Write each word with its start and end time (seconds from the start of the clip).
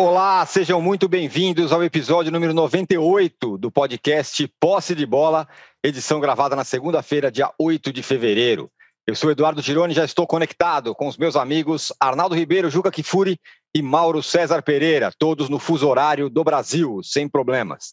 Olá, 0.00 0.46
sejam 0.46 0.80
muito 0.80 1.08
bem-vindos 1.08 1.72
ao 1.72 1.82
episódio 1.82 2.30
número 2.30 2.54
98 2.54 3.58
do 3.58 3.68
podcast 3.68 4.46
Posse 4.60 4.94
de 4.94 5.04
Bola, 5.04 5.48
edição 5.82 6.20
gravada 6.20 6.54
na 6.54 6.62
segunda-feira, 6.62 7.32
dia 7.32 7.52
8 7.58 7.92
de 7.92 8.00
fevereiro. 8.00 8.70
Eu 9.04 9.16
sou 9.16 9.28
Eduardo 9.28 9.60
Gironi 9.60 9.92
e 9.92 9.96
já 9.96 10.04
estou 10.04 10.24
conectado 10.24 10.94
com 10.94 11.08
os 11.08 11.16
meus 11.16 11.34
amigos 11.34 11.92
Arnaldo 11.98 12.36
Ribeiro, 12.36 12.70
Juca 12.70 12.92
Kifuri 12.92 13.40
e 13.74 13.82
Mauro 13.82 14.22
César 14.22 14.62
Pereira, 14.62 15.10
todos 15.18 15.48
no 15.48 15.58
fuso 15.58 15.88
horário 15.88 16.30
do 16.30 16.44
Brasil, 16.44 17.00
sem 17.02 17.28
problemas. 17.28 17.92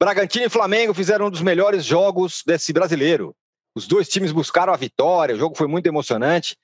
Bragantino 0.00 0.46
e 0.46 0.48
Flamengo 0.48 0.94
fizeram 0.94 1.26
um 1.26 1.30
dos 1.30 1.42
melhores 1.42 1.84
jogos 1.84 2.42
desse 2.46 2.72
brasileiro. 2.72 3.36
Os 3.76 3.86
dois 3.86 4.08
times 4.08 4.32
buscaram 4.32 4.72
a 4.72 4.78
vitória, 4.78 5.34
o 5.34 5.38
jogo 5.38 5.54
foi 5.54 5.66
muito 5.66 5.86
emocionante 5.86 6.56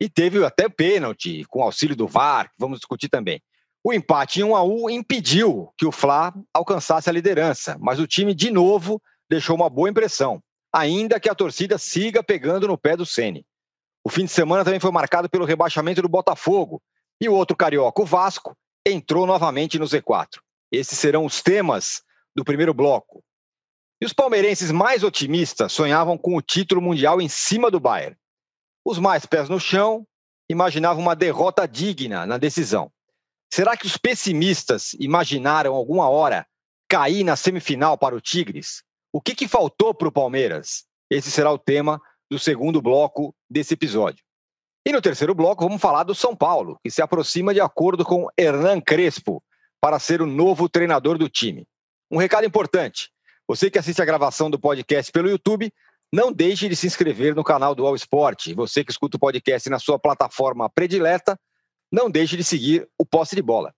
e 0.00 0.08
teve 0.08 0.44
até 0.44 0.68
pênalti 0.68 1.44
com 1.44 1.62
auxílio 1.62 1.94
do 1.94 2.08
VAR, 2.08 2.48
que 2.48 2.56
vamos 2.58 2.80
discutir 2.80 3.08
também. 3.08 3.40
O 3.88 3.92
empate 3.94 4.40
em 4.40 4.44
1 4.44 4.54
a 4.54 4.62
1 4.62 4.90
impediu 4.90 5.72
que 5.74 5.86
o 5.86 5.90
Fla 5.90 6.34
alcançasse 6.52 7.08
a 7.08 7.12
liderança, 7.12 7.74
mas 7.80 7.98
o 7.98 8.06
time 8.06 8.34
de 8.34 8.50
novo 8.50 9.00
deixou 9.30 9.56
uma 9.56 9.70
boa 9.70 9.88
impressão, 9.88 10.42
ainda 10.70 11.18
que 11.18 11.26
a 11.26 11.34
torcida 11.34 11.78
siga 11.78 12.22
pegando 12.22 12.68
no 12.68 12.76
pé 12.76 12.98
do 12.98 13.06
Ceni. 13.06 13.46
O 14.04 14.10
fim 14.10 14.26
de 14.26 14.30
semana 14.30 14.62
também 14.62 14.78
foi 14.78 14.90
marcado 14.90 15.26
pelo 15.30 15.46
rebaixamento 15.46 16.02
do 16.02 16.08
Botafogo 16.08 16.82
e 17.18 17.30
o 17.30 17.32
outro 17.32 17.56
carioca, 17.56 18.02
o 18.02 18.04
Vasco, 18.04 18.54
entrou 18.86 19.26
novamente 19.26 19.78
no 19.78 19.86
Z4. 19.86 20.38
Esses 20.70 20.98
serão 20.98 21.24
os 21.24 21.40
temas 21.40 22.02
do 22.36 22.44
primeiro 22.44 22.74
bloco. 22.74 23.24
E 24.02 24.04
os 24.04 24.12
palmeirenses 24.12 24.70
mais 24.70 25.02
otimistas 25.02 25.72
sonhavam 25.72 26.18
com 26.18 26.36
o 26.36 26.42
título 26.42 26.82
mundial 26.82 27.22
em 27.22 27.28
cima 27.30 27.70
do 27.70 27.80
Bayern. 27.80 28.18
Os 28.84 28.98
mais 28.98 29.24
pés 29.24 29.48
no 29.48 29.58
chão 29.58 30.06
imaginavam 30.46 31.02
uma 31.02 31.16
derrota 31.16 31.66
digna 31.66 32.26
na 32.26 32.36
decisão. 32.36 32.92
Será 33.52 33.76
que 33.76 33.86
os 33.86 33.96
pessimistas 33.96 34.94
imaginaram 35.00 35.74
alguma 35.74 36.08
hora 36.08 36.46
cair 36.88 37.24
na 37.24 37.36
semifinal 37.36 37.96
para 37.96 38.14
o 38.14 38.20
Tigres? 38.20 38.82
O 39.12 39.20
que, 39.20 39.34
que 39.34 39.48
faltou 39.48 39.94
para 39.94 40.08
o 40.08 40.12
Palmeiras? 40.12 40.84
Esse 41.10 41.30
será 41.30 41.50
o 41.50 41.58
tema 41.58 42.00
do 42.30 42.38
segundo 42.38 42.82
bloco 42.82 43.34
desse 43.48 43.74
episódio. 43.74 44.22
E 44.86 44.92
no 44.92 45.00
terceiro 45.00 45.34
bloco, 45.34 45.64
vamos 45.64 45.80
falar 45.80 46.02
do 46.02 46.14
São 46.14 46.36
Paulo, 46.36 46.78
que 46.82 46.90
se 46.90 47.02
aproxima 47.02 47.52
de 47.52 47.60
acordo 47.60 48.04
com 48.04 48.28
Hernan 48.38 48.80
Crespo 48.80 49.42
para 49.80 49.98
ser 49.98 50.20
o 50.20 50.26
novo 50.26 50.68
treinador 50.68 51.18
do 51.18 51.28
time. 51.28 51.66
Um 52.10 52.18
recado 52.18 52.46
importante: 52.46 53.10
você 53.46 53.70
que 53.70 53.78
assiste 53.78 54.00
a 54.00 54.04
gravação 54.04 54.50
do 54.50 54.58
podcast 54.58 55.10
pelo 55.10 55.28
YouTube, 55.28 55.72
não 56.12 56.32
deixe 56.32 56.68
de 56.68 56.76
se 56.76 56.86
inscrever 56.86 57.34
no 57.34 57.44
canal 57.44 57.74
do 57.74 57.86
All 57.86 57.94
Sport. 57.96 58.54
Você 58.54 58.84
que 58.84 58.90
escuta 58.90 59.16
o 59.16 59.20
podcast 59.20 59.68
na 59.68 59.78
sua 59.78 59.98
plataforma 59.98 60.70
predileta, 60.70 61.38
não 61.90 62.10
deixe 62.10 62.36
de 62.36 62.44
seguir 62.44 62.86
o 62.98 63.04
posse 63.04 63.34
de 63.34 63.42
bola. 63.42 63.72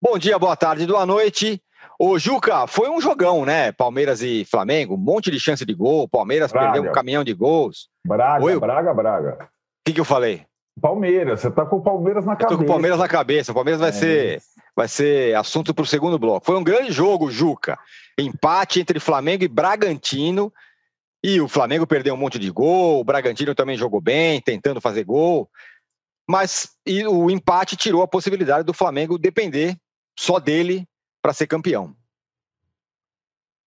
Bom 0.00 0.18
dia, 0.18 0.38
boa 0.38 0.56
tarde, 0.56 0.86
boa 0.86 1.06
noite. 1.06 1.62
Ô, 1.98 2.18
Juca, 2.18 2.66
foi 2.66 2.88
um 2.90 3.00
jogão, 3.00 3.44
né? 3.44 3.70
Palmeiras 3.70 4.22
e 4.22 4.44
Flamengo, 4.44 4.94
um 4.94 4.98
monte 4.98 5.30
de 5.30 5.38
chance 5.38 5.64
de 5.64 5.74
gol. 5.74 6.08
Palmeiras 6.08 6.50
Braga. 6.50 6.72
perdeu 6.72 6.90
um 6.90 6.92
caminhão 6.92 7.22
de 7.22 7.32
gols. 7.32 7.88
Braga, 8.04 8.44
Oi? 8.44 8.58
Braga, 8.58 8.92
Braga. 8.92 9.38
O 9.44 9.48
que, 9.84 9.92
que 9.92 10.00
eu 10.00 10.04
falei? 10.04 10.44
Palmeiras, 10.80 11.40
você 11.40 11.50
tá 11.50 11.64
com 11.64 11.76
o 11.76 11.82
Palmeiras 11.82 12.24
na 12.24 12.34
cabeça. 12.34 12.54
Eu 12.54 12.58
tô 12.58 12.64
com 12.64 12.64
o 12.64 12.72
Palmeiras 12.72 12.98
na 12.98 13.08
cabeça. 13.08 13.52
O 13.52 13.54
Palmeiras 13.54 13.80
vai, 13.80 13.90
é. 13.90 13.92
ser, 13.92 14.42
vai 14.74 14.88
ser 14.88 15.36
assunto 15.36 15.72
para 15.72 15.82
o 15.82 15.86
segundo 15.86 16.18
bloco. 16.18 16.46
Foi 16.46 16.56
um 16.56 16.64
grande 16.64 16.90
jogo, 16.90 17.30
Juca. 17.30 17.78
Empate 18.18 18.80
entre 18.80 18.98
Flamengo 18.98 19.44
e 19.44 19.48
Bragantino. 19.48 20.52
E 21.22 21.40
o 21.40 21.46
Flamengo 21.46 21.86
perdeu 21.86 22.14
um 22.14 22.16
monte 22.16 22.36
de 22.36 22.50
gol, 22.50 22.98
o 22.98 23.04
Bragantino 23.04 23.54
também 23.54 23.76
jogou 23.76 24.00
bem, 24.00 24.40
tentando 24.40 24.80
fazer 24.80 25.04
gol 25.04 25.48
mas 26.32 26.70
e 26.86 27.06
o 27.06 27.30
empate 27.30 27.76
tirou 27.76 28.00
a 28.00 28.08
possibilidade 28.08 28.64
do 28.64 28.72
Flamengo 28.72 29.18
depender 29.18 29.76
só 30.18 30.40
dele 30.40 30.88
para 31.20 31.34
ser 31.34 31.46
campeão. 31.46 31.94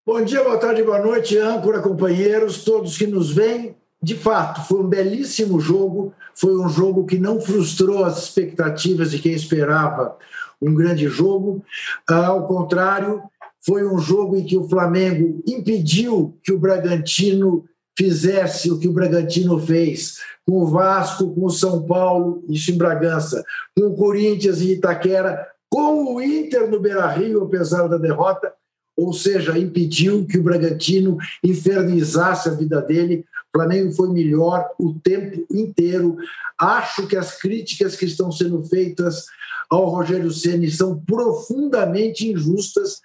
Bom 0.07 0.25
dia, 0.25 0.43
boa 0.43 0.57
tarde, 0.57 0.83
boa 0.83 0.99
noite, 0.99 1.37
âncora, 1.37 1.83
companheiros, 1.83 2.65
todos 2.65 2.97
que 2.97 3.07
nos 3.07 3.31
veem. 3.31 3.77
De 4.03 4.17
fato, 4.17 4.67
foi 4.67 4.81
um 4.81 4.89
belíssimo 4.89 5.61
jogo, 5.61 6.15
foi 6.35 6.57
um 6.57 6.67
jogo 6.67 7.05
que 7.05 7.19
não 7.19 7.39
frustrou 7.39 8.03
as 8.03 8.23
expectativas 8.23 9.11
de 9.11 9.19
quem 9.19 9.33
esperava 9.33 10.17
um 10.61 10.75
grande 10.75 11.07
jogo. 11.07 11.63
Ao 12.09 12.47
contrário, 12.47 13.23
foi 13.61 13.87
um 13.87 13.99
jogo 13.99 14.37
em 14.37 14.45
que 14.47 14.57
o 14.57 14.67
Flamengo 14.67 15.43
impediu 15.47 16.35
que 16.43 16.51
o 16.51 16.59
Bragantino 16.59 17.69
fizesse 17.97 18.71
o 18.71 18.79
que 18.79 18.89
o 18.89 18.93
Bragantino 18.93 19.59
fez 19.59 20.19
com 20.47 20.63
o 20.63 20.67
Vasco, 20.67 21.35
com 21.35 21.47
o 21.47 21.51
São 21.51 21.83
Paulo, 21.83 22.45
isso 22.49 22.71
em 22.71 22.77
Bragança, 22.77 23.45
com 23.77 23.87
o 23.87 23.95
Corinthians 23.95 24.61
em 24.61 24.73
Itaquera, 24.73 25.49
com 25.71 26.15
o 26.15 26.23
Inter 26.23 26.71
no 26.71 26.79
Beira-Rio, 26.81 27.43
apesar 27.43 27.89
da 27.89 27.97
derrota, 27.97 28.53
ou 28.97 29.13
seja, 29.13 29.59
impediu 29.59 30.25
que 30.25 30.39
o 30.39 30.43
Bragantino 30.43 31.17
infernizasse 31.43 32.49
a 32.49 32.53
vida 32.53 32.81
dele. 32.81 33.25
O 33.53 33.59
Flamengo 33.59 33.93
foi 33.93 34.09
melhor 34.11 34.69
o 34.79 34.95
tempo 34.95 35.45
inteiro. 35.53 36.17
Acho 36.59 37.07
que 37.07 37.17
as 37.17 37.37
críticas 37.37 37.97
que 37.97 38.05
estão 38.05 38.31
sendo 38.31 38.63
feitas 38.65 39.25
ao 39.69 39.87
Rogério 39.87 40.31
Ceni 40.31 40.71
são 40.71 41.01
profundamente 41.01 42.31
injustas. 42.31 43.01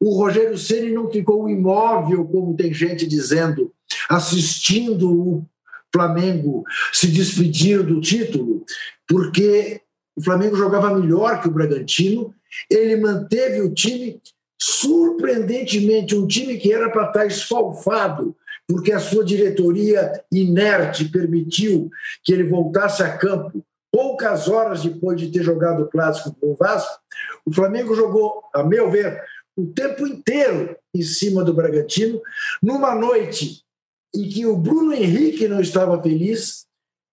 O 0.00 0.16
Rogério 0.16 0.56
Ceni 0.56 0.92
não 0.92 1.10
ficou 1.10 1.48
imóvel, 1.48 2.24
como 2.24 2.56
tem 2.56 2.72
gente 2.72 3.06
dizendo, 3.06 3.70
assistindo 4.08 5.12
o 5.12 5.46
Flamengo 5.94 6.64
se 6.92 7.06
despedir 7.06 7.84
do 7.84 8.00
título, 8.00 8.64
porque 9.06 9.80
o 10.16 10.22
Flamengo 10.22 10.56
jogava 10.56 10.98
melhor 10.98 11.40
que 11.40 11.46
o 11.46 11.52
Bragantino, 11.52 12.34
ele 12.68 12.96
manteve 12.96 13.60
o 13.60 13.72
time 13.72 14.20
surpreendentemente 14.60 16.16
um 16.16 16.26
time 16.26 16.56
que 16.56 16.72
era 16.72 16.90
para 16.90 17.06
estar 17.06 17.26
esfalfado, 17.26 18.36
porque 18.66 18.92
a 18.92 18.98
sua 18.98 19.24
diretoria 19.24 20.20
inerte 20.32 21.04
permitiu 21.04 21.88
que 22.24 22.32
ele 22.32 22.48
voltasse 22.48 23.02
a 23.02 23.16
campo 23.16 23.64
poucas 23.92 24.48
horas 24.48 24.82
depois 24.82 25.20
de 25.20 25.30
ter 25.30 25.44
jogado 25.44 25.82
o 25.82 25.88
clássico 25.88 26.34
com 26.40 26.52
o 26.52 26.56
Vasco. 26.56 26.98
O 27.46 27.54
Flamengo 27.54 27.94
jogou, 27.94 28.42
a 28.52 28.64
meu 28.64 28.90
ver, 28.90 29.22
o 29.56 29.66
tempo 29.66 30.04
inteiro 30.06 30.76
em 30.92 31.02
cima 31.02 31.44
do 31.44 31.54
Bragantino, 31.54 32.20
numa 32.60 32.94
noite 32.94 33.63
em 34.14 34.28
que 34.28 34.46
o 34.46 34.56
Bruno 34.56 34.92
Henrique 34.92 35.48
não 35.48 35.60
estava 35.60 36.00
feliz, 36.02 36.66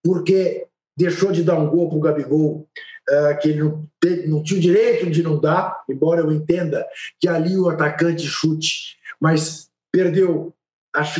porque 0.03 0.67
deixou 0.97 1.31
de 1.31 1.43
dar 1.43 1.57
um 1.57 1.69
gol 1.69 1.89
para 1.89 1.97
o 1.97 2.01
Gabigol, 2.01 2.67
uh, 3.09 3.39
que 3.39 3.49
ele 3.49 3.63
não, 3.63 3.87
teve, 3.99 4.27
não 4.27 4.43
tinha 4.43 4.59
o 4.59 4.61
direito 4.61 5.09
de 5.09 5.23
não 5.23 5.39
dar, 5.39 5.83
embora 5.89 6.21
eu 6.21 6.31
entenda 6.31 6.85
que 7.19 7.27
ali 7.27 7.57
o 7.57 7.69
atacante 7.69 8.25
chute, 8.25 8.97
mas 9.19 9.69
perdeu 9.91 10.53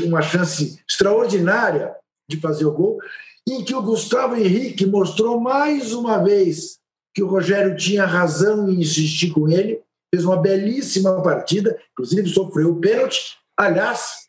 uma 0.06 0.22
chance 0.22 0.80
extraordinária 0.90 1.96
de 2.30 2.38
fazer 2.40 2.66
o 2.66 2.74
gol, 2.74 3.00
em 3.48 3.64
que 3.64 3.74
o 3.74 3.82
Gustavo 3.82 4.36
Henrique 4.36 4.86
mostrou 4.86 5.40
mais 5.40 5.94
uma 5.94 6.18
vez 6.18 6.80
que 7.14 7.24
o 7.24 7.28
Rogério 7.28 7.76
tinha 7.76 8.06
razão 8.06 8.70
em 8.70 8.82
insistir 8.82 9.32
com 9.32 9.50
ele, 9.50 9.82
fez 10.14 10.26
uma 10.26 10.38
belíssima 10.38 11.22
partida, 11.22 11.78
inclusive 11.92 12.30
sofreu 12.30 12.72
o 12.72 12.80
pênalti. 12.80 13.38
Aliás, 13.58 14.28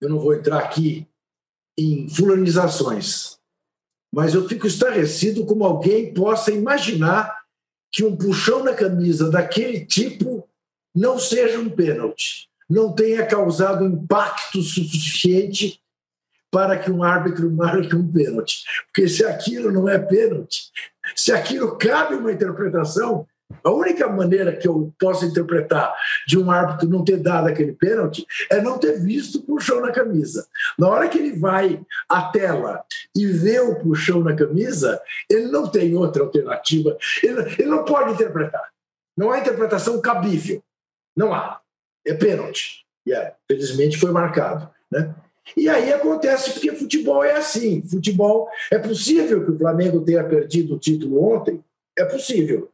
eu 0.00 0.08
não 0.08 0.18
vou 0.18 0.34
entrar 0.34 0.58
aqui 0.58 1.06
em 1.76 2.08
fulanizações, 2.08 3.38
mas 4.12 4.34
eu 4.34 4.48
fico 4.48 4.66
estarrecido 4.66 5.44
como 5.44 5.64
alguém 5.64 6.12
possa 6.12 6.50
imaginar 6.50 7.36
que 7.90 8.04
um 8.04 8.16
puxão 8.16 8.64
na 8.64 8.74
camisa 8.74 9.30
daquele 9.30 9.84
tipo 9.84 10.48
não 10.94 11.18
seja 11.18 11.58
um 11.58 11.70
pênalti, 11.70 12.48
não 12.68 12.92
tenha 12.92 13.26
causado 13.26 13.84
impacto 13.84 14.60
suficiente 14.62 15.80
para 16.50 16.78
que 16.78 16.90
um 16.90 17.02
árbitro 17.02 17.50
marque 17.52 17.94
um 17.94 18.10
pênalti. 18.10 18.64
Porque 18.86 19.08
se 19.08 19.24
aquilo 19.24 19.70
não 19.70 19.88
é 19.88 19.98
pênalti, 19.98 20.70
se 21.14 21.32
aquilo 21.32 21.76
cabe 21.76 22.14
uma 22.14 22.32
interpretação, 22.32 23.26
a 23.64 23.70
única 23.70 24.06
maneira 24.08 24.54
que 24.54 24.68
eu 24.68 24.92
posso 24.98 25.24
interpretar 25.24 25.94
de 26.26 26.38
um 26.38 26.50
árbitro 26.50 26.88
não 26.88 27.02
ter 27.02 27.16
dado 27.16 27.48
aquele 27.48 27.72
pênalti 27.72 28.26
é 28.50 28.60
não 28.60 28.78
ter 28.78 29.00
visto 29.00 29.36
o 29.38 29.42
puxão 29.42 29.80
na 29.80 29.90
camisa. 29.90 30.46
Na 30.78 30.88
hora 30.88 31.08
que 31.08 31.18
ele 31.18 31.32
vai 31.38 31.80
à 32.08 32.22
tela 32.30 32.84
e 33.16 33.26
vê 33.26 33.58
o 33.60 33.76
puxão 33.76 34.20
na 34.20 34.34
camisa, 34.34 35.00
ele 35.30 35.46
não 35.46 35.66
tem 35.66 35.96
outra 35.96 36.22
alternativa. 36.22 36.96
Ele, 37.22 37.40
ele 37.58 37.68
não 37.68 37.84
pode 37.84 38.12
interpretar. 38.12 38.68
Não 39.16 39.30
há 39.30 39.38
interpretação 39.38 40.00
cabível. 40.00 40.62
Não 41.16 41.34
há. 41.34 41.60
É 42.06 42.14
pênalti. 42.14 42.84
E 43.06 43.10
yeah, 43.10 43.30
é, 43.30 43.34
felizmente 43.48 43.98
foi 43.98 44.12
marcado. 44.12 44.70
Né? 44.90 45.14
E 45.56 45.68
aí 45.68 45.90
acontece 45.92 46.52
porque 46.52 46.72
futebol 46.72 47.24
é 47.24 47.36
assim. 47.36 47.82
Futebol 47.82 48.48
é 48.70 48.78
possível 48.78 49.44
que 49.44 49.52
o 49.52 49.58
Flamengo 49.58 50.04
tenha 50.04 50.22
perdido 50.22 50.74
o 50.74 50.78
título 50.78 51.32
ontem. 51.32 51.64
É 51.98 52.04
possível 52.04 52.70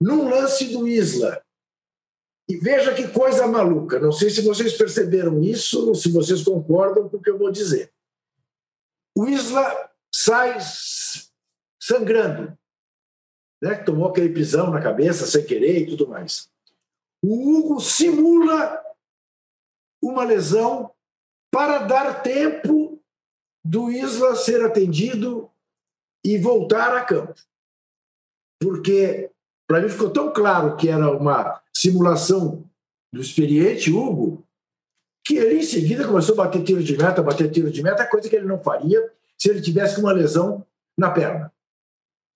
num 0.00 0.28
lance 0.28 0.66
do 0.66 0.86
Isla. 0.86 1.42
E 2.48 2.56
veja 2.56 2.94
que 2.94 3.08
coisa 3.08 3.46
maluca. 3.46 3.98
Não 3.98 4.12
sei 4.12 4.30
se 4.30 4.40
vocês 4.40 4.76
perceberam 4.76 5.42
isso 5.42 5.88
ou 5.88 5.94
se 5.94 6.10
vocês 6.10 6.42
concordam 6.42 7.08
com 7.08 7.18
o 7.18 7.22
que 7.22 7.30
eu 7.30 7.38
vou 7.38 7.50
dizer. 7.50 7.92
O 9.16 9.26
Isla 9.26 9.90
sai 10.14 10.58
sangrando. 11.80 12.56
né, 13.60 13.74
tomou 13.82 14.08
aquele 14.08 14.32
pisão 14.32 14.70
na 14.70 14.80
cabeça 14.80 15.26
sem 15.26 15.44
querer 15.44 15.80
e 15.80 15.86
tudo 15.86 16.08
mais. 16.08 16.50
O 17.22 17.58
Hugo 17.58 17.80
simula 17.80 18.82
uma 20.02 20.24
lesão 20.24 20.94
para 21.50 21.80
dar 21.80 22.22
tempo 22.22 23.02
do 23.64 23.90
Isla 23.90 24.36
ser 24.36 24.64
atendido 24.64 25.50
e 26.24 26.38
voltar 26.38 26.96
a 26.96 27.04
campo. 27.04 27.34
Porque 28.60 29.30
para 29.68 29.80
mim 29.82 29.88
ficou 29.88 30.10
tão 30.10 30.32
claro 30.32 30.76
que 30.76 30.88
era 30.88 31.10
uma 31.10 31.60
simulação 31.72 32.64
do 33.12 33.20
experiente 33.20 33.92
Hugo, 33.92 34.44
que 35.24 35.36
ele 35.36 35.60
em 35.60 35.62
seguida 35.62 36.06
começou 36.06 36.34
a 36.34 36.44
bater 36.44 36.64
tiro 36.64 36.82
de 36.82 36.96
meta, 36.96 37.22
bater 37.22 37.50
tiro 37.50 37.70
de 37.70 37.82
meta, 37.82 38.06
coisa 38.06 38.28
que 38.28 38.34
ele 38.34 38.46
não 38.46 38.58
faria 38.58 39.12
se 39.36 39.50
ele 39.50 39.60
tivesse 39.60 40.00
uma 40.00 40.10
lesão 40.10 40.66
na 40.96 41.10
perna. 41.10 41.52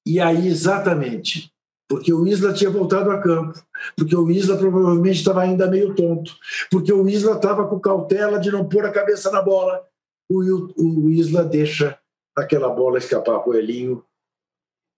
E 0.07 0.21
aí, 0.21 0.47
exatamente, 0.47 1.53
porque 1.89 2.13
o 2.13 2.27
Isla 2.27 2.53
tinha 2.53 2.71
voltado 2.71 3.11
a 3.11 3.21
campo, 3.21 3.61
porque 3.97 4.15
o 4.15 4.31
Isla 4.31 4.57
provavelmente 4.57 5.19
estava 5.19 5.43
ainda 5.43 5.71
meio 5.71 5.95
tonto, 5.95 6.37
porque 6.71 6.93
o 6.93 7.09
Isla 7.09 7.37
estava 7.37 7.67
com 7.67 7.81
cautela 7.81 8.39
de 8.39 8.51
não 8.51 8.69
pôr 8.69 8.85
a 8.85 8.93
cabeça 8.93 9.31
na 9.31 9.41
bola, 9.41 9.87
o, 10.31 10.73
o 10.77 11.11
Isla 11.11 11.45
deixa 11.45 11.99
aquela 12.37 12.69
bola 12.69 12.99
escapar 12.99 13.41
para 13.41 13.51
o 13.51 13.55
Elinho. 13.55 14.05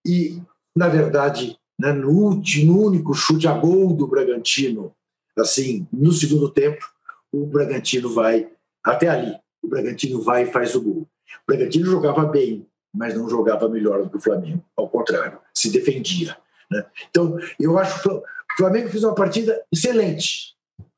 E, 0.06 0.40
na 0.76 0.88
verdade, 0.88 1.58
né, 1.84 1.92
no 1.92 2.08
último, 2.08 2.86
único 2.86 3.12
chute 3.12 3.46
a 3.46 3.52
gol 3.52 3.92
do 3.92 4.06
Bragantino, 4.06 4.90
assim, 5.38 5.86
no 5.92 6.12
segundo 6.12 6.48
tempo, 6.48 6.82
o 7.30 7.44
Bragantino 7.44 8.08
vai 8.14 8.48
até 8.82 9.08
ali. 9.08 9.36
O 9.62 9.68
Bragantino 9.68 10.22
vai 10.22 10.44
e 10.44 10.52
faz 10.52 10.74
o 10.74 10.80
gol. 10.80 11.02
O 11.02 11.46
Bragantino 11.46 11.84
jogava 11.84 12.24
bem, 12.24 12.66
mas 12.94 13.14
não 13.14 13.28
jogava 13.28 13.68
melhor 13.68 14.02
do 14.02 14.08
que 14.08 14.16
o 14.16 14.20
Flamengo. 14.20 14.64
Ao 14.74 14.88
contrário, 14.88 15.38
se 15.52 15.70
defendia. 15.70 16.34
Né? 16.70 16.86
Então, 17.10 17.38
eu 17.60 17.78
acho 17.78 18.02
que 18.02 18.08
o 18.08 18.22
Flamengo 18.56 18.88
fez 18.88 19.04
uma 19.04 19.14
partida 19.14 19.62
excelente. 19.70 20.53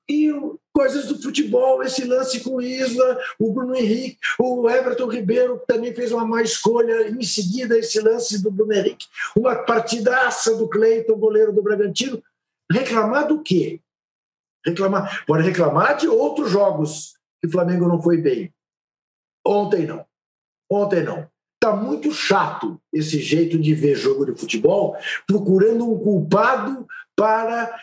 E 0.08 0.30
coisas 0.72 1.06
do 1.06 1.20
futebol, 1.20 1.82
esse 1.82 2.04
lance 2.04 2.40
com 2.40 2.56
o 2.56 2.62
Isla, 2.62 3.18
o 3.38 3.52
Bruno 3.52 3.74
Henrique, 3.74 4.18
o 4.38 4.68
Everton 4.68 5.08
Ribeiro 5.08 5.60
também 5.66 5.92
fez 5.94 6.12
uma 6.12 6.24
má 6.24 6.42
escolha, 6.42 7.08
em 7.08 7.22
seguida 7.22 7.78
esse 7.78 7.98
lance 8.00 8.40
do 8.42 8.50
Bruno 8.50 8.72
Henrique, 8.72 9.06
uma 9.36 9.56
partidaça 9.56 10.54
do 10.54 10.68
Cleiton, 10.68 11.16
goleiro 11.16 11.52
do 11.52 11.62
Bragantino. 11.62 12.22
Reclamar 12.70 13.26
do 13.26 13.42
quê? 13.42 13.80
Reclamar, 14.64 15.24
pode 15.26 15.44
reclamar 15.44 15.96
de 15.96 16.08
outros 16.08 16.50
jogos 16.50 17.14
que 17.40 17.48
o 17.48 17.50
Flamengo 17.50 17.88
não 17.88 18.00
foi 18.00 18.18
bem. 18.18 18.52
Ontem 19.46 19.86
não. 19.86 20.04
Ontem 20.70 21.02
não. 21.02 21.28
Está 21.54 21.74
muito 21.74 22.12
chato 22.12 22.80
esse 22.92 23.18
jeito 23.20 23.58
de 23.58 23.74
ver 23.74 23.94
jogo 23.94 24.26
de 24.26 24.38
futebol, 24.38 24.96
procurando 25.26 25.90
um 25.90 25.98
culpado 25.98 26.86
para 27.16 27.74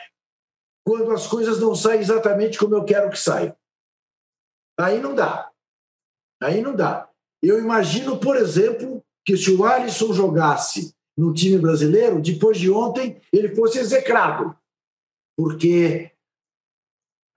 quando 0.86 1.12
as 1.12 1.28
coisas 1.28 1.60
não 1.60 1.76
saem 1.76 2.02
exatamente 2.02 2.58
como 2.58 2.76
eu 2.76 2.84
quero 2.84 3.10
que 3.10 3.20
saiam. 3.20 3.56
Aí 4.80 5.00
não 5.00 5.16
dá. 5.16 5.52
Aí 6.42 6.62
não 6.62 6.76
dá. 6.76 7.10
Eu 7.42 7.60
imagino, 7.60 8.20
por 8.20 8.36
exemplo, 8.36 9.04
que 9.26 9.38
se 9.38 9.52
o 9.52 9.66
Alisson 9.66 10.14
jogasse 10.14 10.94
no 11.18 11.34
time 11.34 11.58
brasileiro, 11.58 12.22
depois 12.22 12.58
de 12.58 12.70
ontem, 12.70 13.22
ele 13.32 13.56
fosse 13.56 13.80
execrado. 13.80 14.58
Porque 15.38 16.12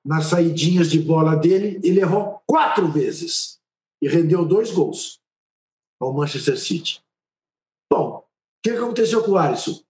nas 0.04 0.26
saidinhas 0.26 0.88
de 0.88 1.00
bola 1.00 1.34
dele, 1.34 1.80
ele 1.82 2.00
errou 2.00 2.40
quatro 2.46 2.88
vezes 2.88 3.60
e 4.00 4.08
rendeu 4.08 4.44
dois 4.44 4.70
gols 4.70 5.20
ao 6.00 6.12
Manchester 6.12 6.58
City. 6.58 7.02
Bom, 7.90 8.18
o 8.18 8.24
que 8.62 8.70
aconteceu 8.70 9.24
com 9.24 9.32
o 9.32 9.38
Alisson? 9.38 9.82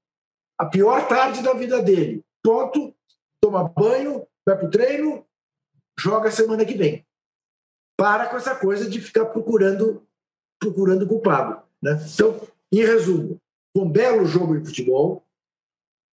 A 0.59 0.65
pior 0.65 1.07
tarde 1.07 1.43
da 1.43 1.53
vida 1.53 1.83
dele. 1.83 2.25
Ponto, 2.43 2.96
toma 3.43 3.69
banho, 3.69 4.27
vai 4.47 4.57
para 4.57 4.67
o 4.67 4.71
treino, 4.71 5.27
joga 5.99 6.31
semana 6.31 6.65
que 6.65 6.75
vem. 6.75 7.07
Para 7.99 8.29
com 8.29 8.37
essa 8.37 8.55
coisa 8.55 8.89
de 8.89 9.01
ficar 9.01 9.27
procurando 9.27 10.07
procurando 10.59 11.07
culpado. 11.07 11.63
Né? 11.83 11.99
Então, 12.13 12.41
em 12.73 12.85
resumo, 12.85 13.41
um 13.75 13.89
belo 13.89 14.25
jogo 14.25 14.59
de 14.59 14.67
futebol. 14.67 15.25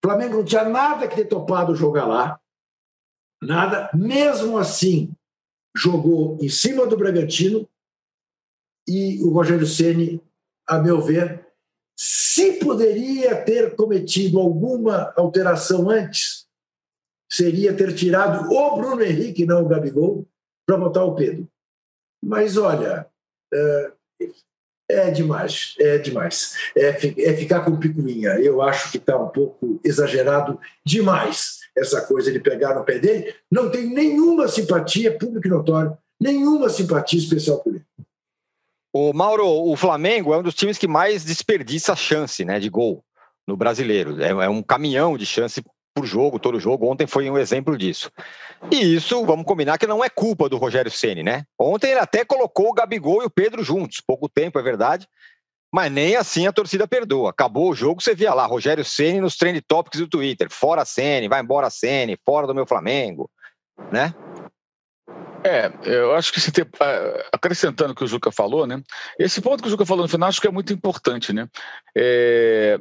Flamengo 0.03 0.37
não 0.37 0.45
tinha 0.45 0.65
nada 0.65 1.07
que 1.07 1.15
ter 1.15 1.25
topado 1.25 1.75
jogar 1.75 2.05
lá. 2.05 2.39
Nada. 3.41 3.89
Mesmo 3.93 4.57
assim, 4.57 5.13
jogou 5.75 6.37
em 6.41 6.49
cima 6.49 6.85
do 6.85 6.97
Bragantino 6.97 7.67
e 8.87 9.23
o 9.23 9.29
Rogério 9.29 9.65
Ceni, 9.65 10.21
a 10.67 10.77
meu 10.77 11.01
ver, 11.01 11.47
se 11.97 12.53
poderia 12.59 13.43
ter 13.43 13.75
cometido 13.75 14.39
alguma 14.39 15.13
alteração 15.15 15.89
antes, 15.89 16.32
seria 17.33 17.73
ter 17.73 17.95
tirado 17.95 18.51
o 18.51 18.75
Bruno 18.75 19.01
Henrique, 19.01 19.45
não 19.45 19.63
o 19.63 19.67
Gabigol, 19.67 20.27
para 20.67 20.77
botar 20.77 21.03
o 21.03 21.15
Pedro. 21.15 21.47
Mas 22.23 22.57
olha, 22.57 23.07
é, 23.51 23.91
é 24.89 25.11
demais, 25.11 25.75
é 25.79 25.97
demais. 25.97 26.55
É, 26.77 26.89
é 26.89 27.35
ficar 27.35 27.65
com 27.65 27.79
picuinha. 27.79 28.39
Eu 28.39 28.61
acho 28.61 28.91
que 28.91 28.97
está 28.97 29.17
um 29.17 29.29
pouco 29.29 29.79
exagerado 29.83 30.59
demais 30.85 31.63
essa 31.75 32.05
coisa 32.05 32.31
de 32.31 32.39
pegar 32.39 32.75
no 32.75 32.85
pé 32.85 32.99
dele, 32.99 33.33
não 33.49 33.67
tem 33.71 33.87
nenhuma 33.87 34.47
simpatia, 34.47 35.17
público 35.17 35.47
notório, 35.47 35.97
nenhuma 36.21 36.69
simpatia 36.69 37.17
especial 37.17 37.59
por 37.61 37.73
ele. 37.73 37.85
O 38.93 39.11
Mauro, 39.11 39.47
o 39.47 39.75
Flamengo 39.75 40.35
é 40.35 40.37
um 40.37 40.43
dos 40.43 40.53
times 40.53 40.77
que 40.77 40.87
mais 40.87 41.25
desperdiça 41.25 41.95
chance 41.95 42.45
né, 42.45 42.59
de 42.59 42.69
gol 42.69 43.03
no 43.47 43.57
brasileiro. 43.57 44.21
É, 44.21 44.29
é 44.29 44.49
um 44.49 44.61
caminhão 44.61 45.17
de 45.17 45.25
chance 45.25 45.63
por 45.93 46.05
jogo, 46.05 46.39
todo 46.39 46.59
jogo. 46.59 46.89
Ontem 46.89 47.05
foi 47.05 47.29
um 47.29 47.37
exemplo 47.37 47.77
disso. 47.77 48.11
E 48.71 48.95
isso, 48.95 49.25
vamos 49.25 49.45
combinar 49.45 49.77
que 49.77 49.87
não 49.87 50.03
é 50.03 50.09
culpa 50.09 50.49
do 50.49 50.57
Rogério 50.57 50.91
Ceni, 50.91 51.23
né? 51.23 51.45
Ontem 51.57 51.91
ele 51.91 51.99
até 51.99 52.25
colocou 52.25 52.69
o 52.69 52.73
Gabigol 52.73 53.21
e 53.21 53.25
o 53.25 53.29
Pedro 53.29 53.63
juntos, 53.63 54.01
pouco 54.05 54.27
tempo, 54.27 54.57
é 54.57 54.63
verdade, 54.63 55.07
mas 55.71 55.91
nem 55.91 56.15
assim 56.15 56.47
a 56.47 56.53
torcida 56.53 56.87
perdoa. 56.87 57.29
Acabou 57.29 57.69
o 57.69 57.75
jogo, 57.75 58.01
você 58.01 58.15
via 58.15 58.33
lá, 58.33 58.45
Rogério 58.45 58.83
Ceni 58.83 59.19
nos 59.19 59.37
trend 59.37 59.61
topics 59.61 59.99
do 59.99 60.07
Twitter. 60.07 60.47
Fora 60.49 60.85
Ceni, 60.85 61.27
vai 61.27 61.41
embora 61.41 61.69
Ceni, 61.69 62.17
fora 62.25 62.47
do 62.47 62.55
meu 62.55 62.65
Flamengo, 62.65 63.29
né? 63.91 64.13
É, 65.45 65.69
eu 65.83 66.15
acho 66.15 66.31
que 66.31 66.39
se 66.39 66.53
ter, 66.53 66.65
acrescentando 67.31 67.91
o 67.91 67.95
que 67.95 68.03
o 68.03 68.07
Juca 68.07 68.31
falou, 68.31 68.65
né? 68.65 68.81
Esse 69.19 69.41
ponto 69.41 69.61
que 69.61 69.67
o 69.67 69.69
Juca 69.69 69.85
falou 69.85 70.03
no 70.03 70.09
final 70.09 70.29
acho 70.29 70.39
que 70.39 70.47
é 70.47 70.51
muito 70.51 70.71
importante, 70.71 71.33
né? 71.33 71.49
É, 71.95 72.79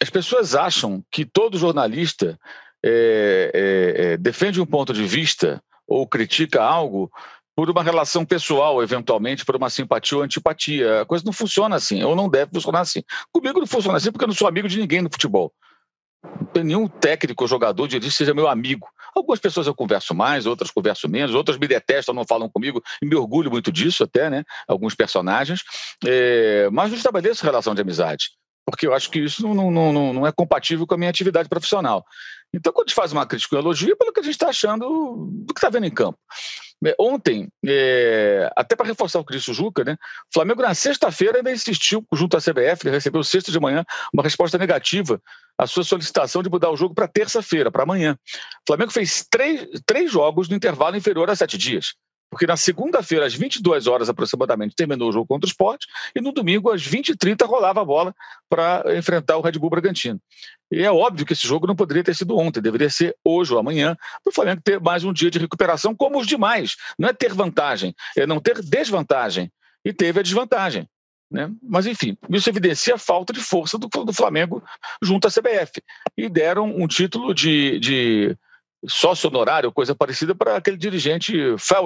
as 0.00 0.10
pessoas 0.10 0.54
acham 0.54 1.04
que 1.10 1.24
todo 1.24 1.58
jornalista 1.58 2.38
é, 2.84 3.50
é, 3.54 4.16
defende 4.16 4.60
um 4.60 4.66
ponto 4.66 4.92
de 4.92 5.04
vista 5.04 5.62
ou 5.86 6.06
critica 6.06 6.62
algo 6.62 7.10
por 7.54 7.70
uma 7.70 7.82
relação 7.82 8.24
pessoal, 8.24 8.82
eventualmente, 8.82 9.44
por 9.44 9.54
uma 9.54 9.68
simpatia 9.68 10.18
ou 10.18 10.24
antipatia. 10.24 11.02
A 11.02 11.06
coisa 11.06 11.24
não 11.24 11.32
funciona 11.32 11.76
assim, 11.76 12.02
ou 12.02 12.16
não 12.16 12.28
deve 12.28 12.50
funcionar 12.52 12.80
assim. 12.80 13.02
Comigo 13.30 13.60
não 13.60 13.66
funciona 13.66 13.98
assim 13.98 14.10
porque 14.10 14.24
eu 14.24 14.28
não 14.28 14.34
sou 14.34 14.48
amigo 14.48 14.68
de 14.68 14.78
ninguém 14.78 15.02
no 15.02 15.10
futebol. 15.10 15.52
Nenhum 16.54 16.88
técnico 16.88 17.44
ou 17.44 17.48
jogador 17.48 17.86
de 17.88 18.00
que 18.00 18.10
seja 18.10 18.32
meu 18.32 18.48
amigo. 18.48 18.88
Algumas 19.14 19.38
pessoas 19.38 19.66
eu 19.66 19.74
converso 19.74 20.14
mais, 20.14 20.46
outras 20.46 20.70
converso 20.70 21.08
menos, 21.08 21.34
outras 21.34 21.58
me 21.58 21.68
detestam, 21.68 22.14
não 22.14 22.24
falam 22.24 22.48
comigo, 22.48 22.82
e 23.02 23.06
me 23.06 23.14
orgulho 23.14 23.50
muito 23.50 23.70
disso 23.70 24.02
até, 24.04 24.30
né? 24.30 24.44
Alguns 24.66 24.94
personagens. 24.94 25.62
É... 26.06 26.70
mas 26.72 26.90
não 26.90 26.96
estabeleço 26.96 27.44
relação 27.44 27.74
de 27.74 27.82
amizade, 27.82 28.30
porque 28.72 28.86
eu 28.86 28.94
acho 28.94 29.10
que 29.10 29.18
isso 29.18 29.46
não, 29.46 29.70
não, 29.70 29.92
não, 29.92 30.12
não 30.14 30.26
é 30.26 30.32
compatível 30.32 30.86
com 30.86 30.94
a 30.94 30.96
minha 30.96 31.10
atividade 31.10 31.46
profissional. 31.46 32.06
Então, 32.54 32.72
quando 32.72 32.86
a 32.86 32.88
gente 32.88 32.96
faz 32.96 33.12
uma 33.12 33.26
crítica 33.26 33.54
um 33.54 33.58
elogio, 33.58 33.92
é 33.92 33.96
pelo 33.96 34.14
que 34.14 34.20
a 34.20 34.22
gente 34.22 34.32
está 34.32 34.48
achando 34.48 35.28
do 35.28 35.52
que 35.52 35.58
está 35.58 35.68
vendo 35.68 35.84
em 35.84 35.90
campo. 35.90 36.18
É, 36.86 36.96
ontem, 36.98 37.50
é, 37.66 38.50
até 38.56 38.74
para 38.74 38.86
reforçar 38.86 39.20
o 39.20 39.24
que 39.26 39.34
disse 39.34 39.50
o 39.50 39.54
Juca, 39.54 39.84
né, 39.84 39.92
o 39.92 40.32
Flamengo 40.32 40.62
na 40.62 40.74
sexta-feira 40.74 41.36
ainda 41.36 41.52
insistiu 41.52 42.02
junto 42.14 42.34
à 42.34 42.40
CBF, 42.40 42.88
recebeu 42.88 43.22
sexta 43.22 43.52
de 43.52 43.60
manhã 43.60 43.84
uma 44.12 44.22
resposta 44.22 44.56
negativa 44.56 45.20
à 45.58 45.66
sua 45.66 45.84
solicitação 45.84 46.42
de 46.42 46.48
mudar 46.48 46.70
o 46.70 46.76
jogo 46.76 46.94
para 46.94 47.06
terça-feira, 47.06 47.70
para 47.70 47.82
amanhã. 47.82 48.16
O 48.34 48.66
Flamengo 48.66 48.90
fez 48.90 49.26
três, 49.30 49.68
três 49.84 50.10
jogos 50.10 50.48
no 50.48 50.56
intervalo 50.56 50.96
inferior 50.96 51.28
a 51.28 51.36
sete 51.36 51.58
dias 51.58 51.94
porque 52.32 52.46
na 52.46 52.56
segunda-feira, 52.56 53.26
às 53.26 53.34
22 53.34 53.86
horas 53.86 54.08
aproximadamente, 54.08 54.74
terminou 54.74 55.10
o 55.10 55.12
jogo 55.12 55.26
contra 55.26 55.46
o 55.46 55.50
Sport, 55.50 55.84
e 56.16 56.20
no 56.22 56.32
domingo, 56.32 56.70
às 56.70 56.80
20h30, 56.80 57.46
rolava 57.46 57.82
a 57.82 57.84
bola 57.84 58.14
para 58.48 58.96
enfrentar 58.96 59.36
o 59.36 59.42
Red 59.42 59.52
Bull 59.52 59.68
Bragantino. 59.68 60.18
E 60.70 60.82
é 60.82 60.90
óbvio 60.90 61.26
que 61.26 61.34
esse 61.34 61.46
jogo 61.46 61.66
não 61.66 61.76
poderia 61.76 62.02
ter 62.02 62.14
sido 62.14 62.38
ontem, 62.38 62.62
deveria 62.62 62.88
ser 62.88 63.14
hoje 63.22 63.52
ou 63.52 63.58
amanhã, 63.58 63.94
para 64.24 64.30
o 64.30 64.34
Flamengo 64.34 64.62
ter 64.64 64.80
mais 64.80 65.04
um 65.04 65.12
dia 65.12 65.30
de 65.30 65.38
recuperação, 65.38 65.94
como 65.94 66.18
os 66.18 66.26
demais. 66.26 66.74
Não 66.98 67.06
é 67.06 67.12
ter 67.12 67.34
vantagem, 67.34 67.94
é 68.16 68.26
não 68.26 68.40
ter 68.40 68.62
desvantagem. 68.62 69.52
E 69.84 69.92
teve 69.92 70.20
a 70.20 70.22
desvantagem. 70.22 70.88
Né? 71.30 71.50
Mas, 71.62 71.84
enfim, 71.84 72.16
isso 72.30 72.48
evidencia 72.48 72.94
a 72.94 72.98
falta 72.98 73.34
de 73.34 73.40
força 73.40 73.76
do, 73.76 73.88
do 73.88 74.12
Flamengo 74.14 74.64
junto 75.02 75.28
à 75.28 75.30
CBF. 75.30 75.82
E 76.16 76.30
deram 76.30 76.64
um 76.64 76.86
título 76.86 77.34
de, 77.34 77.78
de 77.78 78.36
sócio 78.86 79.28
honorário, 79.28 79.72
coisa 79.72 79.94
parecida, 79.94 80.34
para 80.34 80.56
aquele 80.56 80.76
dirigente 80.76 81.32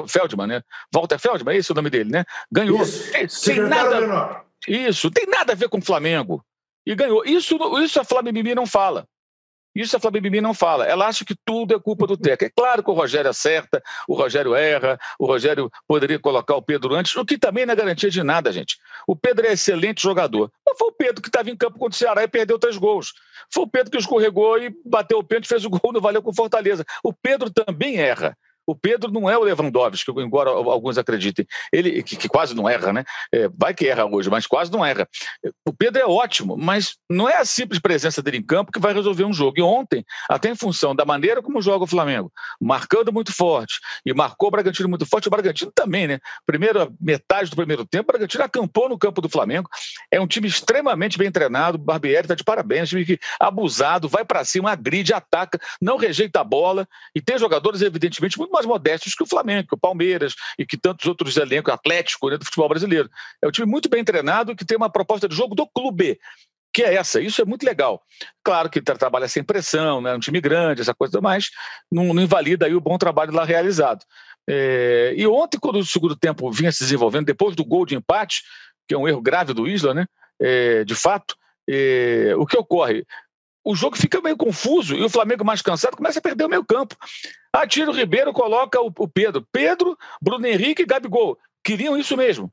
Feldman, 0.08 0.46
né? 0.46 0.62
Walter 0.92 1.18
Feldman, 1.18 1.56
esse 1.56 1.70
é 1.70 1.72
o 1.72 1.76
nome 1.76 1.90
dele, 1.90 2.10
né? 2.10 2.24
Ganhou. 2.50 2.82
Isso, 2.82 3.12
tem, 3.12 3.26
tem 3.26 3.64
nada, 3.64 4.44
isso, 4.66 5.10
tem 5.10 5.26
nada 5.26 5.52
a 5.52 5.56
ver 5.56 5.68
com 5.68 5.78
o 5.78 5.84
Flamengo. 5.84 6.44
e 6.86 6.94
ganhou. 6.94 7.24
Isso, 7.24 7.58
isso 7.82 8.00
a 8.00 8.04
Flamengo 8.04 8.54
não 8.54 8.66
fala. 8.66 9.06
Isso 9.76 9.96
a 9.96 10.00
Flamengo 10.00 10.40
não 10.40 10.54
fala. 10.54 10.86
Ela 10.86 11.06
acha 11.06 11.24
que 11.24 11.34
tudo 11.44 11.74
é 11.74 11.78
culpa 11.78 12.06
do 12.06 12.16
técnico. 12.16 12.44
É 12.46 12.62
claro 12.62 12.82
que 12.82 12.90
o 12.90 12.94
Rogério 12.94 13.30
acerta, 13.30 13.82
o 14.08 14.14
Rogério 14.14 14.54
erra, 14.54 14.98
o 15.18 15.26
Rogério 15.26 15.70
poderia 15.86 16.18
colocar 16.18 16.56
o 16.56 16.62
Pedro 16.62 16.94
antes, 16.94 17.14
o 17.14 17.24
que 17.24 17.36
também 17.36 17.66
não 17.66 17.74
é 17.74 17.76
garantia 17.76 18.10
de 18.10 18.22
nada, 18.22 18.50
gente. 18.50 18.78
O 19.06 19.14
Pedro 19.14 19.46
é 19.46 19.52
excelente 19.52 20.02
jogador. 20.02 20.50
Mas 20.66 20.78
foi 20.78 20.88
o 20.88 20.92
Pedro 20.92 21.20
que 21.20 21.28
estava 21.28 21.50
em 21.50 21.56
campo 21.56 21.78
contra 21.78 21.94
o 21.94 21.98
Ceará 21.98 22.22
e 22.22 22.28
perdeu 22.28 22.58
três 22.58 22.78
gols. 22.78 23.12
Foi 23.52 23.64
o 23.64 23.68
Pedro 23.68 23.90
que 23.90 23.98
escorregou 23.98 24.58
e 24.58 24.74
bateu 24.84 25.18
o 25.18 25.24
pênalti, 25.24 25.48
fez 25.48 25.64
o 25.64 25.70
gol 25.70 25.92
no 25.92 26.00
Valeu 26.00 26.22
com 26.22 26.32
Fortaleza. 26.32 26.84
O 27.04 27.12
Pedro 27.12 27.50
também 27.50 27.98
erra. 27.98 28.36
O 28.66 28.74
Pedro 28.74 29.10
não 29.10 29.30
é 29.30 29.38
o 29.38 29.42
Lewandowski, 29.42 30.10
embora 30.18 30.50
alguns 30.50 30.98
acreditem. 30.98 31.46
Ele, 31.72 32.02
que, 32.02 32.16
que 32.16 32.28
quase 32.28 32.54
não 32.54 32.68
erra, 32.68 32.92
né? 32.92 33.04
É, 33.32 33.48
vai 33.48 33.72
que 33.72 33.86
erra 33.86 34.04
hoje, 34.04 34.28
mas 34.28 34.46
quase 34.46 34.72
não 34.72 34.84
erra. 34.84 35.08
O 35.66 35.72
Pedro 35.72 36.00
é 36.00 36.06
ótimo, 36.06 36.56
mas 36.56 36.96
não 37.08 37.28
é 37.28 37.36
a 37.36 37.44
simples 37.44 37.78
presença 37.78 38.20
dele 38.22 38.38
em 38.38 38.42
campo 38.42 38.72
que 38.72 38.80
vai 38.80 38.92
resolver 38.92 39.24
um 39.24 39.32
jogo. 39.32 39.58
E 39.58 39.62
ontem, 39.62 40.04
até 40.28 40.50
em 40.50 40.56
função 40.56 40.94
da 40.94 41.04
maneira 41.04 41.42
como 41.42 41.62
joga 41.62 41.84
o 41.84 41.86
Flamengo, 41.86 42.32
marcando 42.60 43.12
muito 43.12 43.32
forte, 43.32 43.78
e 44.04 44.12
marcou 44.12 44.48
o 44.48 44.50
Bragantino 44.50 44.88
muito 44.88 45.06
forte, 45.06 45.28
o 45.28 45.30
Bragantino 45.30 45.70
também, 45.74 46.06
né? 46.06 46.18
Primeira 46.44 46.88
metade 47.00 47.50
do 47.50 47.56
primeiro 47.56 47.84
tempo, 47.84 48.10
o 48.10 48.12
Bragantino 48.12 48.44
acampou 48.44 48.88
no 48.88 48.98
campo 48.98 49.20
do 49.20 49.28
Flamengo. 49.28 49.68
É 50.10 50.20
um 50.20 50.26
time 50.26 50.48
extremamente 50.48 51.18
bem 51.18 51.30
treinado, 51.30 51.76
o 51.76 51.80
Barbieri 51.80 52.24
está 52.24 52.34
de 52.34 52.44
parabéns, 52.44 52.88
time 52.88 53.04
que 53.04 53.18
abusado, 53.40 54.08
vai 54.08 54.24
para 54.24 54.44
cima, 54.44 54.72
agride, 54.72 55.12
ataca, 55.12 55.58
não 55.80 55.96
rejeita 55.96 56.40
a 56.40 56.44
bola, 56.44 56.88
e 57.14 57.20
tem 57.20 57.38
jogadores, 57.38 57.82
evidentemente, 57.82 58.38
muito 58.38 58.55
mais 58.56 58.66
modestos 58.66 59.14
que 59.14 59.22
o 59.22 59.26
Flamengo, 59.26 59.68
que 59.68 59.74
o 59.74 59.78
Palmeiras 59.78 60.34
e 60.58 60.66
que 60.66 60.76
tantos 60.76 61.06
outros 61.06 61.36
elencos 61.36 61.72
atléticos 61.72 62.30
né, 62.30 62.36
do 62.36 62.44
futebol 62.44 62.68
brasileiro. 62.68 63.08
É 63.42 63.46
um 63.46 63.50
time 63.50 63.66
muito 63.66 63.88
bem 63.88 64.02
treinado 64.02 64.56
que 64.56 64.64
tem 64.64 64.76
uma 64.76 64.90
proposta 64.90 65.28
de 65.28 65.36
jogo 65.36 65.54
do 65.54 65.66
clube 65.66 66.18
que 66.72 66.82
é 66.82 66.94
essa. 66.94 67.20
Isso 67.22 67.40
é 67.40 67.44
muito 67.46 67.64
legal. 67.64 68.02
Claro 68.44 68.68
que 68.68 68.82
trabalha 68.82 69.26
sem 69.28 69.42
pressão, 69.42 70.02
né? 70.02 70.14
um 70.14 70.18
time 70.18 70.40
grande, 70.42 70.82
essa 70.82 70.94
coisa, 70.94 71.22
mas 71.22 71.48
não, 71.90 72.12
não 72.12 72.22
invalida 72.22 72.66
aí 72.66 72.74
o 72.74 72.80
bom 72.82 72.98
trabalho 72.98 73.32
lá 73.32 73.44
realizado. 73.44 74.04
É, 74.46 75.14
e 75.16 75.26
ontem, 75.26 75.58
quando 75.58 75.78
o 75.78 75.86
segundo 75.86 76.14
tempo 76.14 76.50
vinha 76.52 76.70
se 76.70 76.80
desenvolvendo, 76.80 77.24
depois 77.24 77.56
do 77.56 77.64
gol 77.64 77.86
de 77.86 77.94
empate, 77.94 78.42
que 78.86 78.94
é 78.94 78.98
um 78.98 79.08
erro 79.08 79.22
grave 79.22 79.54
do 79.54 79.66
Isla, 79.66 79.94
né? 79.94 80.06
É, 80.38 80.84
de 80.84 80.94
fato, 80.94 81.34
é, 81.68 82.34
o 82.36 82.44
que 82.44 82.58
ocorre? 82.58 83.04
O 83.66 83.74
jogo 83.74 83.96
fica 83.96 84.20
meio 84.20 84.36
confuso 84.36 84.94
e 84.94 85.02
o 85.02 85.10
Flamengo 85.10 85.44
mais 85.44 85.60
cansado 85.60 85.96
começa 85.96 86.20
a 86.20 86.22
perder 86.22 86.44
o 86.44 86.48
meio 86.48 86.64
campo. 86.64 86.94
Atira 87.52 87.90
o 87.90 87.92
Ribeiro, 87.92 88.32
coloca 88.32 88.80
o, 88.80 89.08
Pedro. 89.08 89.44
Pedro, 89.50 89.98
Bruno 90.22 90.46
Henrique 90.46 90.82
e 90.82 90.86
Gabigol. 90.86 91.36
Queriam 91.64 91.98
isso 91.98 92.16
mesmo. 92.16 92.48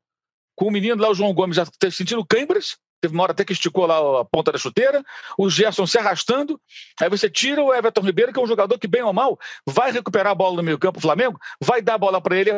Com 0.55 0.69
o 0.69 0.71
menino 0.71 0.99
lá, 0.99 1.11
o 1.11 1.13
João 1.13 1.31
Gomes, 1.31 1.55
já 1.55 1.67
sentindo 1.91 2.25
câimbras. 2.25 2.77
Teve 2.99 3.13
uma 3.13 3.21
hora 3.21 3.31
até 3.31 3.45
que 3.45 3.53
esticou 3.53 3.85
lá 3.85 4.21
a 4.21 4.25
ponta 4.25 4.51
da 4.51 4.57
chuteira. 4.57 5.03
O 5.37 5.51
Gerson 5.51 5.85
se 5.85 5.99
arrastando. 5.99 6.59
Aí 6.99 7.09
você 7.09 7.29
tira 7.29 7.63
o 7.63 7.71
Everton 7.71 8.01
Ribeiro, 8.01 8.33
que 8.33 8.39
é 8.39 8.41
um 8.41 8.47
jogador 8.47 8.79
que, 8.79 8.87
bem 8.87 9.03
ou 9.03 9.13
mal, 9.13 9.37
vai 9.67 9.91
recuperar 9.91 10.31
a 10.31 10.35
bola 10.35 10.55
no 10.55 10.63
meio 10.63 10.79
campo, 10.79 10.97
o 10.97 11.01
Flamengo, 11.01 11.37
vai 11.61 11.79
dar 11.79 11.93
a 11.93 11.97
bola 11.99 12.19
para 12.19 12.35
ele 12.35 12.49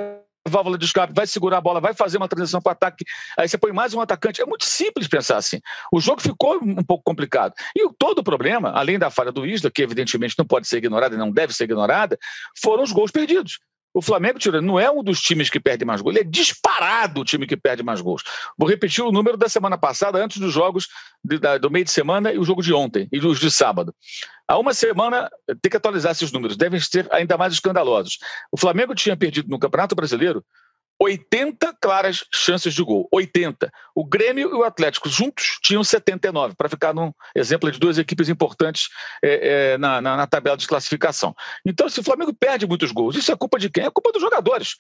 válvula 0.48 0.78
de 0.78 0.86
escape, 0.86 1.14
vai 1.14 1.26
segurar 1.26 1.58
a 1.58 1.62
bola, 1.62 1.80
vai 1.80 1.94
fazer 1.94 2.18
uma 2.18 2.28
transição 2.28 2.62
para 2.62 2.74
ataque, 2.74 3.04
aí 3.38 3.48
você 3.48 3.58
põe 3.58 3.72
mais 3.72 3.94
um 3.94 4.02
atacante. 4.02 4.42
É 4.42 4.46
muito 4.46 4.66
simples 4.66 5.08
pensar 5.08 5.38
assim. 5.38 5.60
O 5.92 6.00
jogo 6.00 6.22
ficou 6.22 6.60
um 6.62 6.84
pouco 6.84 7.04
complicado. 7.04 7.54
E 7.76 7.88
todo 7.98 8.20
o 8.20 8.24
problema, 8.24 8.72
além 8.72 9.00
da 9.00 9.10
falha 9.10 9.32
do 9.32 9.46
Isla, 9.46 9.72
que 9.72 9.82
evidentemente 9.82 10.36
não 10.38 10.46
pode 10.46 10.68
ser 10.68 10.78
ignorada 10.78 11.16
e 11.16 11.18
não 11.18 11.32
deve 11.32 11.54
ser 11.54 11.64
ignorada, 11.66 12.18
foram 12.62 12.84
os 12.84 12.92
gols 12.92 13.12
perdidos. 13.12 13.60
O 13.96 14.02
Flamengo, 14.02 14.38
tirando, 14.38 14.66
não 14.66 14.78
é 14.78 14.92
um 14.92 15.02
dos 15.02 15.22
times 15.22 15.50
que 15.50 15.58
perde 15.58 15.86
mais 15.86 16.02
gols, 16.02 16.18
ele 16.18 16.28
é 16.28 16.30
disparado 16.30 17.22
o 17.22 17.24
time 17.24 17.48
que 17.48 17.56
perde 17.56 17.82
mais 17.82 18.02
gols. 18.02 18.24
Vou 18.58 18.68
repetir 18.68 19.02
o 19.02 19.12
número 19.12 19.38
da 19.38 19.48
semana 19.48 19.78
passada, 19.78 20.22
antes 20.22 20.38
dos 20.38 20.54
jogos 20.54 20.90
de, 21.24 21.40
da, 21.40 21.58
do 21.58 21.72
meio 21.72 21.86
de 21.86 21.92
semana 21.92 22.34
e 22.34 22.38
o 22.38 22.44
jogo 22.44 22.62
de 22.62 22.74
ontem, 22.74 23.08
e 23.10 23.20
os 23.20 23.40
de 23.40 23.50
sábado. 23.50 23.96
Há 24.46 24.60
uma 24.60 24.74
semana, 24.74 25.30
tem 25.62 25.70
que 25.70 25.78
atualizar 25.78 26.12
esses 26.12 26.30
números, 26.30 26.58
devem 26.58 26.78
ser 26.78 27.08
ainda 27.10 27.38
mais 27.38 27.54
escandalosos. 27.54 28.18
O 28.52 28.58
Flamengo 28.58 28.94
tinha 28.94 29.16
perdido 29.16 29.48
no 29.50 29.58
Campeonato 29.58 29.96
Brasileiro 29.96 30.44
80 31.00 31.76
claras 31.82 32.24
chances 32.34 32.74
de 32.74 32.84
gol. 32.84 33.08
80. 33.12 33.72
O 33.94 34.06
Grêmio 34.06 34.50
e 34.50 34.54
o 34.54 34.64
Atlético 34.64 35.10
juntos 35.10 35.58
tinham 35.62 35.84
79, 35.84 36.56
para 36.56 36.70
ficar 36.70 36.94
num 36.94 37.12
exemplo 37.36 37.72
de 37.72 37.80
duas 37.80 37.98
equipes 37.98 38.30
importantes 38.30 38.88
é, 39.24 39.74
é, 39.74 39.78
na, 39.78 40.02
na, 40.02 40.18
na, 40.18 40.28
tabela 40.28 40.58
de 40.58 40.68
classificação. 40.68 41.36
Então, 41.66 41.90
se 41.90 42.00
o 42.00 42.04
Flamengo 42.04 42.34
perde 42.34 42.66
muitos 42.66 42.92
gols, 42.92 43.16
isso 43.16 43.32
é 43.32 43.36
culpa 43.36 43.60
de 43.60 43.70
quem? 43.70 43.86
É 43.86 43.92
culpa 43.92 44.12
dos 44.12 44.22
jogadores. 44.22 44.78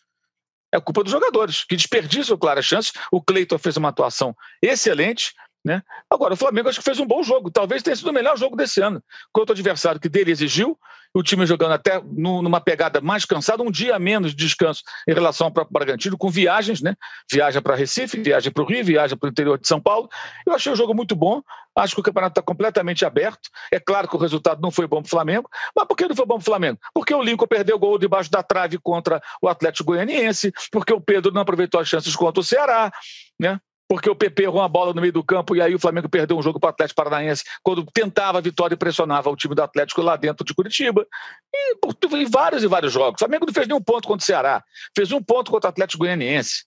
É 0.71 0.79
culpa 0.79 1.03
dos 1.03 1.11
jogadores, 1.11 1.63
que 1.63 1.75
desperdiçam 1.75 2.37
claras 2.37 2.65
chances. 2.65 2.91
O 3.11 3.21
Cleiton 3.21 3.57
fez 3.57 3.77
uma 3.77 3.89
atuação 3.89 4.35
excelente, 4.61 5.33
né? 5.65 5.81
Agora, 6.07 6.35
o 6.35 6.37
Flamengo 6.37 6.69
acho 6.69 6.77
que 6.77 6.85
fez 6.85 6.99
um 6.99 7.07
bom 7.07 7.23
jogo, 7.23 7.49
talvez 7.49 7.81
tenha 7.81 7.95
sido 7.95 8.11
o 8.11 8.13
melhor 8.13 8.37
jogo 8.37 8.55
desse 8.55 8.79
ano, 8.79 9.03
contra 9.33 9.51
o 9.51 9.55
adversário 9.55 9.99
que 9.99 10.07
dele 10.07 10.31
exigiu, 10.31 10.77
o 11.11 11.23
time 11.23 11.45
jogando 11.45 11.71
até 11.71 11.99
numa 12.03 12.61
pegada 12.61 13.01
mais 13.01 13.25
cansada, 13.25 13.63
um 13.63 13.71
dia 13.71 13.97
menos 13.97 14.35
de 14.35 14.45
descanso 14.45 14.83
em 15.07 15.13
relação 15.13 15.47
ao 15.47 15.51
próprio 15.51 15.73
Bragantino, 15.73 16.17
com 16.17 16.29
viagens, 16.29 16.81
né? 16.81 16.93
Viaja 17.31 17.61
para 17.61 17.73
Recife, 17.73 18.21
viaja 18.21 18.51
para 18.51 18.61
o 18.61 18.65
Rio, 18.65 18.83
viaja 18.83 19.15
para 19.15 19.27
o 19.27 19.29
interior 19.31 19.57
de 19.57 19.65
São 19.65 19.81
Paulo. 19.81 20.09
Eu 20.45 20.53
achei 20.53 20.71
o 20.71 20.75
jogo 20.75 20.93
muito 20.93 21.15
bom, 21.15 21.41
acho 21.77 21.95
que 21.95 22.01
o 22.01 22.03
campeonato 22.03 22.33
está 22.33 22.41
completamente 22.41 23.05
aberto. 23.05 23.49
É 23.71 23.79
claro 23.79 24.09
que 24.09 24.15
o 24.15 24.19
resultado 24.19 24.61
não 24.61 24.69
foi 24.69 24.87
bom 24.87 25.01
para 25.01 25.07
o 25.07 25.09
Flamengo, 25.09 25.49
mas 25.73 25.87
por 25.87 25.95
que 25.95 26.05
não 26.05 26.15
foi 26.15 26.25
bom 26.25 26.35
para 26.35 26.41
o 26.41 26.45
Flamengo? 26.45 26.77
Porque 26.93 27.13
o 27.13 27.23
Lincoln 27.23 27.47
perdeu 27.47 27.77
o 27.77 27.79
gol 27.79 27.97
debaixo 27.97 28.29
da 28.29 28.43
trave 28.43 28.77
contra 28.77 29.21
o 29.41 29.47
Atlético 29.47 29.85
Goianiense, 29.85 30.51
porque 30.69 30.93
o 30.93 30.99
Pedro 30.99 31.31
não 31.31 31.41
aproveitou 31.41 31.79
as 31.79 31.87
chances 31.87 32.13
contra 32.13 32.41
o 32.41 32.43
Ceará, 32.43 32.91
né? 33.39 33.57
Porque 33.87 34.09
o 34.09 34.15
PP 34.15 34.43
errou 34.43 34.61
uma 34.61 34.69
bola 34.69 34.93
no 34.93 35.01
meio 35.01 35.13
do 35.13 35.23
campo 35.23 35.55
e 35.55 35.61
aí 35.61 35.75
o 35.75 35.79
Flamengo 35.79 36.09
perdeu 36.09 36.37
um 36.37 36.41
jogo 36.41 36.59
para 36.59 36.67
o 36.67 36.69
Atlético 36.71 36.95
Paranaense 36.95 37.43
quando 37.63 37.85
tentava 37.93 38.39
a 38.39 38.41
vitória 38.41 38.73
e 38.73 38.77
pressionava 38.77 39.29
o 39.29 39.35
time 39.35 39.53
do 39.53 39.61
Atlético 39.61 40.01
lá 40.01 40.15
dentro 40.15 40.45
de 40.45 40.53
Curitiba. 40.53 41.05
E 41.53 41.75
em 42.17 42.25
vários 42.25 42.63
e 42.63 42.67
vários 42.67 42.93
jogos. 42.93 43.15
O 43.15 43.19
Flamengo 43.19 43.45
não 43.45 43.53
fez 43.53 43.67
nenhum 43.67 43.81
ponto 43.81 44.07
contra 44.07 44.23
o 44.23 44.25
Ceará, 44.25 44.63
fez 44.95 45.11
um 45.11 45.21
ponto 45.21 45.51
contra 45.51 45.67
o 45.67 45.71
Atlético 45.71 45.99
Goianiense. 45.99 46.65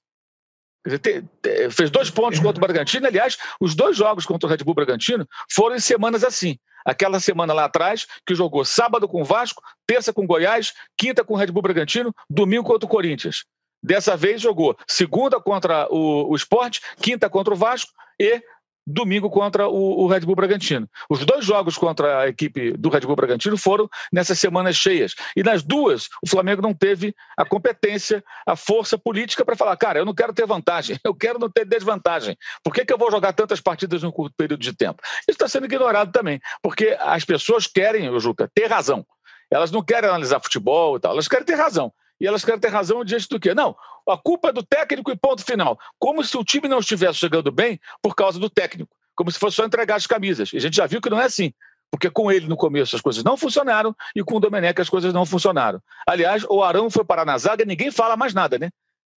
fez 1.71 1.91
dois 1.91 2.11
pontos 2.11 2.39
contra 2.39 2.59
o 2.59 2.67
Bragantino. 2.67 3.07
Aliás, 3.07 3.37
os 3.61 3.75
dois 3.75 3.97
jogos 3.97 4.25
contra 4.25 4.47
o 4.47 4.51
Red 4.51 4.59
Bull 4.59 4.75
Bragantino 4.75 5.27
foram 5.51 5.77
em 5.77 5.81
semanas 5.81 6.23
assim. 6.23 6.57
Aquela 6.85 7.21
semana 7.21 7.53
lá 7.53 7.65
atrás, 7.65 8.07
que 8.25 8.35
jogou 8.35 8.65
sábado 8.65 9.09
com 9.09 9.21
o 9.21 9.25
Vasco, 9.25 9.63
terça 9.87 10.13
com 10.13 10.25
o 10.25 10.27
Goiás, 10.27 10.73
quinta 10.97 11.25
com 11.25 11.35
o 11.35 11.37
Red 11.37 11.49
Bull 11.49 11.63
Bragantino, 11.63 12.15
domingo 12.31 12.65
contra 12.65 12.87
o 12.87 12.89
Corinthians. 12.89 13.45
Dessa 13.83 14.17
vez 14.17 14.41
jogou 14.41 14.77
segunda 14.87 15.41
contra 15.41 15.87
o, 15.91 16.31
o 16.31 16.37
Sport, 16.37 16.81
quinta 17.01 17.29
contra 17.31 17.55
o 17.55 17.57
Vasco 17.57 17.93
e 18.21 18.43
domingo 18.89 19.29
contra 19.29 19.69
o, 19.69 20.05
o, 20.05 20.07
Red 20.07 20.21
Bull 20.21 20.35
Bragantino. 20.35 20.89
Os 21.11 21.25
dois 21.25 21.45
jogos 21.45 21.77
contra 21.77 22.21
a 22.21 22.29
equipe 22.29 22.73
do 22.73 22.89
Red 22.89 23.01
Bull 23.01 23.15
Bragantino 23.15 23.57
foram 23.57 23.89
nessas 24.11 24.39
semanas 24.39 24.77
cheias. 24.77 25.15
E 25.37 25.43
nas 25.43 25.63
duas, 25.63 26.09
o 26.23 26.29
Flamengo 26.29 26.63
não 26.63 26.73
teve 26.73 27.15
a 27.37 27.45
competência, 27.45 28.25
a 28.47 28.57
força 28.57 28.97
política 28.97 29.45
para 29.45 29.57
falar: 29.57 29.77
cara, 29.77 29.99
eu 29.99 30.07
não 30.07 30.15
quero 30.15 30.33
ter 30.33 30.47
vantagem, 30.47 30.99
eu 31.05 31.15
quero 31.15 31.39
não 31.39 31.51
ter 31.51 31.67
desvantagem. 31.67 32.37
Por 32.65 32.73
que, 32.73 32.85
que 32.85 32.93
eu 32.93 32.99
vou 32.99 33.11
jogar 33.11 33.33
tantas 33.35 33.61
partidas 33.61 34.03
num 34.03 34.11
curto 34.11 34.35
período 34.37 34.61
de 34.61 34.75
tempo? 34.75 35.03
Isso 35.29 35.33
está 35.33 35.47
sendo 35.47 35.67
ignorado 35.67 36.11
também, 36.11 36.41
porque 36.63 36.97
as 37.01 37.25
pessoas 37.25 37.67
querem, 37.67 38.19
Juca, 38.19 38.51
ter 38.55 38.67
razão. 38.67 39.07
Elas 39.51 39.71
não 39.71 39.83
querem 39.83 40.09
analisar 40.09 40.41
futebol 40.41 40.97
e 40.97 41.01
tal, 41.01 41.13
elas 41.13 41.29
querem 41.29 41.45
ter 41.45 41.55
razão 41.55 41.93
e 42.21 42.27
elas 42.27 42.45
querem 42.45 42.61
ter 42.61 42.69
razão 42.69 43.05
diante 43.05 43.29
do 43.29 43.39
quê? 43.39 43.55
Não, 43.55 43.77
a 44.09 44.17
culpa 44.17 44.49
é 44.49 44.53
do 44.53 44.63
técnico 44.63 45.11
e 45.11 45.17
ponto 45.17 45.45
final. 45.45 45.79
Como 45.99 46.25
se 46.25 46.37
o 46.37 46.45
time 46.45 46.69
não 46.69 46.79
estivesse 46.79 47.19
chegando 47.19 47.53
bem 47.53 47.81
por 48.03 48.15
causa 48.15 48.39
do 48.39 48.51
técnico, 48.51 48.91
como 49.15 49.31
se 49.31 49.39
fosse 49.39 49.57
só 49.57 49.65
entregar 49.65 49.97
as 49.97 50.07
camisas. 50.07 50.53
E 50.53 50.57
a 50.57 50.61
gente 50.61 50.77
já 50.77 50.87
viu 50.87 51.01
que 51.01 51.11
não 51.11 51.21
é 51.21 51.25
assim. 51.25 51.53
Porque 51.91 52.11
com 52.11 52.31
ele 52.31 52.47
no 52.47 52.57
começo 52.57 52.95
as 52.95 53.03
coisas 53.03 53.25
não 53.25 53.37
funcionaram 53.37 53.97
e 54.15 54.23
com 54.23 54.37
o 54.37 54.41
Domenech 54.41 54.81
as 54.81 54.89
coisas 54.89 55.13
não 55.13 55.25
funcionaram. 55.25 55.81
Aliás, 56.07 56.45
o 56.49 56.63
Arão 56.63 56.91
foi 56.91 57.05
parar 57.05 57.25
na 57.25 57.39
zaga 57.39 57.63
e 57.63 57.67
ninguém 57.67 57.91
fala 57.91 58.17
mais 58.17 58.35
nada, 58.35 58.59
né? 58.59 58.71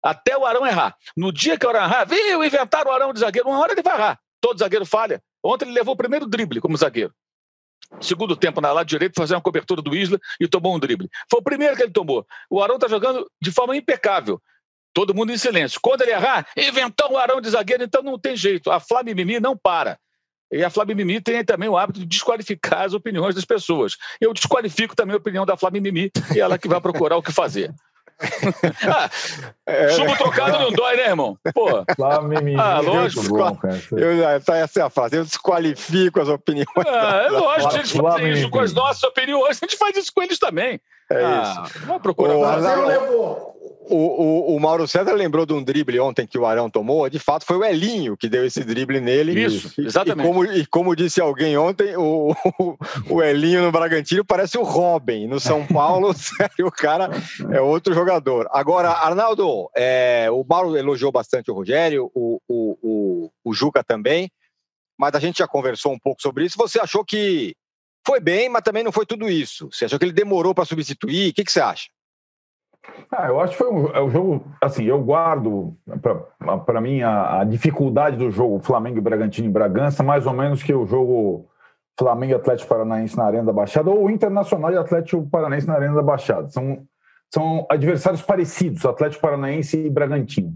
Até 0.03 0.37
o 0.37 0.47
Arão 0.47 0.67
errar. 0.67 0.97
No 1.17 1.33
dia 1.33 1.59
que 1.59 1.67
o 1.67 1.69
Arão 1.69 1.85
errar, 1.85 2.05
viu, 2.05 2.45
inventaram 2.45 2.91
o 2.91 2.95
Arão 2.95 3.13
de 3.13 3.21
zagueiro. 3.21 3.49
Uma 3.49 3.59
hora 3.59 3.73
ele 3.73 3.83
vai 3.83 3.95
errar. 3.95 4.21
Todo 4.41 4.59
zagueiro 4.59 4.87
falha. 4.87 5.21
Ontem 5.43 5.67
ele 5.67 5.75
levou 5.75 5.95
o 5.95 5.97
primeiro 5.97 6.27
drible 6.27 6.61
como 6.61 6.77
zagueiro. 6.77 7.13
Segundo 8.01 8.37
tempo, 8.37 8.61
na 8.61 8.73
lado 8.73 8.87
direito, 8.87 9.15
fazer 9.17 9.35
uma 9.35 9.41
cobertura 9.41 9.83
do 9.83 9.95
Isla 9.95 10.19
e 10.39 10.47
tomou 10.47 10.75
um 10.75 10.79
drible. 10.79 11.11
Foi 11.31 11.41
o 11.41 11.43
primeiro 11.43 11.77
que 11.77 11.83
ele 11.83 11.93
tomou. 11.93 12.27
O 12.49 12.63
Arão 12.63 12.77
está 12.77 12.89
jogando 12.89 13.29
de 13.41 13.51
forma 13.51 13.77
impecável. 13.77 14.41
Todo 14.93 15.15
mundo 15.15 15.33
em 15.33 15.39
silêncio. 15.39 15.81
Quando 15.83 16.03
ele 16.03 16.13
errar, 16.13 16.47
inventou 16.57 17.13
o 17.13 17.19
Arão 17.19 17.41
de 17.41 17.51
zagueiro, 17.51 17.85
então 17.85 18.03
não 18.03 18.19
tem 18.19 18.37
jeito. 18.37 18.71
A 18.71 18.81
Flávia 18.81 19.15
Mimi 19.15 19.39
não 19.39 19.57
para. 19.57 19.99
E 20.53 20.65
a 20.65 20.71
Flávia 20.71 20.97
Mimi 20.97 21.21
tem 21.21 21.45
também 21.45 21.69
o 21.69 21.77
hábito 21.77 22.01
de 22.01 22.07
desqualificar 22.07 22.83
as 22.83 22.93
opiniões 22.93 23.35
das 23.35 23.45
pessoas. 23.45 23.97
Eu 24.21 24.33
desqualifico 24.33 24.97
também 24.97 25.15
a 25.15 25.19
opinião 25.19 25.47
da 25.47 25.57
Flávia 25.57 25.81
Mimi 25.81 26.11
e 26.35 26.41
ela 26.41 26.59
que 26.59 26.69
vai 26.69 26.81
procurar 26.81 27.17
o 27.17 27.23
que 27.23 27.33
fazer 27.33 27.73
ah, 28.87 29.11
é... 29.67 29.89
Chumbo 29.91 30.17
trocado 30.17 30.59
não 30.59 30.73
dói, 30.73 30.97
né, 30.97 31.09
irmão? 31.09 31.39
Pô. 31.55 31.85
Lá, 31.99 32.21
mimimi, 32.23 32.61
ah, 32.61 32.81
lógico. 32.81 33.29
Bom, 33.29 33.59
eu, 33.93 34.41
tá, 34.43 34.57
essa 34.57 34.81
é 34.81 34.83
a 34.83 34.91
frase. 34.91 35.17
Eu 35.17 35.25
desqualifico 35.25 36.21
as 36.21 36.29
opiniões. 36.29 36.67
Ah, 36.87 37.25
é 37.27 37.31
lógico, 37.31 37.75
a 37.75 37.79
gente 37.79 38.01
faz 38.01 38.39
isso 38.39 38.51
com 38.51 38.61
as 38.61 38.73
nossas 38.73 39.03
opiniões, 39.03 39.59
a 39.63 39.67
gente 39.67 39.77
faz 39.77 39.97
isso 39.97 40.13
com 40.15 40.23
eles 40.23 40.39
também. 40.39 40.81
É 41.11 41.25
ah, 41.25 41.65
isso. 41.67 41.79
Vamos 41.87 42.03
procurar. 42.03 42.35
O 42.35 42.41
Brasil 42.41 42.87
levou. 42.87 43.60
O, 43.91 44.53
o, 44.53 44.57
o, 44.57 44.61
Mauro 44.61 44.87
César 44.87 45.13
lembrou 45.13 45.45
de 45.45 45.53
um 45.53 45.63
drible 45.63 45.99
ontem 46.01 46.27
que 46.27 46.39
o 46.39 46.47
Arão 46.47 46.71
tomou. 46.71 47.09
De 47.11 47.19
fato, 47.19 47.45
foi 47.45 47.57
o 47.57 47.65
Elinho 47.65 48.17
que 48.17 48.29
deu 48.29 48.45
esse 48.47 48.63
drible 48.65 49.01
nele. 49.01 49.45
Isso, 49.45 49.81
exatamente. 49.81 50.25
E 50.25 50.29
como, 50.29 50.45
e 50.45 50.67
como 50.67 50.97
disse 50.97 51.21
alguém 51.21 51.57
ontem, 51.59 51.97
o, 51.97 52.35
o, 53.09 53.23
Elinho 53.23 53.63
no 53.63 53.73
Bragantino 53.73 54.25
parece 54.25 54.57
o 54.57 54.63
Robin. 54.63 55.27
No 55.27 55.41
São 55.41 55.67
Paulo, 55.67 56.13
sério, 56.15 56.67
o 56.67 56.73
cara 56.73 57.11
é 57.51 57.61
outro 57.61 57.93
jogador. 57.93 58.49
Agora, 58.53 58.91
Arnaldo, 58.91 59.69
é, 59.77 60.29
o 60.31 60.45
Mauro 60.49 60.77
elogiou 60.77 61.11
bastante 61.11 61.51
o 61.51 61.55
Rogério, 61.55 62.11
o, 62.15 62.41
o, 62.49 62.79
o, 62.83 63.31
o 63.45 63.53
Juca 63.53 63.83
também, 63.83 64.31
mas 64.99 65.15
a 65.15 65.19
gente 65.19 65.39
já 65.39 65.49
conversou 65.49 65.93
um 65.93 65.99
pouco 65.99 66.23
sobre 66.23 66.45
isso. 66.45 66.57
Você 66.57 66.81
achou 66.81 67.05
que 67.05 67.55
foi 68.07 68.21
bem, 68.21 68.49
mas 68.49 68.63
também 68.63 68.85
não 68.85 68.93
foi 68.93 69.05
tudo 69.05 69.29
isso? 69.29 69.69
Você 69.73 69.85
achou 69.85 69.99
que 69.99 70.05
ele 70.05 70.13
demorou 70.13 70.55
para 70.55 70.65
substituir? 70.65 71.31
O 71.31 71.35
que, 71.35 71.45
que 71.45 71.53
você 71.53 71.61
acha? 71.61 71.89
Ah, 73.11 73.27
eu 73.29 73.41
acho 73.41 73.53
que 73.53 73.59
foi 73.59 73.73
um, 73.73 73.87
é 73.89 74.03
um 74.03 74.11
jogo. 74.11 74.45
Assim, 74.61 74.85
eu 74.85 75.03
guardo 75.03 75.77
para 76.65 76.81
mim 76.81 77.03
a, 77.03 77.41
a, 77.41 77.45
dificuldade 77.45 78.17
do 78.17 78.31
jogo 78.31 78.61
Flamengo 78.61 78.99
e 78.99 79.01
Bragantino 79.01 79.49
em 79.49 79.53
Bragança, 79.53 80.03
mais 80.03 80.27
ou 80.27 80.33
menos 80.33 80.63
que 80.63 80.73
o 80.73 80.87
jogo 80.87 81.49
Flamengo 81.99 82.33
e 82.33 82.37
Atlético 82.37 82.69
Paranaense 82.69 83.17
na 83.17 83.25
Arena 83.25 83.45
da 83.45 83.53
Baixada, 83.53 83.91
ou 83.91 84.11
Internacional 84.11 84.73
e 84.73 84.77
Atlético 84.77 85.29
Paranaense 85.29 85.67
na 85.67 85.75
Arena 85.75 85.95
da 85.95 86.03
Baixada. 86.03 86.49
São, 86.49 86.83
são 87.33 87.67
adversários 87.71 88.23
parecidos, 88.23 88.87
Atlético 88.87 89.23
Paranaense 89.23 89.77
e 89.79 89.91
Bragantino. 89.91 90.55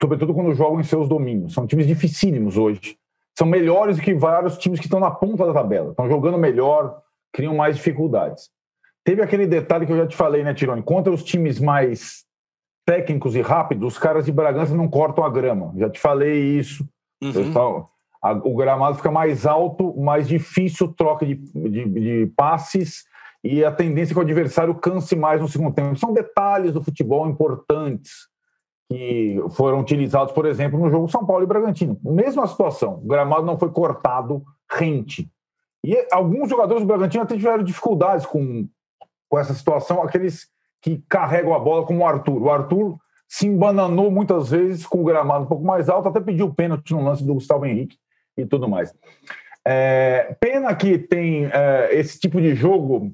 Sobretudo 0.00 0.34
quando 0.34 0.54
jogam 0.54 0.80
em 0.80 0.84
seus 0.84 1.08
domínios. 1.08 1.54
São 1.54 1.66
times 1.66 1.86
dificílimos 1.86 2.56
hoje. 2.56 2.98
São 3.38 3.46
melhores 3.46 3.96
do 3.96 4.02
que 4.02 4.14
vários 4.14 4.58
times 4.58 4.80
que 4.80 4.86
estão 4.86 5.00
na 5.00 5.10
ponta 5.10 5.46
da 5.46 5.52
tabela. 5.52 5.90
Estão 5.90 6.08
jogando 6.08 6.36
melhor, 6.36 7.00
criam 7.32 7.54
mais 7.54 7.76
dificuldades. 7.76 8.50
Teve 9.04 9.22
aquele 9.22 9.46
detalhe 9.46 9.86
que 9.86 9.92
eu 9.92 9.96
já 9.96 10.06
te 10.06 10.16
falei, 10.16 10.44
né, 10.44 10.54
Tirone? 10.54 10.82
Contra 10.82 11.12
os 11.12 11.24
times 11.24 11.58
mais 11.58 12.24
técnicos 12.86 13.34
e 13.34 13.40
rápidos, 13.40 13.94
os 13.94 13.98
caras 13.98 14.24
de 14.24 14.32
Bragança 14.32 14.74
não 14.74 14.88
cortam 14.88 15.24
a 15.24 15.30
grama. 15.30 15.72
Já 15.76 15.88
te 15.88 15.98
falei 15.98 16.58
isso. 16.58 16.86
Uhum. 17.22 17.86
a, 18.22 18.32
o 18.32 18.56
gramado 18.56 18.96
fica 18.96 19.10
mais 19.10 19.46
alto, 19.46 19.94
mais 20.00 20.26
difícil 20.26 20.88
troca 20.88 21.26
de, 21.26 21.34
de, 21.34 21.84
de 21.84 22.32
passes 22.34 23.04
e 23.42 23.64
a 23.64 23.72
tendência 23.72 24.12
é 24.12 24.14
que 24.14 24.18
o 24.18 24.22
adversário 24.22 24.74
canse 24.74 25.16
mais 25.16 25.40
no 25.40 25.48
segundo 25.48 25.74
tempo. 25.74 25.96
São 25.96 26.12
detalhes 26.12 26.72
do 26.72 26.82
futebol 26.82 27.28
importantes 27.28 28.28
que 28.88 29.42
foram 29.52 29.80
utilizados, 29.80 30.32
por 30.32 30.46
exemplo, 30.46 30.78
no 30.78 30.90
jogo 30.90 31.08
São 31.08 31.24
Paulo 31.24 31.44
e 31.44 31.46
Bragantino. 31.46 31.98
Mesma 32.02 32.46
situação, 32.46 32.94
o 32.96 33.06
gramado 33.06 33.46
não 33.46 33.58
foi 33.58 33.70
cortado 33.70 34.42
rente. 34.70 35.30
E 35.84 36.06
alguns 36.12 36.50
jogadores 36.50 36.82
do 36.82 36.86
Bragantino 36.86 37.22
até 37.22 37.36
tiveram 37.36 37.62
dificuldades 37.62 38.26
com 38.26 38.68
com 39.30 39.38
essa 39.38 39.54
situação 39.54 40.02
aqueles 40.02 40.48
que 40.82 41.02
carregam 41.08 41.54
a 41.54 41.58
bola, 41.58 41.86
como 41.86 42.00
o 42.00 42.06
Arthur. 42.06 42.42
O 42.42 42.50
Arthur 42.50 42.98
se 43.28 43.46
embananou 43.46 44.10
muitas 44.10 44.50
vezes 44.50 44.84
com 44.84 45.00
o 45.00 45.04
gramado 45.04 45.44
um 45.44 45.48
pouco 45.48 45.64
mais 45.64 45.88
alto, 45.88 46.08
até 46.08 46.20
pediu 46.20 46.52
pênalti 46.52 46.92
no 46.92 47.04
lance 47.04 47.24
do 47.24 47.34
Gustavo 47.34 47.64
Henrique 47.64 47.96
e 48.36 48.44
tudo 48.44 48.68
mais. 48.68 48.92
É, 49.64 50.36
pena 50.40 50.74
que 50.74 50.98
tem 50.98 51.46
é, 51.46 51.90
esse 51.92 52.18
tipo 52.18 52.40
de 52.40 52.54
jogo. 52.54 53.12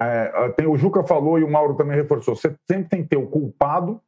É, 0.00 0.48
tem, 0.56 0.66
o 0.66 0.76
Juca 0.76 1.04
falou 1.04 1.38
e 1.38 1.44
o 1.44 1.50
Mauro 1.50 1.74
também 1.74 1.96
reforçou. 1.96 2.34
Você 2.34 2.56
sempre 2.66 2.88
tem 2.88 3.02
que 3.02 3.10
ter 3.10 3.16
o 3.18 3.26
culpado 3.26 4.00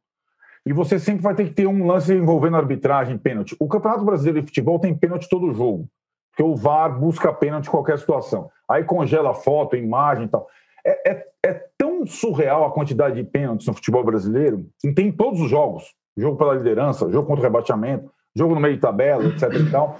e 0.65 0.73
você 0.73 0.97
sempre 0.97 1.21
vai 1.21 1.35
ter 1.35 1.45
que 1.45 1.53
ter 1.53 1.67
um 1.67 1.85
lance 1.85 2.11
envolvendo 2.11 2.57
arbitragem, 2.57 3.17
pênalti. 3.17 3.55
O 3.59 3.67
Campeonato 3.67 4.03
Brasileiro 4.03 4.41
de 4.41 4.47
Futebol 4.47 4.79
tem 4.79 4.95
pênalti 4.95 5.29
todo 5.29 5.53
jogo, 5.53 5.87
porque 6.31 6.41
o 6.41 6.55
VAR 6.55 6.99
busca 6.99 7.31
pênalti 7.31 7.67
em 7.67 7.71
qualquer 7.71 7.99
situação. 7.99 8.49
Aí 8.67 8.83
congela 8.83 9.33
foto, 9.33 9.75
imagem 9.75 10.25
e 10.25 10.27
tal. 10.27 10.47
É, 10.85 11.11
é, 11.11 11.27
é, 11.43 11.65
tão 11.77 12.05
surreal 12.05 12.65
a 12.65 12.71
quantidade 12.71 13.15
de 13.15 13.23
pênaltis 13.23 13.65
no 13.67 13.73
futebol 13.73 14.03
brasileiro, 14.03 14.67
tem 14.95 15.11
todos 15.11 15.41
os 15.41 15.49
jogos, 15.49 15.95
jogo 16.15 16.37
pela 16.37 16.53
liderança, 16.53 17.11
jogo 17.11 17.27
contra 17.27 17.41
o 17.41 17.43
rebaixamento, 17.43 18.11
jogo 18.35 18.53
no 18.53 18.61
meio 18.61 18.75
de 18.75 18.81
tabela, 18.81 19.25
etc 19.25 19.51
e 19.53 19.71
tal, 19.71 19.97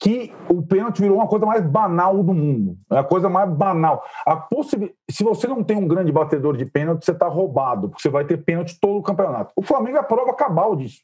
que 0.00 0.32
o 0.48 0.62
pênalti 0.62 1.00
virou 1.00 1.16
uma 1.16 1.26
coisa 1.26 1.44
mais 1.44 1.64
banal 1.64 2.22
do 2.22 2.32
mundo. 2.32 2.76
É 2.92 2.98
a 2.98 3.04
coisa 3.04 3.28
mais 3.28 3.50
banal. 3.50 4.04
A 4.24 4.36
possib... 4.36 4.92
Se 5.10 5.24
você 5.24 5.48
não 5.48 5.64
tem 5.64 5.76
um 5.76 5.88
grande 5.88 6.12
batedor 6.12 6.56
de 6.56 6.64
pênalti, 6.64 7.04
você 7.04 7.10
está 7.10 7.26
roubado, 7.26 7.88
porque 7.88 8.02
você 8.02 8.08
vai 8.08 8.24
ter 8.24 8.36
pênalti 8.36 8.78
todo 8.80 8.98
o 8.98 9.02
campeonato. 9.02 9.52
O 9.56 9.62
Flamengo 9.62 9.96
é 9.96 10.00
a 10.00 10.04
prova 10.04 10.32
cabal 10.34 10.76
disso. 10.76 11.00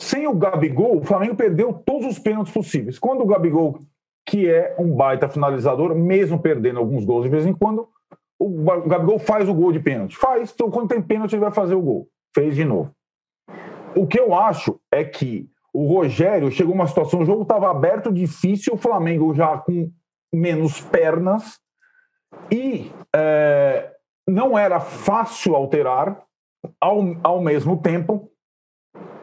Sem 0.00 0.26
o 0.28 0.34
Gabigol, 0.34 0.98
o 0.98 1.04
Flamengo 1.04 1.34
perdeu 1.34 1.72
todos 1.72 2.06
os 2.06 2.18
pênaltis 2.18 2.52
possíveis. 2.52 2.98
Quando 2.98 3.22
o 3.22 3.26
Gabigol, 3.26 3.80
que 4.24 4.48
é 4.48 4.76
um 4.78 4.94
baita 4.94 5.28
finalizador, 5.28 5.94
mesmo 5.94 6.38
perdendo 6.38 6.78
alguns 6.78 7.04
gols 7.04 7.24
de 7.24 7.30
vez 7.30 7.46
em 7.46 7.52
quando, 7.52 7.88
o 8.38 8.64
Gabigol 8.86 9.18
faz 9.18 9.48
o 9.48 9.54
gol 9.54 9.72
de 9.72 9.80
pênalti. 9.80 10.16
Faz, 10.16 10.52
então 10.52 10.70
quando 10.70 10.88
tem 10.88 11.02
pênalti 11.02 11.34
ele 11.34 11.42
vai 11.42 11.52
fazer 11.52 11.74
o 11.74 11.82
gol. 11.82 12.08
Fez 12.34 12.54
de 12.54 12.64
novo. 12.64 12.90
O 13.96 14.06
que 14.06 14.18
eu 14.18 14.34
acho 14.34 14.80
é 14.92 15.04
que 15.04 15.48
o 15.72 15.86
Rogério 15.86 16.50
chegou 16.50 16.74
uma 16.74 16.86
situação, 16.86 17.20
o 17.20 17.24
jogo 17.24 17.42
estava 17.42 17.70
aberto, 17.70 18.12
difícil, 18.12 18.74
o 18.74 18.78
Flamengo 18.78 19.34
já 19.34 19.58
com 19.58 19.90
menos 20.32 20.80
pernas 20.80 21.58
e 22.50 22.90
é, 23.14 23.92
não 24.28 24.58
era 24.58 24.80
fácil 24.80 25.54
alterar. 25.54 26.22
Ao, 26.80 26.98
ao 27.22 27.42
mesmo 27.42 27.82
tempo, 27.82 28.30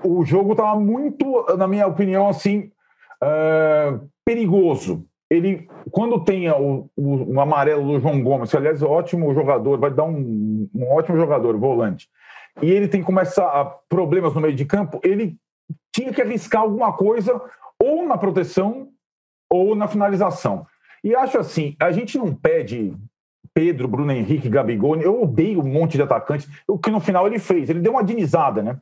o 0.04 0.24
jogo 0.24 0.52
estava 0.52 0.80
muito, 0.80 1.44
na 1.58 1.68
minha 1.68 1.88
opinião, 1.88 2.30
assim, 2.30 2.72
é, 3.24 4.00
perigoso 4.24 5.08
ele, 5.32 5.66
quando 5.92 6.26
tem 6.26 6.50
o, 6.50 6.90
o, 6.94 7.36
o, 7.36 7.40
amarelo 7.40 7.88
do 7.88 8.00
João 8.02 8.22
Gomes, 8.22 8.52
que 8.52 8.58
aliás 8.58 8.82
é 8.82 8.86
ótimo 8.86 9.34
jogador, 9.34 9.80
vai 9.80 9.90
dar 9.90 10.04
um, 10.04 10.70
um 10.76 10.92
ótimo 10.92 11.16
jogador, 11.16 11.58
volante, 11.58 12.10
e 12.62 12.70
ele 12.70 12.86
tem 12.90 13.02
começar 13.02 13.48
a 13.48 13.64
problemas 13.64 14.36
no 14.36 14.42
meio 14.42 14.54
de 14.54 14.66
campo, 14.66 15.00
ele 15.02 15.38
tinha 15.96 16.12
que 16.12 16.22
arriscar 16.22 16.64
alguma 16.64 16.92
coisa 16.92 17.42
ou 17.82 18.06
na 18.06 18.18
proteção 18.18 18.90
ou 19.50 19.74
na 19.74 19.88
finalização. 19.88 20.68
E 21.02 21.16
acho 21.16 21.40
assim, 21.40 21.78
a 21.80 21.94
gente 21.94 22.18
não 22.18 22.36
pede 22.36 22.94
Pedro, 23.54 23.88
Bruno 23.88 24.12
Henrique, 24.12 24.50
Gabigol, 24.50 24.98
eu 24.98 25.24
odeio 25.24 25.62
um 25.62 25.68
monte 25.68 25.94
de 25.94 26.02
atacantes, 26.02 26.50
o 26.68 26.78
que 26.78 26.92
no 26.92 27.00
final 27.00 27.26
ele 27.26 27.40
fez, 27.40 27.70
ele 27.70 27.80
deu 27.80 27.94
uma 27.94 28.04
dinizada, 28.04 28.62
né? 28.62 28.78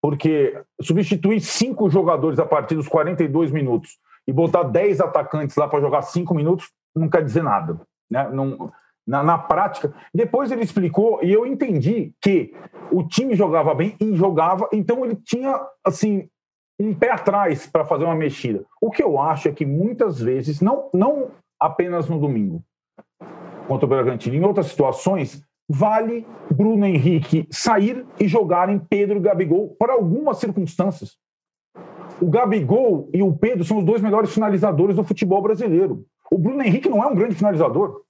Porque 0.00 0.58
substituir 0.80 1.40
cinco 1.40 1.90
jogadores 1.90 2.38
a 2.38 2.46
partir 2.46 2.76
dos 2.76 2.88
42 2.88 3.50
minutos 3.50 3.98
e 4.26 4.32
botar 4.32 4.64
10 4.64 5.00
atacantes 5.00 5.56
lá 5.56 5.68
para 5.68 5.80
jogar 5.80 6.02
5 6.02 6.34
minutos 6.34 6.70
não 6.94 7.08
quer 7.08 7.24
dizer 7.24 7.42
nada. 7.42 7.80
Né? 8.10 8.28
Não, 8.30 8.72
na, 9.06 9.22
na, 9.22 9.38
prática. 9.38 9.92
Depois 10.14 10.52
ele 10.52 10.62
explicou 10.62 11.20
e 11.22 11.32
eu 11.32 11.44
entendi 11.46 12.12
que 12.20 12.54
o 12.90 13.02
time 13.02 13.34
jogava 13.34 13.74
bem 13.74 13.96
e 14.00 14.14
jogava, 14.14 14.68
então 14.72 15.04
ele 15.04 15.16
tinha 15.16 15.60
assim 15.84 16.28
um 16.78 16.94
pé 16.94 17.10
atrás 17.10 17.66
para 17.66 17.84
fazer 17.84 18.04
uma 18.04 18.14
mexida. 18.14 18.64
O 18.80 18.90
que 18.90 19.02
eu 19.02 19.18
acho 19.18 19.48
é 19.48 19.52
que 19.52 19.66
muitas 19.66 20.20
vezes, 20.20 20.60
não, 20.60 20.88
não 20.92 21.30
apenas 21.58 22.08
no 22.08 22.18
domingo 22.18 22.62
contra 23.66 23.86
o 23.86 23.88
Bragantino, 23.88 24.36
em 24.36 24.44
outras 24.44 24.66
situações, 24.66 25.42
vale 25.68 26.26
Bruno 26.50 26.84
Henrique 26.84 27.46
sair 27.50 28.04
e 28.20 28.26
jogar 28.26 28.68
em 28.68 28.78
Pedro 28.78 29.18
e 29.18 29.20
Gabigol 29.20 29.74
para 29.78 29.94
algumas 29.94 30.38
circunstâncias. 30.38 31.16
O 32.22 32.30
Gabigol 32.30 33.10
e 33.12 33.20
o 33.20 33.32
Pedro 33.36 33.64
são 33.64 33.78
os 33.78 33.84
dois 33.84 34.00
melhores 34.00 34.32
finalizadores 34.32 34.94
do 34.94 35.02
futebol 35.02 35.42
brasileiro. 35.42 36.06
O 36.30 36.38
Bruno 36.38 36.62
Henrique 36.62 36.88
não 36.88 37.02
é 37.02 37.06
um 37.08 37.16
grande 37.16 37.34
finalizador. 37.34 38.02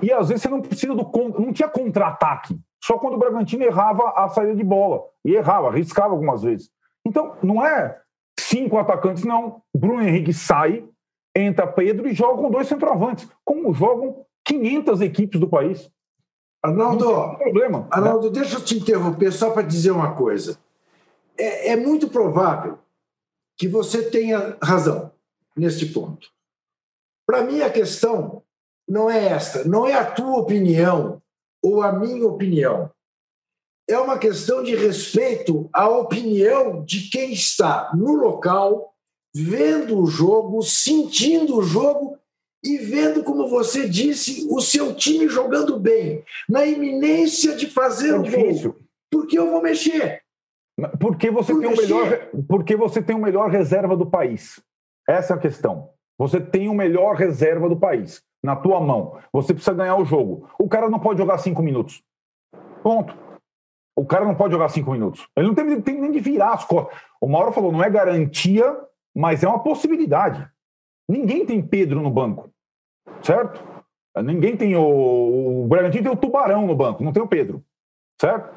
E 0.00 0.10
às 0.10 0.28
vezes 0.28 0.42
você 0.42 0.48
não 0.48 0.62
precisa 0.62 0.94
do. 0.94 1.10
Não 1.38 1.52
tinha 1.52 1.68
contra-ataque. 1.68 2.58
Só 2.82 2.96
quando 2.96 3.14
o 3.14 3.18
Bragantino 3.18 3.62
errava 3.62 4.14
a 4.16 4.26
saída 4.30 4.56
de 4.56 4.64
bola. 4.64 5.02
E 5.22 5.34
errava, 5.34 5.68
arriscava 5.68 6.14
algumas 6.14 6.42
vezes. 6.42 6.70
Então, 7.06 7.36
não 7.42 7.64
é 7.64 8.00
cinco 8.40 8.78
atacantes, 8.78 9.22
não. 9.22 9.60
Bruno 9.76 10.02
Henrique 10.02 10.32
sai, 10.32 10.88
entra 11.36 11.66
Pedro 11.66 12.08
e 12.08 12.14
joga 12.14 12.40
com 12.40 12.50
dois 12.50 12.66
centroavantes, 12.66 13.28
como 13.44 13.74
jogam 13.74 14.24
500 14.46 15.02
equipes 15.02 15.38
do 15.38 15.48
país. 15.48 15.90
Arnaldo, 16.62 17.36
problema, 17.36 17.80
né? 17.80 17.86
Arnaldo, 17.90 18.28
né? 18.28 18.32
deixa 18.32 18.56
eu 18.56 18.64
te 18.64 18.78
interromper 18.78 19.30
só 19.30 19.50
para 19.50 19.62
dizer 19.62 19.90
uma 19.90 20.14
coisa. 20.14 20.58
É, 21.36 21.72
é 21.72 21.76
muito 21.76 22.08
provável 22.08 22.78
que 23.56 23.68
você 23.68 24.02
tenha 24.02 24.56
razão 24.62 25.12
neste 25.56 25.86
ponto. 25.86 26.28
Para 27.26 27.42
mim, 27.42 27.60
a 27.62 27.70
questão 27.70 28.42
não 28.88 29.10
é 29.10 29.26
esta, 29.26 29.64
não 29.64 29.86
é 29.86 29.94
a 29.94 30.10
tua 30.10 30.38
opinião 30.38 31.22
ou 31.62 31.82
a 31.82 31.92
minha 31.92 32.26
opinião. 32.26 32.90
É 33.88 33.98
uma 33.98 34.18
questão 34.18 34.62
de 34.62 34.74
respeito 34.74 35.68
à 35.72 35.88
opinião 35.88 36.84
de 36.84 37.08
quem 37.10 37.32
está 37.32 37.90
no 37.94 38.14
local, 38.14 38.94
vendo 39.34 39.98
o 39.98 40.06
jogo, 40.06 40.62
sentindo 40.62 41.56
o 41.56 41.62
jogo 41.62 42.18
e 42.62 42.78
vendo, 42.78 43.22
como 43.22 43.48
você 43.48 43.86
disse, 43.86 44.46
o 44.50 44.60
seu 44.60 44.94
time 44.94 45.28
jogando 45.28 45.78
bem, 45.78 46.24
na 46.48 46.64
iminência 46.64 47.54
de 47.54 47.66
fazer 47.66 48.10
é 48.10 48.18
o 48.18 48.22
gol. 48.22 48.76
Porque 49.10 49.38
eu 49.38 49.50
vou 49.50 49.62
mexer. 49.62 50.23
Porque 50.98 51.30
você, 51.30 51.52
Por 51.52 51.60
tem 51.60 51.72
o 51.72 51.76
melhor, 51.76 52.28
porque 52.48 52.76
você 52.76 53.02
tem 53.02 53.14
o 53.14 53.20
melhor 53.20 53.48
reserva 53.48 53.96
do 53.96 54.06
país. 54.06 54.60
Essa 55.08 55.34
é 55.34 55.36
a 55.36 55.40
questão. 55.40 55.90
Você 56.18 56.40
tem 56.40 56.68
o 56.68 56.74
melhor 56.74 57.14
reserva 57.14 57.68
do 57.68 57.76
país 57.76 58.22
na 58.42 58.56
tua 58.56 58.80
mão. 58.80 59.18
Você 59.32 59.54
precisa 59.54 59.74
ganhar 59.74 59.96
o 59.96 60.04
jogo. 60.04 60.48
O 60.58 60.68
cara 60.68 60.88
não 60.88 60.98
pode 60.98 61.18
jogar 61.18 61.38
cinco 61.38 61.62
minutos. 61.62 62.02
Ponto. 62.82 63.16
O 63.96 64.04
cara 64.04 64.24
não 64.24 64.34
pode 64.34 64.52
jogar 64.52 64.68
cinco 64.68 64.90
minutos. 64.90 65.28
Ele 65.36 65.46
não 65.46 65.54
tem, 65.54 65.80
tem 65.80 66.00
nem 66.00 66.10
de 66.10 66.18
virar 66.18 66.54
as 66.54 66.64
costas. 66.64 66.98
O 67.20 67.28
Mauro 67.28 67.52
falou, 67.52 67.70
não 67.70 67.82
é 67.82 67.88
garantia, 67.88 68.76
mas 69.14 69.44
é 69.44 69.48
uma 69.48 69.62
possibilidade. 69.62 70.48
Ninguém 71.08 71.46
tem 71.46 71.62
Pedro 71.62 72.00
no 72.00 72.10
banco, 72.10 72.50
certo? 73.22 73.62
Ninguém 74.22 74.56
tem 74.56 74.76
o. 74.76 75.62
O 75.62 75.66
Bragantino 75.66 76.04
tem 76.04 76.12
o 76.12 76.16
Tubarão 76.16 76.66
no 76.66 76.74
banco, 76.74 77.02
não 77.02 77.12
tem 77.12 77.22
o 77.22 77.28
Pedro, 77.28 77.64
certo? 78.20 78.54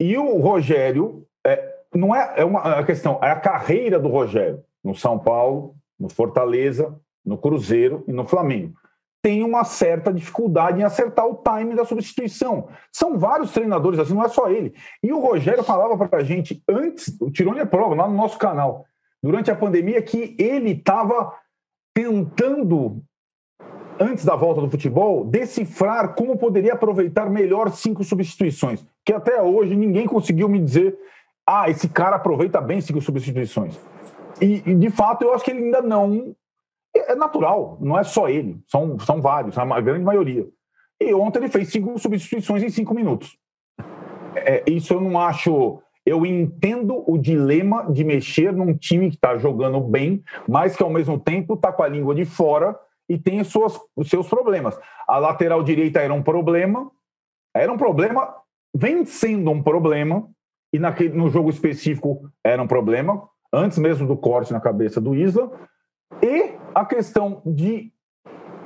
E 0.00 0.16
o 0.16 0.38
Rogério, 0.38 1.26
não 1.94 2.14
é, 2.14 2.34
é 2.36 2.44
uma 2.44 2.60
a 2.60 2.84
questão, 2.84 3.18
é 3.22 3.30
a 3.30 3.36
carreira 3.36 3.98
do 3.98 4.08
Rogério 4.08 4.62
no 4.82 4.94
São 4.94 5.18
Paulo, 5.18 5.76
no 5.98 6.08
Fortaleza, 6.08 6.98
no 7.24 7.38
Cruzeiro 7.38 8.04
e 8.08 8.12
no 8.12 8.26
Flamengo. 8.26 8.74
Tem 9.22 9.44
uma 9.44 9.62
certa 9.62 10.12
dificuldade 10.12 10.80
em 10.80 10.82
acertar 10.82 11.26
o 11.26 11.40
time 11.44 11.76
da 11.76 11.84
substituição. 11.84 12.68
São 12.90 13.16
vários 13.16 13.52
treinadores 13.52 14.00
assim, 14.00 14.14
não 14.14 14.24
é 14.24 14.28
só 14.28 14.50
ele. 14.50 14.74
E 15.00 15.12
o 15.12 15.20
Rogério 15.20 15.62
falava 15.62 15.96
para 15.96 16.18
a 16.18 16.24
gente 16.24 16.60
antes, 16.68 17.16
o 17.20 17.30
Tirone 17.30 17.60
é 17.60 17.64
prova 17.64 17.94
lá 17.94 18.08
no 18.08 18.16
nosso 18.16 18.36
canal, 18.36 18.84
durante 19.22 19.48
a 19.48 19.54
pandemia, 19.54 20.02
que 20.02 20.34
ele 20.36 20.72
estava 20.72 21.32
tentando, 21.94 23.00
antes 24.00 24.24
da 24.24 24.34
volta 24.34 24.60
do 24.60 24.70
futebol, 24.70 25.24
decifrar 25.24 26.14
como 26.16 26.36
poderia 26.36 26.72
aproveitar 26.72 27.30
melhor 27.30 27.70
cinco 27.70 28.02
substituições. 28.02 28.84
Que 29.04 29.12
até 29.12 29.40
hoje 29.40 29.76
ninguém 29.76 30.06
conseguiu 30.06 30.48
me 30.48 30.58
dizer, 30.58 30.98
ah, 31.46 31.68
esse 31.68 31.88
cara 31.88 32.16
aproveita 32.16 32.60
bem 32.60 32.80
cinco 32.80 33.00
substituições. 33.00 33.78
E, 34.40 34.62
e, 34.66 34.74
de 34.74 34.90
fato, 34.90 35.22
eu 35.22 35.34
acho 35.34 35.44
que 35.44 35.50
ele 35.50 35.64
ainda 35.64 35.82
não. 35.82 36.34
É 36.94 37.14
natural, 37.14 37.78
não 37.80 37.98
é 37.98 38.04
só 38.04 38.28
ele, 38.28 38.60
são, 38.66 38.98
são 38.98 39.22
vários, 39.22 39.56
a 39.56 39.80
grande 39.80 40.04
maioria. 40.04 40.46
E 41.00 41.14
ontem 41.14 41.38
ele 41.38 41.48
fez 41.48 41.70
cinco 41.70 41.98
substituições 41.98 42.62
em 42.62 42.68
cinco 42.68 42.94
minutos. 42.94 43.38
É, 44.36 44.62
isso 44.70 44.94
eu 44.94 45.00
não 45.00 45.18
acho. 45.18 45.80
Eu 46.04 46.26
entendo 46.26 47.02
o 47.10 47.16
dilema 47.16 47.90
de 47.90 48.04
mexer 48.04 48.52
num 48.52 48.74
time 48.76 49.08
que 49.08 49.16
está 49.16 49.38
jogando 49.38 49.80
bem, 49.80 50.22
mas 50.46 50.76
que 50.76 50.82
ao 50.82 50.90
mesmo 50.90 51.18
tempo 51.18 51.54
está 51.54 51.72
com 51.72 51.82
a 51.82 51.88
língua 51.88 52.14
de 52.14 52.24
fora 52.24 52.78
e 53.08 53.16
tem 53.16 53.42
suas, 53.42 53.78
os 53.96 54.10
seus 54.10 54.28
problemas. 54.28 54.78
A 55.06 55.18
lateral 55.18 55.62
direita 55.62 56.00
era 56.00 56.12
um 56.12 56.22
problema, 56.22 56.90
era 57.54 57.72
um 57.72 57.78
problema, 57.78 58.34
vem 58.74 59.04
sendo 59.04 59.50
um 59.50 59.62
problema, 59.62 60.28
e 60.72 60.78
naquele, 60.78 61.16
no 61.16 61.28
jogo 61.28 61.50
específico 61.50 62.30
era 62.42 62.62
um 62.62 62.66
problema, 62.66 63.28
antes 63.52 63.78
mesmo 63.78 64.06
do 64.06 64.16
corte 64.16 64.52
na 64.52 64.60
cabeça 64.60 65.00
do 65.00 65.14
Isla. 65.14 65.50
E 66.22 66.54
a 66.74 66.84
questão 66.84 67.42
de 67.44 67.92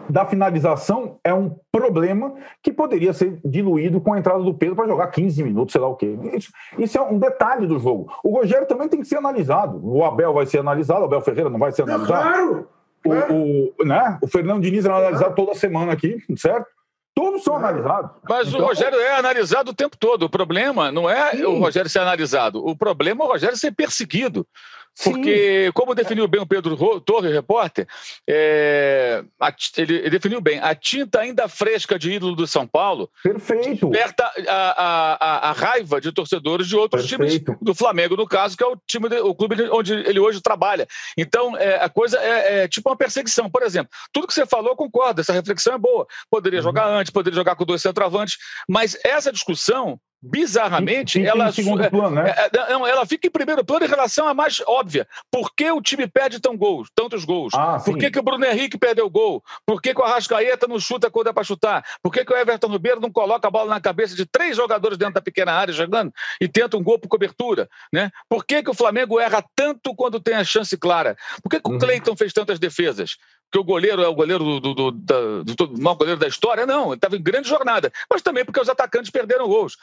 da 0.09 0.25
finalização 0.25 1.19
é 1.25 1.35
um 1.35 1.57
problema 1.73 2.35
que 2.63 2.73
poderia 2.73 3.13
ser 3.13 3.41
diluído 3.45 4.01
com 4.01 4.13
a 4.13 4.19
entrada 4.19 4.43
do 4.43 4.55
Pedro 4.55 4.77
para 4.77 4.87
jogar 4.87 5.09
15 5.09 5.43
minutos, 5.43 5.73
sei 5.73 5.81
lá 5.81 5.89
o 5.89 5.97
quê. 5.97 6.17
Isso, 6.33 6.53
isso, 6.79 6.97
é 6.97 7.03
um 7.03 7.19
detalhe 7.19 7.67
do 7.67 7.79
jogo. 7.79 8.13
O 8.23 8.31
Rogério 8.31 8.67
também 8.67 8.89
tem 8.89 9.01
que 9.01 9.07
ser 9.07 9.17
analisado. 9.17 9.81
O 9.83 10.05
Abel 10.05 10.33
vai 10.33 10.47
ser 10.47 10.59
analisado, 10.59 11.03
o 11.03 11.05
Abel 11.05 11.21
Ferreira 11.21 11.51
não 11.51 11.59
vai 11.59 11.73
ser 11.73 11.83
analisado. 11.83 12.23
Claro! 12.23 12.69
O, 13.05 13.83
o, 13.83 13.85
né? 13.85 14.19
o 14.23 14.27
Fernando 14.27 14.63
Diniz 14.63 14.85
é 14.85 14.89
analisado 14.89 15.35
toda 15.35 15.55
semana 15.55 15.93
aqui, 15.93 16.19
certo? 16.37 16.67
Todos 17.17 17.43
são 17.43 17.57
analisados. 17.57 18.11
Mas 18.29 18.49
então... 18.49 18.61
o 18.61 18.65
Rogério 18.67 19.01
é 19.01 19.17
analisado 19.17 19.71
o 19.71 19.75
tempo 19.75 19.97
todo. 19.97 20.25
O 20.25 20.31
problema 20.31 20.93
não 20.93 21.09
é 21.09 21.31
Sim. 21.31 21.45
o 21.45 21.59
Rogério 21.59 21.89
ser 21.89 22.01
analisado. 22.01 22.63
O 22.63 22.77
problema 22.77 23.25
é 23.25 23.27
o 23.27 23.31
Rogério 23.31 23.57
ser 23.57 23.73
perseguido. 23.73 24.47
Porque, 25.03 25.67
Sim. 25.67 25.73
como 25.73 25.95
definiu 25.95 26.27
bem 26.27 26.41
o 26.41 26.47
Pedro 26.47 27.01
Torre, 27.01 27.31
repórter, 27.31 27.87
é, 28.27 29.23
a, 29.39 29.55
ele, 29.77 30.09
definiu 30.09 30.41
bem, 30.41 30.59
a 30.59 30.75
tinta 30.75 31.21
ainda 31.21 31.49
fresca 31.49 31.99
de 31.99 32.13
ídolo 32.13 32.35
do 32.35 32.47
São 32.47 32.67
Paulo 32.67 33.11
Perfeito. 33.23 33.91
desperta 33.91 34.25
a, 34.49 34.85
a, 34.85 35.51
a, 35.51 35.53
raiva 35.53 36.01
de 36.01 36.13
torcedores 36.13 36.67
de 36.67 36.77
outros 36.77 37.07
Perfeito. 37.07 37.45
times, 37.45 37.59
do 37.61 37.75
Flamengo, 37.75 38.17
no 38.17 38.27
caso, 38.27 38.57
que 38.57 38.65
é 38.65 38.67
o 38.67 38.77
time, 38.87 39.09
o 39.21 39.35
clube 39.35 39.69
onde 39.71 39.93
ele 39.93 40.19
hoje 40.19 40.41
trabalha. 40.41 40.87
Então, 41.17 41.57
é, 41.57 41.77
a 41.77 41.89
coisa 41.91 42.19
é, 42.19 42.63
é, 42.63 42.69
tipo 42.69 42.89
uma 42.89 42.97
perseguição. 42.97 43.51
Por 43.51 43.63
exemplo, 43.63 43.91
tudo 44.13 44.27
que 44.27 44.35
você 44.35 44.47
falou, 44.47 44.71
eu 44.71 44.77
concordo, 44.77 45.21
essa 45.21 45.33
reflexão 45.33 45.75
é 45.75 45.79
boa. 45.79 46.07
Poderia 46.31 46.61
uhum. 46.61 46.65
jogar 46.65 46.87
antes, 46.87 47.13
poderia 47.13 47.37
jogar 47.37 47.55
com 47.55 47.65
dois 47.67 47.83
centroavantes, 47.83 48.39
mas 48.67 48.99
essa 49.05 49.31
discussão 49.31 50.01
bizarramente, 50.31 51.25
ela, 51.25 51.53
segundo 51.53 51.89
plano, 51.91 52.17
né? 52.17 52.35
É, 52.37 52.47
é, 52.47 52.73
não, 52.73 52.87
ela 52.87 53.07
fica 53.07 53.27
em 53.27 53.31
primeiro 53.31 53.65
plano 53.65 53.85
em 53.85 53.89
relação 53.89 54.29
à 54.29 54.35
mais 54.35 54.61
óbvia. 54.67 55.07
Por 55.31 55.55
que 55.55 55.71
o 55.71 55.81
time 55.81 56.07
perde 56.07 56.41
tão 56.41 56.57
gols, 56.57 56.89
tantos 56.95 57.25
gols? 57.25 57.53
Ah, 57.55 57.79
Por 57.85 57.97
que, 57.97 58.11
que 58.11 58.19
o 58.19 58.23
Bruno 58.23 58.45
Henrique 58.45 58.79
perdeu 58.79 59.07
o 59.07 59.11
gol? 59.11 59.43
Por 59.65 59.81
que, 59.81 59.95
que 59.95 60.01
o 60.01 60.05
Arrascaeta 60.05 60.67
não 60.67 60.79
chuta 60.79 61.11
quando 61.11 61.29
é 61.29 61.33
para 61.33 61.45
chutar? 61.45 61.85
Por 62.03 62.13
que, 62.13 62.25
que 62.25 62.33
o 62.33 62.37
Everton 62.37 62.69
Ribeiro 62.69 63.01
não 63.01 63.11
coloca 63.11 63.49
a 63.49 63.51
bola 63.51 63.71
na 63.71 63.81
cabeça 63.81 64.15
de 64.15 64.27
três 64.27 64.57
jogadores 64.57 64.99
dentro 64.99 65.15
da 65.15 65.23
pequena 65.23 65.53
área 65.53 65.73
jogando 65.73 66.13
e 66.41 66.49
tenta 66.49 66.77
um 66.77 66.83
gol 66.83 66.99
por 66.99 67.09
cobertura? 67.09 67.69
Né? 67.93 68.11
Por 68.29 68.45
que, 68.45 68.63
que 68.63 68.71
o 68.71 68.75
Flamengo 68.75 69.21
erra 69.21 69.45
tanto 69.55 69.95
quando 69.95 70.21
tem 70.21 70.35
a 70.35 70.45
chance 70.45 70.77
clara? 70.77 71.17
Por 71.43 71.49
que, 71.49 71.61
que 71.61 71.69
o 71.69 71.73
uhum. 71.73 71.79
Cleiton 71.79 72.17
fez 72.17 72.33
tantas 72.33 72.59
defesas? 72.59 73.17
porque 73.51 73.59
o 73.59 73.65
goleiro 73.65 74.03
é 74.03 74.09
o 74.09 74.15
goleiro 74.15 74.45
do, 74.45 74.61
do, 74.61 74.75
do, 74.75 74.91
do, 75.45 75.55
do 75.55 75.83
maior 75.83 75.95
goleiro 75.95 76.21
da 76.21 76.27
história. 76.27 76.67
Não, 76.67 76.89
ele 76.89 76.97
estava 76.97 77.17
em 77.17 77.23
grande 77.23 77.49
jornada. 77.49 77.93
Mas 78.11 78.23
também 78.23 78.45
porque 78.45 78.61
os 78.61 78.69
atacantes 78.69 79.11
perderam 79.11 79.47
gols. 79.47 79.77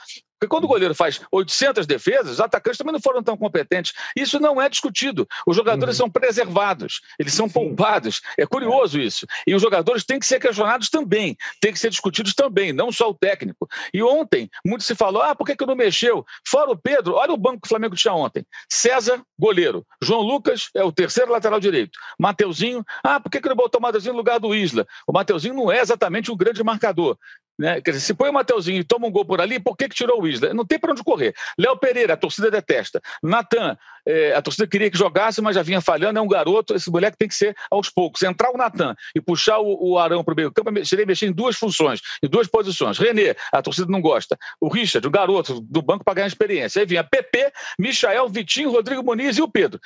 Porque 0.43 0.49
quando 0.49 0.65
o 0.65 0.67
goleiro 0.67 0.93
faz 0.93 1.21
800 1.31 1.87
defesas, 1.87 2.33
os 2.33 2.39
atacantes 2.41 2.77
também 2.77 2.91
não 2.91 2.99
foram 2.99 3.23
tão 3.23 3.37
competentes. 3.37 3.93
Isso 4.13 4.41
não 4.41 4.61
é 4.61 4.67
discutido. 4.67 5.25
Os 5.47 5.55
jogadores 5.55 5.95
uhum. 5.95 6.07
são 6.07 6.09
preservados, 6.09 6.99
eles 7.17 7.33
são 7.33 7.47
Sim. 7.47 7.53
poupados. 7.53 8.21
É 8.37 8.45
curioso 8.45 8.99
isso. 8.99 9.25
E 9.47 9.55
os 9.55 9.61
jogadores 9.61 10.03
têm 10.03 10.19
que 10.19 10.25
ser 10.25 10.41
questionados 10.41 10.89
também, 10.89 11.37
têm 11.61 11.71
que 11.71 11.79
ser 11.79 11.89
discutidos 11.89 12.33
também, 12.33 12.73
não 12.73 12.91
só 12.91 13.09
o 13.09 13.13
técnico. 13.13 13.69
E 13.93 14.03
ontem, 14.03 14.49
muito 14.65 14.83
se 14.83 14.93
falou: 14.95 15.21
ah, 15.21 15.33
por 15.33 15.45
que, 15.45 15.55
que 15.55 15.65
não 15.65 15.75
mexeu? 15.75 16.25
Fora 16.45 16.71
o 16.71 16.77
Pedro, 16.77 17.13
olha 17.13 17.31
o 17.31 17.37
banco 17.37 17.61
que 17.61 17.67
o 17.67 17.69
Flamengo 17.69 17.95
tinha 17.95 18.13
ontem. 18.13 18.45
César, 18.69 19.21
goleiro. 19.39 19.87
João 20.01 20.19
Lucas 20.19 20.67
é 20.75 20.83
o 20.83 20.91
terceiro 20.91 21.31
lateral 21.31 21.61
direito. 21.61 21.97
Mateuzinho, 22.19 22.83
ah, 23.01 23.17
por 23.17 23.29
que, 23.29 23.39
que 23.39 23.47
não 23.47 23.55
botou 23.55 23.79
o 23.79 23.81
Mateuzinho 23.81 24.11
no 24.11 24.19
lugar 24.19 24.41
do 24.41 24.53
Isla? 24.53 24.85
O 25.07 25.13
Mateuzinho 25.13 25.53
não 25.53 25.71
é 25.71 25.79
exatamente 25.79 26.29
um 26.29 26.35
grande 26.35 26.61
marcador. 26.61 27.17
Né? 27.57 27.81
Quer 27.81 27.91
dizer, 27.91 28.03
se 28.03 28.13
põe 28.13 28.29
o 28.29 28.33
Mateuzinho 28.33 28.79
e 28.79 28.83
toma 28.83 29.07
um 29.07 29.11
gol 29.11 29.25
por 29.25 29.39
ali, 29.39 29.59
por 29.59 29.77
que, 29.77 29.87
que 29.87 29.95
tirou 29.95 30.21
o 30.21 30.27
Isla? 30.27 30.53
Não 30.53 30.65
tem 30.65 30.79
para 30.79 30.91
onde 30.91 31.03
correr. 31.03 31.35
Léo 31.57 31.77
Pereira, 31.77 32.13
a 32.15 32.17
torcida 32.17 32.49
detesta. 32.49 32.99
Natan, 33.21 33.77
é, 34.05 34.33
a 34.33 34.41
torcida 34.41 34.67
queria 34.67 34.89
que 34.89 34.97
jogasse, 34.97 35.41
mas 35.41 35.55
já 35.55 35.61
vinha 35.61 35.79
falhando, 35.79 36.17
é 36.17 36.21
um 36.21 36.27
garoto, 36.27 36.73
esse 36.73 36.89
moleque 36.89 37.17
tem 37.17 37.27
que 37.27 37.35
ser 37.35 37.55
aos 37.69 37.89
poucos. 37.89 38.23
Entrar 38.23 38.51
o 38.51 38.57
Natan 38.57 38.95
e 39.15 39.21
puxar 39.21 39.59
o, 39.59 39.91
o 39.91 39.99
Arão 39.99 40.23
para 40.23 40.33
o 40.33 40.35
meio 40.35 40.51
campo, 40.51 40.71
seria 40.85 41.05
mexer 41.05 41.27
em 41.27 41.31
duas 41.31 41.55
funções, 41.55 42.01
em 42.21 42.27
duas 42.27 42.47
posições. 42.47 42.97
René, 42.97 43.35
a 43.51 43.61
torcida 43.61 43.87
não 43.89 44.01
gosta. 44.01 44.37
O 44.59 44.67
Richard, 44.67 45.07
o 45.07 45.11
garoto 45.11 45.61
do 45.61 45.81
banco 45.81 46.03
para 46.03 46.15
ganhar 46.15 46.27
experiência. 46.27 46.81
Aí 46.81 46.85
vinha 46.85 47.03
PP, 47.03 47.51
Michael, 47.77 48.29
Vitinho, 48.29 48.71
Rodrigo 48.71 49.03
Muniz 49.03 49.37
e 49.37 49.41
o 49.41 49.47
Pedro. 49.47 49.79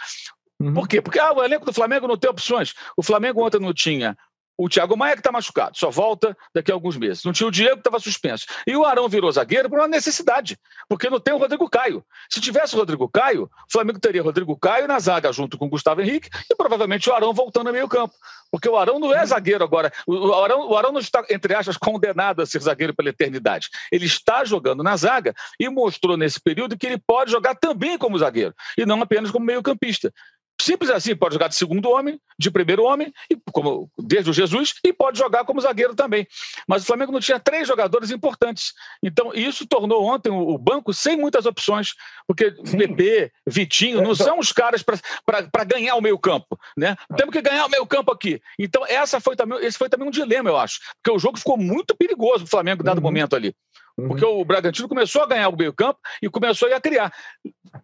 Uhum. 0.60 0.74
Por 0.74 0.88
quê? 0.88 1.02
Porque 1.02 1.20
ah, 1.20 1.34
o 1.34 1.44
elenco 1.44 1.66
do 1.66 1.74
Flamengo 1.74 2.08
não 2.08 2.18
tem 2.18 2.30
opções. 2.30 2.74
O 2.96 3.04
Flamengo 3.04 3.46
ontem 3.46 3.60
não 3.60 3.74
tinha 3.74 4.18
o 4.58 4.68
Thiago 4.68 4.98
Maia 4.98 5.14
que 5.14 5.20
está 5.20 5.32
machucado, 5.32 5.78
só 5.78 5.90
volta 5.90 6.36
daqui 6.54 6.72
a 6.72 6.74
alguns 6.74 6.98
meses. 6.98 7.24
Não 7.24 7.32
tinha 7.32 7.48
o 7.48 7.52
Diego 7.52 7.76
que 7.76 7.82
estava 7.82 8.00
suspenso. 8.00 8.46
E 8.66 8.76
o 8.76 8.84
Arão 8.84 9.08
virou 9.08 9.32
zagueiro 9.32 9.70
por 9.70 9.80
uma 9.80 9.88
necessidade, 9.88 10.58
porque 10.90 11.10
não 11.10 11.20
tem 11.20 11.34
o 11.34 11.38
Rodrigo 11.38 11.70
Caio. 11.70 12.04
Se 12.30 12.42
tivesse 12.42 12.76
o 12.76 12.80
Rodrigo 12.80 13.08
Caio, 13.08 13.44
o 13.44 13.72
Flamengo 13.72 14.00
teria 14.00 14.24
Rodrigo 14.24 14.58
Caio 14.58 14.88
na 14.88 15.00
zaga 15.00 15.32
junto 15.32 15.58
com 15.58 15.66
o 15.66 15.70
Gustavo 15.70 16.02
Henrique 16.02 16.30
e 16.50 16.56
provavelmente 16.56 17.10
o 17.10 17.14
Arão 17.14 17.34
voltando 17.34 17.70
a 17.70 17.72
meio 17.72 17.88
campo. 17.88 18.16
Porque 18.52 18.68
o 18.68 18.78
Arão 18.78 18.98
não 19.00 19.14
é 19.14 19.26
zagueiro 19.26 19.64
agora. 19.64 19.92
O 20.08 20.34
Arão, 20.34 20.70
o 20.70 20.78
Arão 20.78 20.92
não 20.92 21.00
está, 21.00 21.24
entre 21.30 21.54
aspas, 21.54 21.78
condenado 21.78 22.42
a 22.42 22.46
ser 22.46 22.62
zagueiro 22.62 22.96
pela 22.96 23.10
eternidade. 23.10 23.70
Ele 23.92 24.06
está 24.06 24.44
jogando 24.46 24.82
na 24.82 24.96
zaga 24.96 25.34
e 25.60 25.70
mostrou 25.70 26.18
nesse 26.18 26.40
período 26.40 26.78
que 26.78 26.88
ele 26.88 26.98
pode 26.98 27.32
jogar 27.32 27.56
também 27.56 27.98
como 27.98 28.18
zagueiro 28.18 28.54
e 28.78 28.86
não 28.86 29.02
apenas 29.02 29.32
como 29.32 29.46
meio 29.46 29.62
campista. 29.62 30.12
Simples 30.60 30.90
assim, 30.90 31.16
pode 31.16 31.36
jogar 31.36 31.48
de 31.48 31.56
segundo 31.56 31.90
homem, 31.90 32.20
de 32.38 32.50
primeiro 32.50 32.84
homem, 32.84 33.14
e 33.30 33.38
como 33.52 33.90
desde 33.98 34.30
o 34.30 34.34
Jesus, 34.34 34.74
e 34.84 34.92
pode 34.92 35.18
jogar 35.18 35.46
como 35.46 35.62
zagueiro 35.62 35.96
também. 35.96 36.28
Mas 36.68 36.84
o 36.84 36.86
Flamengo 36.86 37.12
não 37.12 37.20
tinha 37.20 37.40
três 37.40 37.68
jogadores 37.68 38.10
importantes. 38.10 38.74
Então, 39.02 39.32
isso 39.34 39.68
tornou 39.68 40.04
ontem 40.04 40.30
o 40.30 40.58
banco 40.58 40.94
sem 40.94 41.16
muitas 41.16 41.46
opções, 41.46 41.94
porque 42.26 42.54
Sim. 42.66 42.78
PP, 42.78 43.32
Vitinho, 43.46 44.02
não 44.02 44.12
é, 44.12 44.16
são 44.16 44.40
os 44.40 44.52
caras 44.52 44.84
para 44.84 45.64
ganhar 45.64 45.96
o 45.96 46.02
meio-campo. 46.02 46.60
Né? 46.76 46.96
Temos 47.16 47.34
que 47.34 47.42
ganhar 47.42 47.66
o 47.66 47.70
meio-campo 47.70 48.12
aqui. 48.12 48.42
Então, 48.58 48.86
essa 48.88 49.20
foi 49.20 49.36
também, 49.36 49.64
esse 49.64 49.78
foi 49.78 49.90
também 49.90 50.08
um 50.08 50.12
dilema, 50.12 50.50
eu 50.50 50.58
acho. 50.58 50.80
Porque 50.96 51.16
o 51.16 51.20
jogo 51.20 51.38
ficou 51.38 51.58
muito 51.58 51.96
perigoso 51.96 52.40
para 52.40 52.46
o 52.46 52.50
Flamengo, 52.50 52.84
dado 52.84 52.98
uhum. 52.98 53.04
momento 53.04 53.36
ali. 53.36 53.56
Porque 53.98 54.24
uhum. 54.24 54.42
o 54.42 54.46
Bragantino 54.46 54.88
começou 54.88 55.24
a 55.24 55.28
ganhar 55.28 55.50
o 55.50 55.58
meio-campo 55.58 56.00
e 56.22 56.30
começou 56.30 56.72
a 56.72 56.80
criar. 56.80 57.12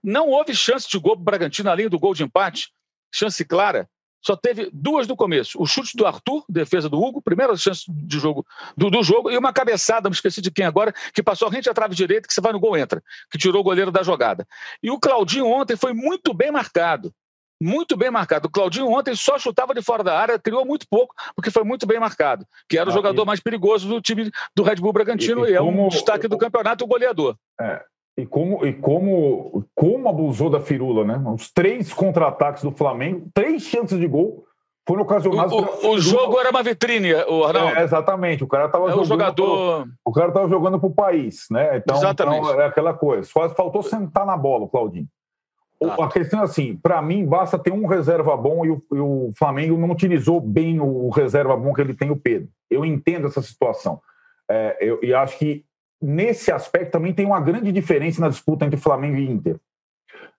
Não 0.04 0.30
houve 0.30 0.56
chance 0.56 0.88
de 0.88 1.00
gol 1.00 1.16
para 1.16 1.22
o 1.22 1.26
Bragantino 1.26 1.72
além 1.72 1.90
do 1.90 2.00
gol 2.00 2.14
de 2.14 2.24
empate, 2.24 2.70
chance 3.12 3.44
clara. 3.44 3.90
Só 4.24 4.38
teve 4.38 4.70
duas 4.72 5.06
no 5.08 5.18
começo. 5.18 5.62
O 5.62 5.66
chute 5.66 5.98
do 5.98 6.06
Arthur, 6.06 6.46
defesa 6.48 6.88
do 6.88 7.02
Hugo, 7.02 7.22
primeira 7.22 7.58
chance 7.58 7.84
de 7.88 8.20
jogo 8.20 8.46
do, 8.78 8.90
do 8.90 9.04
jogo, 9.04 9.30
e 9.30 9.38
uma 9.38 9.52
cabeçada, 9.52 10.08
me 10.08 10.16
esqueci 10.16 10.40
de 10.40 10.50
quem 10.50 10.66
agora, 10.66 10.94
que 11.14 11.22
passou 11.22 11.48
a 11.48 11.52
rente 11.52 11.70
à 11.70 11.74
trave 11.74 11.94
direita, 11.94 12.28
que 12.28 12.34
você 12.34 12.40
vai 12.40 12.54
no 12.54 12.60
gol 12.60 12.78
entra, 12.78 13.04
que 13.30 13.38
tirou 13.38 13.60
o 13.60 13.64
goleiro 13.64 13.92
da 13.92 14.02
jogada. 14.02 14.48
E 14.82 14.90
o 14.90 15.00
Claudinho 15.00 15.48
ontem 15.48 15.76
foi 15.76 15.94
muito 15.94 16.34
bem 16.34 16.52
marcado 16.52 17.14
muito 17.64 17.96
bem 17.96 18.12
marcado. 18.12 18.48
O 18.48 18.52
Claudinho 18.52 18.90
ontem 18.90 19.16
só 19.16 19.40
chutava 19.40 19.74
de 19.74 19.82
fora 19.82 20.04
da 20.04 20.20
área, 20.20 20.38
criou 20.38 20.66
muito 20.66 20.86
pouco, 20.90 21.16
porque 21.36 21.50
foi 21.50 21.64
muito 21.64 21.88
bem 21.88 22.00
marcado, 22.00 22.46
que 22.68 22.78
era 22.78 22.90
o 22.90 22.92
ah, 22.92 22.96
jogador 22.96 23.24
e... 23.24 23.26
mais 23.26 23.40
perigoso 23.40 23.88
do 23.88 24.02
time 24.02 24.30
do 24.56 24.64
Red 24.64 24.76
Bull 24.76 24.92
Bragantino 24.92 25.46
e, 25.46 25.50
e, 25.50 25.54
e 25.54 25.56
é 25.56 25.62
um 25.62 25.88
destaque 25.88 26.28
do 26.28 26.38
campeonato, 26.38 26.84
o 26.84 26.88
goleador. 26.88 27.36
É, 27.60 27.82
E 28.16 28.26
como, 28.28 28.64
e 28.66 28.74
como, 28.74 29.66
como 29.74 30.08
abusou 30.08 30.50
da 30.50 30.60
firula, 30.60 31.04
né? 31.04 31.22
Os 31.34 31.52
três 31.52 31.92
contra-ataques 31.92 32.62
do 32.62 32.72
Flamengo, 32.72 33.28
três 33.34 33.64
chances 33.64 34.00
de 34.00 34.08
gol 34.08 34.46
foram 34.88 35.02
ocasionados. 35.02 35.54
O, 35.54 35.88
o, 35.88 35.92
o 35.94 36.00
jogo 36.00 36.40
era 36.40 36.52
uma 36.52 36.62
vitrine, 36.62 37.14
o 37.14 37.44
Arnaldo. 37.44 37.76
É, 37.76 37.84
exatamente. 37.84 38.44
O 38.44 38.48
cara 38.48 38.66
estava 38.66 38.86
é 38.86 38.90
jogando. 38.90 39.08
Jogador... 39.08 39.84
Pro, 39.84 39.92
o 40.06 40.12
cara 40.12 40.28
estava 40.28 40.48
jogando 40.48 40.80
para 40.80 40.90
o 40.90 40.94
país, 40.94 41.46
né? 41.50 41.78
Então, 41.78 41.96
exatamente. 41.96 42.48
Então, 42.48 42.62
é 42.62 42.66
aquela 42.66 42.94
coisa. 42.94 43.24
Só 43.24 43.50
faltou 43.50 43.82
sentar 43.82 44.26
na 44.26 44.38
bola, 44.38 44.68
Claudinho. 44.68 45.08
A 45.92 46.08
questão 46.10 46.42
é 46.42 46.44
assim: 46.44 46.76
para 46.76 47.02
mim, 47.02 47.26
basta 47.26 47.58
ter 47.58 47.72
um 47.72 47.86
reserva 47.86 48.36
bom 48.36 48.66
e 48.66 48.72
o, 48.72 48.84
e 48.92 49.00
o, 49.00 49.32
Flamengo 49.38 49.78
não 49.78 49.92
utilizou 49.92 50.40
bem 50.40 50.80
o 50.80 51.10
reserva 51.10 51.56
bom 51.56 51.74
que 51.74 51.82
ele 51.82 51.94
tem, 51.94 52.12
o 52.12 52.16
Pedro. 52.16 52.50
Eu 52.70 52.86
entendo 52.86 53.28
essa 53.28 53.42
situação. 53.42 54.02
É, 54.50 54.78
eu, 54.82 55.00
e 55.02 55.14
acho 55.14 55.38
que 55.38 55.66
nesse 56.02 56.52
aspecto 56.52 56.92
também 56.92 57.14
tem 57.14 57.26
uma 57.26 57.40
grande 57.40 57.72
diferença 57.72 58.22
na 58.22 58.30
disputa 58.30 58.66
entre 58.66 58.80
Flamengo 58.80 59.18
e 59.18 59.30
Inter. 59.30 59.60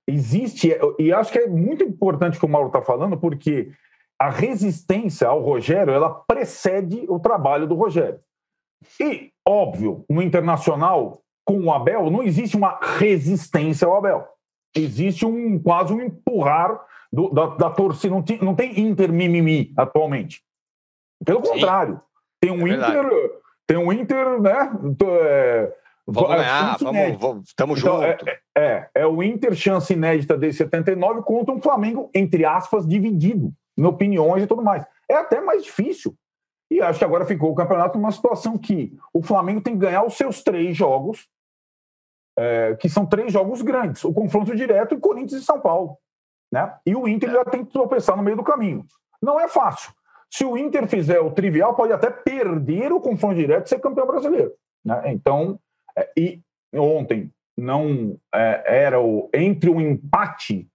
Existe, 0.06 0.76
e 0.98 1.12
acho 1.12 1.32
que 1.32 1.38
é 1.38 1.46
muito 1.46 1.82
importante 1.82 2.36
o 2.36 2.40
que 2.40 2.44
o 2.44 2.48
Mauro 2.48 2.66
está 2.66 2.82
falando, 2.82 3.16
porque 3.16 3.70
a 4.18 4.28
resistência 4.28 5.26
ao 5.26 5.40
Rogério 5.40 5.92
ela 5.92 6.10
precede 6.10 7.06
o 7.08 7.18
trabalho 7.18 7.66
do 7.66 7.74
Rogério. 7.74 8.20
E, 9.00 9.32
óbvio, 9.46 10.04
no 10.08 10.22
internacional, 10.22 11.22
com 11.44 11.58
o 11.60 11.72
Abel, 11.72 12.10
não 12.10 12.22
existe 12.22 12.56
uma 12.56 12.78
resistência 12.98 13.86
ao 13.86 13.96
Abel. 13.96 14.33
Existe 14.74 15.24
um 15.24 15.58
quase 15.58 15.92
um 15.92 16.00
empurrar 16.00 16.80
do, 17.12 17.30
da, 17.30 17.46
da 17.46 17.70
torcida. 17.70 18.14
Não 18.14 18.22
tem, 18.22 18.38
não 18.38 18.54
tem 18.54 18.80
Inter 18.80 19.12
mimimi 19.12 19.72
atualmente. 19.76 20.42
Pelo 21.24 21.44
Sim. 21.44 21.52
contrário, 21.52 22.00
tem 22.40 22.50
um 22.50 22.66
é 22.66 22.74
Inter 22.74 23.40
tem 23.66 23.76
um 23.76 23.92
Inter, 23.92 24.40
né? 24.40 24.70
É, 25.22 25.72
vamos 26.06 26.36
ganhar, 26.36 26.76
vamos, 26.78 27.18
vamos, 27.18 27.54
tamo 27.54 27.76
então, 27.76 28.02
junto. 28.02 28.04
É, 28.04 28.18
é, 28.56 28.88
é, 28.94 29.06
o 29.06 29.22
Inter 29.22 29.54
chance 29.54 29.92
inédita 29.92 30.36
desde 30.36 30.58
79 30.58 31.22
contra 31.22 31.54
um 31.54 31.62
Flamengo, 31.62 32.10
entre 32.14 32.44
aspas, 32.44 32.86
dividido, 32.86 33.52
em 33.76 33.84
opiniões 33.84 34.42
e 34.42 34.46
tudo 34.46 34.62
mais. 34.62 34.84
É 35.08 35.14
até 35.14 35.40
mais 35.40 35.64
difícil. 35.64 36.14
E 36.70 36.80
acho 36.80 36.98
que 36.98 37.04
agora 37.04 37.24
ficou 37.24 37.52
o 37.52 37.54
campeonato 37.54 37.98
numa 37.98 38.10
situação 38.10 38.58
que 38.58 38.96
o 39.12 39.22
Flamengo 39.22 39.60
tem 39.60 39.74
que 39.74 39.80
ganhar 39.80 40.04
os 40.04 40.14
seus 40.14 40.42
três 40.42 40.76
jogos, 40.76 41.26
é, 42.36 42.74
que 42.76 42.88
são 42.88 43.06
três 43.06 43.32
jogos 43.32 43.62
grandes: 43.62 44.04
o 44.04 44.12
confronto 44.12 44.54
direto 44.54 44.94
e 44.94 45.00
Corinthians 45.00 45.42
e 45.42 45.44
São 45.44 45.60
Paulo. 45.60 45.96
Né? 46.52 46.72
E 46.86 46.94
o 46.94 47.08
Inter 47.08 47.30
já 47.30 47.44
tem 47.44 47.64
que 47.64 47.72
tropeçar 47.72 48.16
no 48.16 48.22
meio 48.22 48.36
do 48.36 48.44
caminho. 48.44 48.84
Não 49.20 49.40
é 49.40 49.48
fácil. 49.48 49.92
Se 50.30 50.44
o 50.44 50.56
Inter 50.56 50.86
fizer 50.86 51.20
o 51.20 51.30
trivial, 51.30 51.74
pode 51.74 51.92
até 51.92 52.10
perder 52.10 52.92
o 52.92 53.00
confronto 53.00 53.36
direto 53.36 53.66
e 53.66 53.68
ser 53.68 53.80
campeão 53.80 54.06
brasileiro. 54.06 54.52
Né? 54.84 55.02
Então, 55.06 55.58
é, 55.96 56.10
e 56.16 56.40
ontem 56.74 57.30
não 57.56 58.16
é, 58.34 58.84
era 58.84 59.00
o 59.00 59.30
entre 59.32 59.70
o 59.70 59.80
empate 59.80 60.68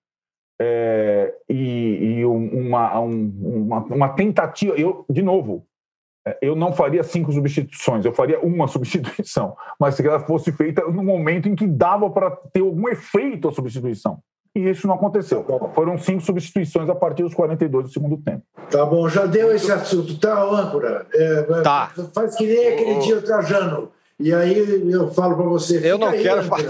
é, 0.61 1.33
e, 1.47 2.19
e 2.19 2.25
uma, 2.25 2.99
um, 2.99 3.65
uma, 3.65 3.79
uma, 3.85 4.09
tentativa. 4.09 4.75
Eu, 4.75 5.05
de 5.09 5.21
novo, 5.21 5.65
eu 6.41 6.55
não 6.55 6.73
faria 6.73 7.03
cinco 7.03 7.31
substituições, 7.31 8.05
eu 8.05 8.13
faria 8.13 8.39
uma 8.39 8.67
substituição, 8.67 9.55
mas 9.79 9.95
se 9.95 10.05
ela 10.05 10.19
fosse 10.19 10.51
feita 10.51 10.81
no 10.83 11.03
momento 11.03 11.47
em 11.47 11.55
que 11.55 11.67
dava 11.67 12.09
para 12.09 12.31
ter 12.31 12.61
algum 12.61 12.87
efeito 12.89 13.47
a 13.47 13.51
substituição 13.51 14.19
e 14.55 14.69
isso 14.69 14.87
não 14.87 14.95
aconteceu. 14.95 15.43
Tá 15.43 15.69
Foram 15.69 15.97
cinco 15.97 16.21
substituições 16.21 16.89
a 16.89 16.95
partir 16.95 17.23
dos 17.23 17.33
42 17.33 17.85
do 17.85 17.91
segundo 17.91 18.17
tempo. 18.17 18.43
Tá 18.69 18.85
bom, 18.85 19.07
já 19.07 19.25
deu 19.25 19.53
esse 19.53 19.71
assunto, 19.71 20.19
tá, 20.19 20.43
âncora? 20.43 21.05
É, 21.13 21.41
tá. 21.61 21.91
Faz 22.13 22.35
que 22.35 22.45
nem 22.45 22.73
aquele 22.73 22.93
o... 22.93 22.99
dia 22.99 23.17
o 23.17 23.21
Trajano. 23.21 23.91
E 24.19 24.33
aí 24.33 24.91
eu 24.91 25.09
falo 25.11 25.35
para 25.35 25.45
você. 25.45 25.79
Eu 25.89 25.97
não 25.97 26.09
aí, 26.09 26.21
quero 26.21 26.43
falar. 26.43 26.63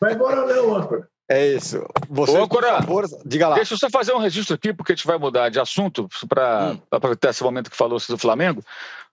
Vai 0.00 0.14
embora, 0.14 0.46
não, 0.46 0.76
âncora. 0.76 1.08
É 1.30 1.46
isso. 1.46 1.86
Você, 2.08 2.36
Ô, 2.36 2.48
Cora, 2.48 2.78
favor, 2.78 3.06
diga 3.24 3.46
lá. 3.46 3.54
Deixa 3.54 3.74
eu 3.74 3.78
só 3.78 3.88
fazer 3.88 4.12
um 4.12 4.18
registro 4.18 4.56
aqui, 4.56 4.74
porque 4.74 4.92
a 4.92 4.96
gente 4.96 5.06
vai 5.06 5.16
mudar 5.16 5.48
de 5.48 5.60
assunto, 5.60 6.08
para 6.28 6.72
hum. 6.72 6.80
aproveitar 6.90 7.30
esse 7.30 7.42
momento 7.44 7.70
que 7.70 7.76
falou 7.76 8.00
do 8.08 8.18
Flamengo. 8.18 8.64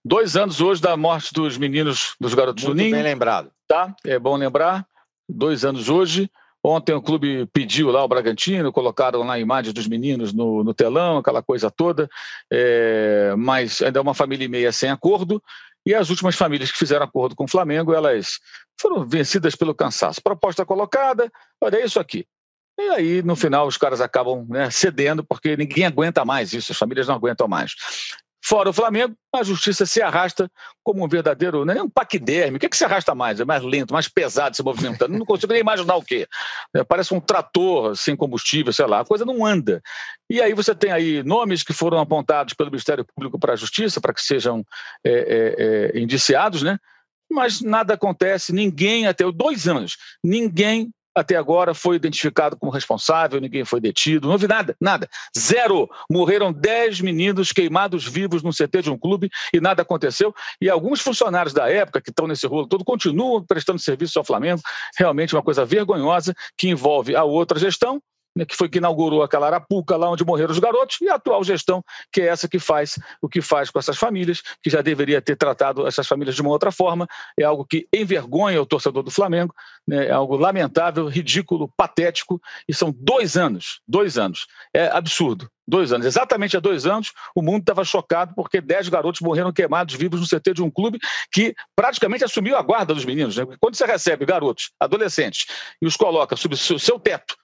Dois 0.03 0.35
anos 0.35 0.59
hoje 0.59 0.81
da 0.81 0.97
morte 0.97 1.31
dos 1.31 1.59
meninos, 1.59 2.15
dos 2.19 2.33
garotos 2.33 2.63
Muito 2.63 2.75
do 2.75 2.81
Ninho. 2.81 2.95
bem 2.95 3.03
lembrado. 3.03 3.51
Tá? 3.67 3.95
É 4.03 4.17
bom 4.17 4.35
lembrar. 4.35 4.83
Dois 5.29 5.63
anos 5.63 5.89
hoje. 5.89 6.27
Ontem 6.63 6.93
o 6.93 7.01
clube 7.01 7.45
pediu 7.53 7.91
lá 7.91 8.03
o 8.03 8.07
Bragantino, 8.07 8.73
colocaram 8.73 9.21
lá 9.21 9.35
a 9.35 9.39
imagem 9.39 9.71
dos 9.71 9.87
meninos 9.87 10.33
no, 10.33 10.63
no 10.63 10.73
telão, 10.73 11.19
aquela 11.19 11.41
coisa 11.41 11.69
toda, 11.69 12.09
é, 12.51 13.33
mas 13.37 13.81
ainda 13.81 13.99
é 13.99 14.01
uma 14.01 14.13
família 14.13 14.43
e 14.43 14.49
meia 14.49 14.71
sem 14.71 14.89
acordo, 14.89 15.41
e 15.87 15.95
as 15.95 16.09
últimas 16.09 16.35
famílias 16.35 16.69
que 16.69 16.77
fizeram 16.77 17.05
acordo 17.05 17.33
com 17.33 17.45
o 17.45 17.49
Flamengo, 17.49 17.93
elas 17.93 18.39
foram 18.77 19.07
vencidas 19.07 19.55
pelo 19.55 19.73
cansaço. 19.73 20.21
Proposta 20.21 20.65
colocada, 20.65 21.31
olha 21.61 21.77
é 21.77 21.85
isso 21.85 21.97
aqui. 21.97 22.27
E 22.77 22.89
aí, 22.89 23.23
no 23.23 23.37
final, 23.37 23.65
os 23.65 23.77
caras 23.77 24.01
acabam 24.01 24.45
né, 24.49 24.69
cedendo, 24.69 25.23
porque 25.23 25.55
ninguém 25.55 25.85
aguenta 25.85 26.25
mais 26.25 26.51
isso, 26.51 26.73
as 26.73 26.77
famílias 26.77 27.07
não 27.07 27.15
aguentam 27.15 27.47
mais. 27.47 27.73
Fora 28.47 28.69
o 28.69 28.73
Flamengo, 28.73 29.13
a 29.35 29.43
justiça 29.43 29.85
se 29.85 30.01
arrasta 30.01 30.49
como 30.81 31.03
um 31.03 31.07
verdadeiro, 31.09 31.65
não 31.65 31.73
é 31.73 31.83
um 31.83 31.89
paquiderme. 31.89 32.55
O 32.55 32.59
que, 32.61 32.65
é 32.65 32.69
que 32.69 32.77
se 32.77 32.85
arrasta 32.85 33.13
mais? 33.13 33.41
É 33.41 33.45
mais 33.45 33.61
lento, 33.61 33.93
mais 33.93 34.07
pesado 34.07 34.55
se 34.55 34.63
movimentando. 34.63 35.17
Não 35.17 35.25
consigo 35.25 35.51
nem 35.51 35.59
imaginar 35.59 35.97
o 35.97 36.01
quê. 36.01 36.25
É, 36.73 36.81
parece 36.81 37.13
um 37.13 37.19
trator 37.19 37.93
sem 37.97 38.15
combustível, 38.15 38.71
sei 38.71 38.85
lá. 38.85 39.01
A 39.01 39.05
coisa 39.05 39.25
não 39.25 39.45
anda. 39.45 39.81
E 40.29 40.41
aí 40.41 40.53
você 40.53 40.73
tem 40.73 40.93
aí 40.93 41.21
nomes 41.23 41.61
que 41.61 41.73
foram 41.73 41.99
apontados 41.99 42.53
pelo 42.53 42.71
Ministério 42.71 43.05
Público 43.13 43.37
para 43.37 43.51
a 43.51 43.57
Justiça 43.57 43.99
para 43.99 44.13
que 44.13 44.21
sejam 44.21 44.63
é, 45.03 45.11
é, 45.11 45.97
é, 45.97 45.99
indiciados, 45.99 46.63
né? 46.63 46.77
Mas 47.29 47.59
nada 47.59 47.95
acontece, 47.95 48.53
ninguém, 48.53 49.07
até 49.07 49.29
dois 49.29 49.67
anos, 49.67 49.97
ninguém 50.23 50.89
até 51.17 51.35
agora 51.35 51.73
foi 51.73 51.95
identificado 51.95 52.55
como 52.55 52.71
responsável, 52.71 53.41
ninguém 53.41 53.65
foi 53.65 53.81
detido, 53.81 54.27
não 54.27 54.33
houve 54.33 54.47
nada, 54.47 54.75
nada. 54.79 55.09
Zero. 55.37 55.89
Morreram 56.09 56.53
10 56.53 57.01
meninos 57.01 57.51
queimados 57.51 58.05
vivos 58.05 58.43
no 58.43 58.51
CT 58.51 58.83
de 58.83 58.91
um 58.91 58.97
clube 58.97 59.29
e 59.51 59.59
nada 59.59 59.81
aconteceu. 59.81 60.33
E 60.61 60.69
alguns 60.69 61.01
funcionários 61.01 61.53
da 61.53 61.67
época 61.69 62.01
que 62.01 62.11
estão 62.11 62.27
nesse 62.27 62.45
rolo 62.45 62.67
todo 62.67 62.85
continuam 62.85 63.43
prestando 63.43 63.79
serviço 63.79 64.19
ao 64.19 64.25
Flamengo. 64.25 64.61
Realmente 64.97 65.35
uma 65.35 65.41
coisa 65.41 65.65
vergonhosa 65.65 66.35
que 66.55 66.69
envolve 66.69 67.15
a 67.15 67.23
outra 67.23 67.59
gestão 67.59 67.99
né, 68.37 68.45
que 68.45 68.55
foi 68.55 68.69
que 68.69 68.77
inaugurou 68.77 69.23
aquela 69.23 69.47
arapuca 69.47 69.97
lá 69.97 70.09
onde 70.09 70.23
morreram 70.23 70.51
os 70.51 70.59
garotos, 70.59 71.01
e 71.01 71.09
a 71.09 71.15
atual 71.15 71.43
gestão, 71.43 71.83
que 72.11 72.21
é 72.21 72.27
essa 72.27 72.47
que 72.47 72.59
faz 72.59 72.99
o 73.21 73.27
que 73.27 73.41
faz 73.41 73.69
com 73.69 73.79
essas 73.79 73.97
famílias, 73.97 74.41
que 74.61 74.69
já 74.69 74.81
deveria 74.81 75.21
ter 75.21 75.35
tratado 75.35 75.87
essas 75.87 76.07
famílias 76.07 76.35
de 76.35 76.41
uma 76.41 76.51
outra 76.51 76.71
forma, 76.71 77.07
é 77.37 77.43
algo 77.43 77.65
que 77.65 77.87
envergonha 77.93 78.61
o 78.61 78.65
torcedor 78.65 79.03
do 79.03 79.11
Flamengo, 79.11 79.53
né, 79.87 80.07
é 80.07 80.11
algo 80.11 80.37
lamentável, 80.37 81.07
ridículo, 81.07 81.71
patético, 81.75 82.39
e 82.67 82.73
são 82.73 82.93
dois 82.95 83.35
anos, 83.35 83.81
dois 83.87 84.17
anos, 84.17 84.45
é 84.73 84.87
absurdo. 84.87 85.49
Dois 85.69 85.91
anos, 85.91 86.05
exatamente 86.05 86.55
há 86.55 86.61
dois 86.61 86.85
anos, 86.85 87.11
o 87.35 87.41
mundo 87.41 87.59
estava 87.59 87.83
chocado 87.83 88.33
porque 88.33 88.61
dez 88.61 88.87
garotos 88.87 89.19
morreram 89.19 89.51
queimados 89.51 89.95
vivos 89.95 90.21
no 90.21 90.25
CT 90.25 90.53
de 90.53 90.63
um 90.63 90.71
clube 90.71 90.97
que 91.29 91.53
praticamente 91.75 92.23
assumiu 92.23 92.55
a 92.55 92.61
guarda 92.61 92.93
dos 92.93 93.03
meninos. 93.03 93.35
Né? 93.35 93.45
Quando 93.59 93.75
você 93.75 93.85
recebe 93.85 94.25
garotos, 94.25 94.71
adolescentes, 94.79 95.45
e 95.81 95.85
os 95.85 95.97
coloca 95.97 96.37
sob 96.37 96.55
o 96.55 96.79
seu 96.79 96.97
teto, 96.97 97.35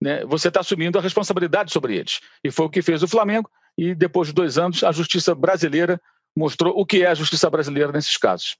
né, 0.00 0.24
você 0.24 0.48
está 0.48 0.60
assumindo 0.60 0.98
a 0.98 1.02
responsabilidade 1.02 1.72
sobre 1.72 1.96
eles. 1.96 2.20
E 2.42 2.50
foi 2.50 2.66
o 2.66 2.70
que 2.70 2.82
fez 2.82 3.02
o 3.02 3.08
Flamengo, 3.08 3.50
e 3.76 3.94
depois 3.94 4.28
de 4.28 4.34
dois 4.34 4.58
anos, 4.58 4.82
a 4.82 4.92
justiça 4.92 5.34
brasileira 5.34 6.00
mostrou 6.36 6.72
o 6.76 6.86
que 6.86 7.02
é 7.02 7.08
a 7.08 7.14
justiça 7.14 7.50
brasileira 7.50 7.92
nesses 7.92 8.16
casos. 8.16 8.56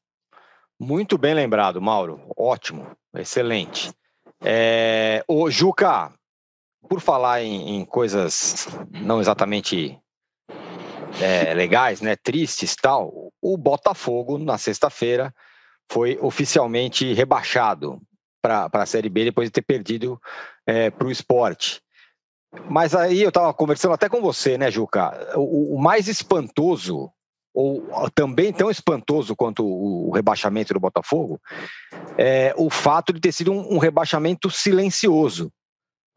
Muito 0.79 1.18
bem 1.18 1.35
lembrado, 1.35 1.81
Mauro. 1.81 2.20
Ótimo, 2.37 2.87
excelente. 3.14 3.92
É, 4.42 5.22
o 5.29 5.50
Juca, 5.50 6.12
por 6.88 7.00
falar 7.00 7.42
em, 7.42 7.76
em 7.76 7.85
coisas 7.85 8.66
não 8.90 9.20
exatamente 9.20 9.98
é, 11.20 11.53
legais, 11.55 12.00
né, 12.00 12.16
tristes 12.16 12.74
tal, 12.74 13.31
o 13.42 13.57
Botafogo 13.57 14.38
na 14.38 14.57
sexta-feira 14.57 15.35
foi 15.90 16.18
oficialmente 16.20 17.12
rebaixado 17.12 18.00
para 18.40 18.68
a 18.72 18.87
Série 18.87 19.09
B 19.09 19.24
depois 19.24 19.48
de 19.48 19.53
ter 19.53 19.62
perdido 19.62 20.20
é, 20.66 20.90
para 20.90 21.07
o 21.07 21.11
esporte. 21.11 21.81
Mas 22.68 22.94
aí 22.94 23.22
eu 23.22 23.29
estava 23.29 23.53
conversando 23.55 23.94
até 23.94 24.09
com 24.09 24.20
você, 24.20 24.59
né, 24.59 24.70
Juca? 24.70 25.37
O, 25.37 25.76
o, 25.76 25.81
mais 25.81 26.09
espantoso, 26.09 27.11
ou 27.55 27.85
também 28.14 28.53
tão 28.53 28.70
espantoso 28.70 29.37
quanto 29.37 29.64
o, 29.64 30.11
rebaixamento 30.11 30.74
do 30.74 30.81
Botafogo, 30.81 31.40
é 32.18 32.53
o 32.57 32.68
fato 32.68 33.12
de 33.12 33.20
ter 33.20 33.33
sido 33.33 33.53
um, 33.53 33.74
um 33.74 33.79
rebaixamento 33.79 34.50
silencioso. 34.50 35.53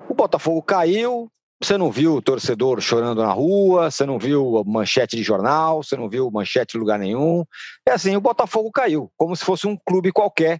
O 0.10 0.16
Botafogo 0.16 0.62
caiu, 0.64 1.32
você 1.62 1.78
não 1.78 1.92
viu 1.92 2.16
o 2.16 2.22
torcedor 2.22 2.82
chorando 2.82 3.22
na 3.22 3.32
rua, 3.32 3.92
você 3.92 4.06
não 4.06 4.18
viu 4.18 4.64
manchete 4.66 5.16
de 5.16 5.24
jornal, 5.24 5.84
você 5.84 5.96
não 5.96 6.10
viu 6.10 6.32
manchete 6.32 6.76
em 6.76 6.80
lugar 6.80 6.98
nenhum. 6.98 7.46
É 7.88 7.92
assim, 7.92 8.16
o 8.16 8.22
Botafogo 8.22 8.72
caiu, 8.72 9.12
como 9.16 9.36
se 9.36 9.46
fosse 9.46 9.68
um 9.68 9.78
clube 9.86 10.12
qualquer 10.12 10.60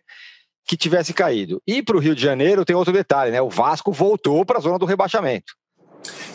que 0.66 0.78
tivesse 0.78 1.14
caído. 1.14 1.62
E 1.68 1.84
para 1.84 1.98
o 1.98 2.00
Rio 2.00 2.16
de 2.16 2.22
Janeiro 2.22 2.66
tem 2.66 2.76
outro 2.76 2.94
detalhe, 2.94 3.32
né? 3.32 3.42
O 3.42 3.50
Vasco 3.50 3.92
voltou 3.92 4.46
para 4.46 4.58
a 4.58 4.62
zona 4.62 4.80
do 4.80 4.86
rebaixamento. 4.86 5.54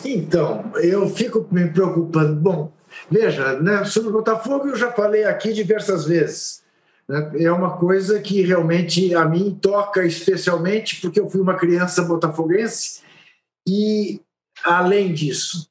Então, 0.03 0.71
eu 0.75 1.09
fico 1.09 1.47
me 1.51 1.69
preocupando. 1.69 2.35
Bom, 2.35 2.71
veja, 3.09 3.59
né, 3.59 3.83
sobre 3.85 4.09
o 4.09 4.13
Botafogo 4.13 4.67
eu 4.67 4.75
já 4.75 4.91
falei 4.91 5.25
aqui 5.25 5.53
diversas 5.53 6.05
vezes. 6.05 6.63
Né? 7.07 7.31
É 7.39 7.51
uma 7.51 7.77
coisa 7.77 8.19
que 8.19 8.41
realmente 8.41 9.13
a 9.15 9.25
mim 9.25 9.57
toca 9.59 10.05
especialmente 10.05 11.01
porque 11.01 11.19
eu 11.19 11.29
fui 11.29 11.41
uma 11.41 11.55
criança 11.55 12.03
botafoguense 12.03 13.01
e, 13.67 14.21
além 14.63 15.13
disso, 15.13 15.69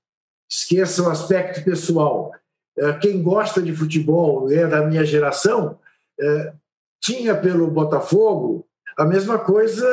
esqueça 0.50 1.02
o 1.02 1.10
aspecto 1.10 1.62
pessoal. 1.64 2.32
É, 2.76 2.92
quem 2.94 3.22
gosta 3.22 3.60
de 3.62 3.74
futebol 3.74 4.50
é 4.50 4.66
da 4.66 4.84
minha 4.86 5.04
geração, 5.04 5.78
é, 6.20 6.52
tinha 7.00 7.36
pelo 7.36 7.70
Botafogo 7.70 8.66
a 8.96 9.04
mesma 9.04 9.38
coisa 9.38 9.86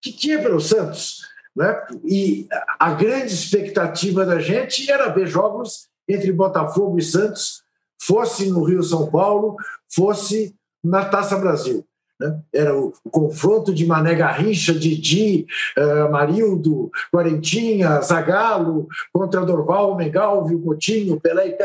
que 0.00 0.12
tinha 0.12 0.40
pelo 0.40 0.60
Santos. 0.60 1.22
Né? 1.54 1.74
E 2.04 2.46
a 2.78 2.92
grande 2.92 3.32
expectativa 3.32 4.24
da 4.24 4.38
gente 4.38 4.90
era 4.90 5.08
ver 5.08 5.26
jogos 5.26 5.88
entre 6.08 6.32
Botafogo 6.32 6.98
e 6.98 7.02
Santos, 7.02 7.62
fosse 8.00 8.50
no 8.50 8.62
Rio 8.62 8.82
São 8.82 9.10
Paulo, 9.10 9.56
fosse 9.88 10.54
na 10.84 11.04
Taça 11.04 11.36
Brasil. 11.36 11.84
Né? 12.18 12.40
Era 12.52 12.76
o, 12.76 12.92
o, 13.04 13.10
confronto 13.10 13.74
de 13.74 13.86
Mané 13.86 14.14
Garrincha, 14.14 14.72
Didi, 14.72 15.46
uh, 15.76 16.10
Marildo, 16.10 16.90
Quarentinha, 17.12 18.00
Zagalo 18.00 18.88
contra 19.12 19.44
Dorval, 19.44 19.96
Megalvio, 19.96 20.62
Coutinho, 20.62 21.20
Pelé. 21.20 21.56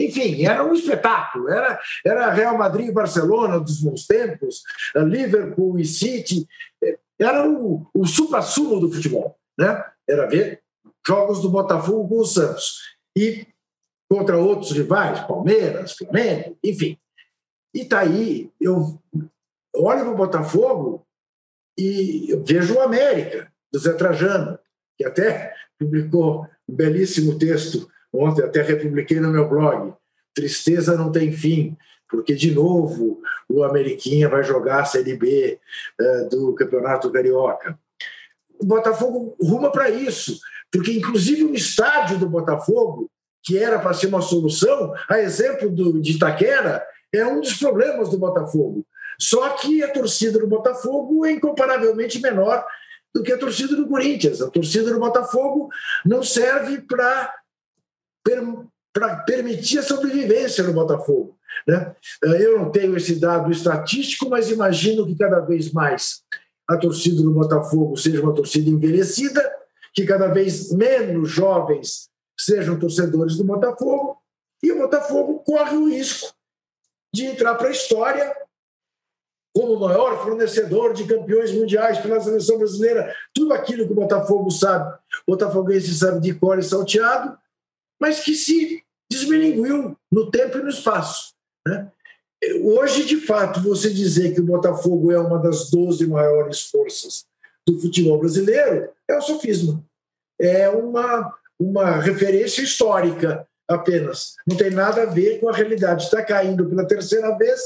Enfim, 0.00 0.44
era 0.44 0.64
um 0.64 0.72
espetáculo. 0.72 1.48
Era, 1.48 1.78
era 2.04 2.30
Real 2.32 2.56
Madrid 2.56 2.88
e 2.88 2.92
Barcelona 2.92 3.60
dos 3.60 3.80
bons 3.80 4.06
tempos, 4.06 4.62
uh, 4.96 5.00
Liverpool 5.00 5.78
e 5.78 5.84
City. 5.84 6.46
Era 7.18 7.48
o, 7.48 7.86
o 7.92 8.06
supra-sumo 8.06 8.80
do 8.80 8.92
futebol. 8.92 9.36
Né? 9.58 9.84
Era 10.08 10.26
ver 10.26 10.62
jogos 11.06 11.40
do 11.40 11.50
Botafogo 11.50 12.08
com 12.08 12.20
o 12.20 12.24
Santos. 12.24 12.96
E 13.16 13.46
contra 14.10 14.38
outros 14.38 14.72
rivais, 14.72 15.20
Palmeiras, 15.20 15.92
Flamengo, 15.92 16.56
enfim. 16.64 16.98
E 17.74 17.84
tá 17.84 18.00
aí, 18.00 18.50
eu 18.58 18.98
olho 19.74 20.00
para 20.00 20.12
o 20.12 20.16
Botafogo 20.16 21.06
e 21.76 22.34
vejo 22.44 22.74
o 22.74 22.80
América, 22.80 23.52
do 23.72 23.78
Zé 23.78 23.92
Trajano, 23.92 24.58
que 24.96 25.04
até 25.04 25.54
publicou 25.78 26.46
um 26.68 26.74
belíssimo 26.74 27.38
texto 27.38 27.88
ontem, 28.12 28.42
até 28.42 28.62
republiquei 28.62 29.20
no 29.20 29.30
meu 29.30 29.48
blog. 29.48 29.94
Tristeza 30.34 30.96
não 30.96 31.12
tem 31.12 31.32
fim, 31.32 31.76
porque, 32.08 32.34
de 32.34 32.52
novo, 32.52 33.20
o 33.48 33.62
Ameriquinha 33.62 34.28
vai 34.28 34.42
jogar 34.42 34.80
a 34.80 34.84
Série 34.84 35.16
B 35.16 35.58
uh, 36.00 36.28
do 36.28 36.54
Campeonato 36.54 37.10
Carioca. 37.12 37.78
O 38.58 38.64
Botafogo 38.64 39.36
ruma 39.40 39.70
para 39.70 39.90
isso, 39.90 40.38
porque, 40.72 40.92
inclusive, 40.92 41.44
o 41.44 41.54
estádio 41.54 42.18
do 42.18 42.28
Botafogo, 42.28 43.10
que 43.42 43.58
era 43.58 43.78
para 43.78 43.94
ser 43.94 44.08
uma 44.08 44.22
solução, 44.22 44.92
a 45.08 45.20
exemplo 45.20 45.70
do, 45.70 46.00
de 46.00 46.12
Itaquera, 46.12 46.84
é 47.12 47.24
um 47.24 47.40
dos 47.40 47.54
problemas 47.54 48.08
do 48.08 48.18
Botafogo. 48.18 48.84
Só 49.20 49.50
que 49.50 49.82
a 49.82 49.92
torcida 49.92 50.38
do 50.38 50.46
Botafogo 50.46 51.26
é 51.26 51.32
incomparavelmente 51.32 52.20
menor 52.20 52.64
do 53.14 53.22
que 53.22 53.32
a 53.32 53.38
torcida 53.38 53.74
do 53.74 53.88
Corinthians. 53.88 54.40
A 54.40 54.50
torcida 54.50 54.92
do 54.92 55.00
Botafogo 55.00 55.68
não 56.04 56.22
serve 56.22 56.82
para 56.82 57.34
per, 58.22 58.42
permitir 59.26 59.78
a 59.78 59.82
sobrevivência 59.82 60.62
no 60.62 60.72
Botafogo. 60.72 61.36
Né? 61.66 61.94
Eu 62.22 62.58
não 62.58 62.70
tenho 62.70 62.96
esse 62.96 63.16
dado 63.16 63.50
estatístico, 63.50 64.28
mas 64.28 64.50
imagino 64.50 65.06
que 65.06 65.16
cada 65.16 65.40
vez 65.40 65.72
mais 65.72 66.22
a 66.68 66.76
torcida 66.76 67.22
do 67.22 67.32
Botafogo 67.32 67.96
seja 67.96 68.22
uma 68.22 68.34
torcida 68.34 68.68
envelhecida, 68.68 69.42
que 69.94 70.04
cada 70.06 70.28
vez 70.28 70.70
menos 70.70 71.30
jovens 71.30 72.08
sejam 72.38 72.78
torcedores 72.78 73.36
do 73.36 73.44
Botafogo, 73.44 74.22
e 74.62 74.70
o 74.70 74.78
Botafogo 74.78 75.40
corre 75.40 75.76
o 75.76 75.88
risco 75.88 76.32
de 77.12 77.24
entrar 77.24 77.54
para 77.54 77.68
a 77.68 77.72
história 77.72 78.32
como 79.58 79.72
o 79.72 79.80
maior 79.80 80.22
fornecedor 80.22 80.94
de 80.94 81.04
campeões 81.04 81.50
mundiais 81.50 81.98
pela 81.98 82.20
seleção 82.20 82.58
brasileira, 82.58 83.12
tudo 83.34 83.52
aquilo 83.52 83.86
que 83.86 83.92
o 83.92 83.96
Botafogo 83.96 84.52
sabe, 84.52 84.96
o 85.26 85.32
Botafoguense 85.32 85.92
sabe 85.96 86.20
de 86.20 86.32
cor 86.32 86.60
e 86.60 86.62
salteado, 86.62 87.36
mas 88.00 88.20
que 88.20 88.36
se 88.36 88.84
desmilinguiu 89.10 89.96
no 90.12 90.30
tempo 90.30 90.58
e 90.58 90.62
no 90.62 90.68
espaço. 90.68 91.34
Né? 91.66 91.90
Hoje, 92.62 93.04
de 93.04 93.16
fato, 93.16 93.60
você 93.60 93.90
dizer 93.90 94.32
que 94.32 94.40
o 94.40 94.44
Botafogo 94.46 95.10
é 95.10 95.18
uma 95.18 95.40
das 95.40 95.68
12 95.70 96.06
maiores 96.06 96.70
forças 96.70 97.26
do 97.66 97.80
futebol 97.80 98.16
brasileiro 98.16 98.88
é 99.08 99.18
um 99.18 99.20
sofisma. 99.20 99.84
É 100.40 100.68
uma, 100.68 101.34
uma 101.58 101.96
referência 102.00 102.62
histórica 102.62 103.44
apenas. 103.66 104.36
Não 104.46 104.56
tem 104.56 104.70
nada 104.70 105.02
a 105.02 105.06
ver 105.06 105.40
com 105.40 105.48
a 105.48 105.52
realidade. 105.52 106.04
Está 106.04 106.24
caindo 106.24 106.64
pela 106.64 106.86
terceira 106.86 107.36
vez 107.36 107.60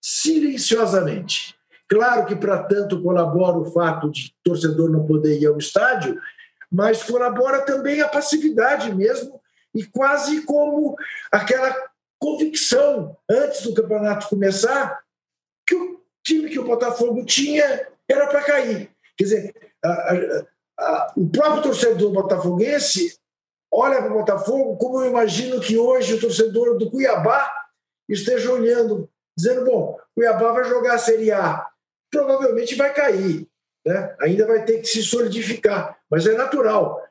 silenciosamente. 0.00 1.54
Claro 1.88 2.24
que 2.24 2.36
para 2.36 2.62
tanto 2.62 3.02
colabora 3.02 3.58
o 3.58 3.72
fato 3.72 4.10
de 4.10 4.34
torcedor 4.44 4.90
não 4.90 5.06
poder 5.06 5.40
ir 5.40 5.46
ao 5.46 5.58
estádio, 5.58 6.20
mas 6.70 7.02
colabora 7.02 7.62
também 7.62 8.00
a 8.00 8.08
passividade 8.08 8.94
mesmo 8.94 9.40
e 9.74 9.84
quase 9.84 10.42
como 10.42 10.96
aquela 11.32 11.74
convicção 12.18 13.16
antes 13.28 13.62
do 13.62 13.74
campeonato 13.74 14.28
começar 14.28 15.00
que 15.66 15.74
o 15.74 16.00
time 16.22 16.48
que 16.48 16.58
o 16.58 16.64
Botafogo 16.64 17.24
tinha 17.24 17.88
era 18.08 18.26
para 18.26 18.42
cair. 18.42 18.90
Quer 19.16 19.24
dizer, 19.24 19.72
a, 19.82 19.88
a, 19.88 20.44
a, 20.78 21.12
o 21.16 21.28
próprio 21.28 21.62
torcedor 21.62 22.12
botafoguense 22.12 23.18
olha 23.72 24.02
para 24.02 24.12
o 24.12 24.18
Botafogo 24.18 24.76
como 24.76 25.00
eu 25.00 25.10
imagino 25.10 25.60
que 25.60 25.78
hoje 25.78 26.14
o 26.14 26.20
torcedor 26.20 26.76
do 26.76 26.90
Cuiabá 26.90 27.50
esteja 28.08 28.52
olhando 28.52 29.08
dizendo: 29.36 29.64
bom, 29.64 29.98
Cuiabá 30.14 30.52
vai 30.52 30.64
jogar 30.64 30.94
a 30.94 30.98
Série 30.98 31.30
A, 31.32 31.66
provavelmente 32.10 32.74
vai 32.74 32.92
cair, 32.92 33.46
né? 33.86 34.14
ainda 34.20 34.46
vai 34.46 34.64
ter 34.64 34.80
que 34.80 34.86
se 34.86 35.02
solidificar, 35.02 35.98
mas 36.10 36.26
é 36.26 36.34
natural. 36.34 37.02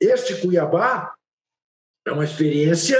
Este 0.00 0.40
Cuiabá 0.40 1.14
é 2.06 2.12
uma 2.12 2.24
experiência 2.24 2.98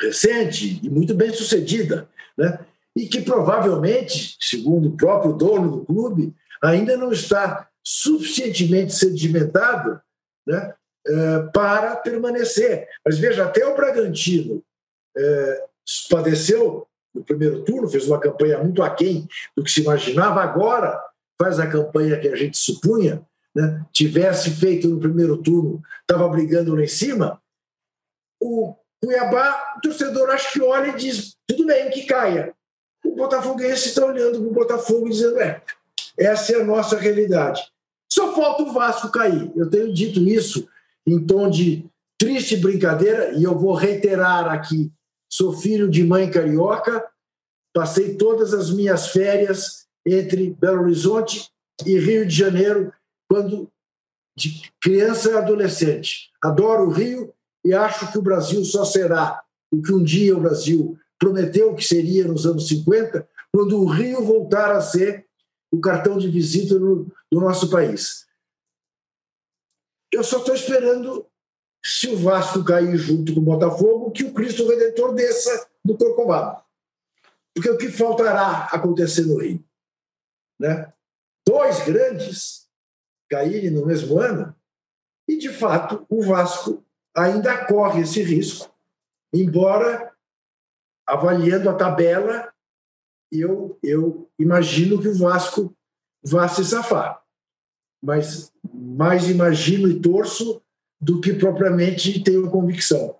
recente 0.00 0.80
e 0.82 0.90
muito 0.90 1.14
bem 1.14 1.32
sucedida, 1.32 2.08
né? 2.36 2.58
e 2.96 3.06
que 3.06 3.22
provavelmente, 3.22 4.36
segundo 4.40 4.88
o 4.88 4.96
próprio 4.96 5.32
dono 5.32 5.70
do 5.70 5.84
clube, 5.84 6.34
ainda 6.62 6.96
não 6.96 7.12
está 7.12 7.68
suficientemente 7.82 8.92
sedimentado 8.92 10.00
né, 10.46 10.74
é, 11.06 11.42
para 11.52 11.96
permanecer. 11.96 12.88
Mas 13.04 13.18
veja, 13.18 13.46
até 13.46 13.66
o 13.66 13.76
Bragantino 13.76 14.62
é, 15.16 15.64
padeceu 16.10 16.86
no 17.14 17.24
primeiro 17.24 17.62
turno, 17.64 17.88
fez 17.88 18.06
uma 18.06 18.20
campanha 18.20 18.58
muito 18.58 18.82
aquém 18.82 19.26
do 19.56 19.62
que 19.62 19.70
se 19.70 19.82
imaginava, 19.82 20.42
agora 20.42 21.00
faz 21.40 21.58
a 21.58 21.66
campanha 21.66 22.18
que 22.18 22.28
a 22.28 22.36
gente 22.36 22.56
supunha, 22.56 23.22
né? 23.54 23.84
tivesse 23.92 24.50
feito 24.50 24.88
no 24.88 25.00
primeiro 25.00 25.38
turno, 25.38 25.82
estava 26.02 26.28
brigando 26.28 26.74
lá 26.74 26.82
em 26.82 26.88
cima, 26.88 27.40
o 28.40 28.76
Cuiabá, 29.02 29.74
o 29.76 29.80
torcedor 29.80 30.30
acho 30.30 30.52
que 30.52 30.62
olha 30.62 30.88
e 30.88 30.96
diz, 30.96 31.36
tudo 31.46 31.66
bem, 31.66 31.90
que 31.90 32.04
caia. 32.04 32.54
O 33.04 33.16
Botafoguense 33.16 33.88
está 33.88 34.04
olhando 34.04 34.38
para 34.40 34.48
o 34.48 34.52
Botafogo 34.52 35.06
e 35.06 35.10
dizendo, 35.10 35.40
é, 35.40 35.62
essa 36.18 36.52
é 36.52 36.60
a 36.60 36.64
nossa 36.64 36.98
realidade. 36.98 37.62
Só 38.12 38.34
falta 38.34 38.62
o 38.62 38.72
Vasco 38.72 39.10
cair. 39.10 39.50
Eu 39.56 39.70
tenho 39.70 39.92
dito 39.92 40.20
isso 40.20 40.68
em 41.06 41.24
tom 41.24 41.48
de 41.48 41.86
triste 42.18 42.56
brincadeira, 42.56 43.32
e 43.32 43.44
eu 43.44 43.58
vou 43.58 43.72
reiterar 43.72 44.52
aqui 44.52 44.92
Sou 45.30 45.52
filho 45.52 45.88
de 45.88 46.04
mãe 46.04 46.30
carioca, 46.30 47.08
passei 47.72 48.16
todas 48.16 48.52
as 48.52 48.70
minhas 48.70 49.08
férias 49.08 49.86
entre 50.04 50.50
Belo 50.50 50.82
Horizonte 50.82 51.48
e 51.86 51.98
Rio 51.98 52.26
de 52.26 52.34
Janeiro, 52.34 52.92
quando 53.28 53.70
de 54.36 54.72
criança 54.80 55.30
e 55.30 55.36
adolescente. 55.36 56.30
Adoro 56.42 56.88
o 56.88 56.90
Rio 56.90 57.32
e 57.64 57.74
acho 57.74 58.10
que 58.10 58.18
o 58.18 58.22
Brasil 58.22 58.64
só 58.64 58.84
será 58.84 59.42
o 59.70 59.80
que 59.80 59.92
um 59.92 60.02
dia 60.02 60.36
o 60.36 60.40
Brasil 60.40 60.98
prometeu 61.18 61.74
que 61.74 61.84
seria 61.84 62.26
nos 62.26 62.46
anos 62.46 62.66
50, 62.66 63.28
quando 63.52 63.78
o 63.78 63.86
Rio 63.86 64.24
voltar 64.24 64.72
a 64.72 64.80
ser 64.80 65.26
o 65.70 65.78
cartão 65.78 66.18
de 66.18 66.28
visita 66.28 66.78
do, 66.78 67.12
do 67.30 67.40
nosso 67.40 67.70
país. 67.70 68.26
Eu 70.10 70.24
só 70.24 70.38
estou 70.38 70.54
esperando 70.54 71.26
se 71.82 72.08
o 72.08 72.16
Vasco 72.16 72.64
cair 72.64 72.96
junto 72.96 73.34
com 73.34 73.40
o 73.40 73.44
Botafogo, 73.44 74.10
que 74.10 74.24
o 74.24 74.32
Cristo 74.32 74.68
Redentor 74.68 75.14
desça 75.14 75.68
do 75.84 75.96
Corcovado. 75.96 76.62
Porque 77.54 77.70
o 77.70 77.78
que 77.78 77.90
faltará 77.90 78.66
acontecer 78.66 79.22
no 79.22 79.38
Rio? 79.38 79.64
Né? 80.58 80.92
Dois 81.46 81.84
grandes 81.84 82.68
caírem 83.28 83.70
no 83.70 83.86
mesmo 83.86 84.18
ano, 84.18 84.54
e 85.28 85.38
de 85.38 85.48
fato 85.48 86.04
o 86.08 86.22
Vasco 86.22 86.84
ainda 87.16 87.64
corre 87.66 88.02
esse 88.02 88.22
risco, 88.22 88.72
embora 89.32 90.12
avaliando 91.06 91.70
a 91.70 91.74
tabela, 91.74 92.52
eu, 93.32 93.78
eu 93.82 94.28
imagino 94.38 95.00
que 95.00 95.08
o 95.08 95.18
Vasco 95.18 95.74
vá 96.22 96.48
se 96.48 96.64
safar. 96.64 97.22
Mas 98.02 98.52
mais 98.72 99.28
imagino 99.28 99.88
e 99.88 100.00
torço 100.00 100.62
do 101.00 101.20
que 101.20 101.32
propriamente 101.32 102.22
tenho 102.22 102.50
convicção. 102.50 103.16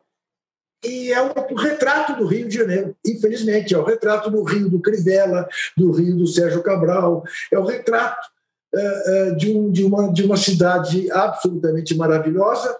e 0.84 1.12
é 1.12 1.20
o 1.20 1.54
retrato 1.54 2.16
do 2.16 2.26
Rio 2.26 2.48
de 2.48 2.54
Janeiro, 2.54 2.96
infelizmente, 3.04 3.74
é 3.74 3.78
o 3.78 3.84
retrato 3.84 4.30
do 4.30 4.42
Rio 4.42 4.68
do 4.68 4.80
Crivella, 4.80 5.48
do 5.76 5.90
Rio 5.92 6.16
do 6.16 6.26
Sérgio 6.26 6.62
Cabral, 6.62 7.22
é 7.52 7.58
o 7.58 7.64
retrato 7.64 8.26
uh, 8.74 9.32
uh, 9.32 9.36
de, 9.36 9.54
um, 9.54 9.70
de, 9.70 9.84
uma, 9.84 10.12
de 10.12 10.24
uma 10.24 10.36
cidade 10.36 11.10
absolutamente 11.12 11.94
maravilhosa 11.94 12.78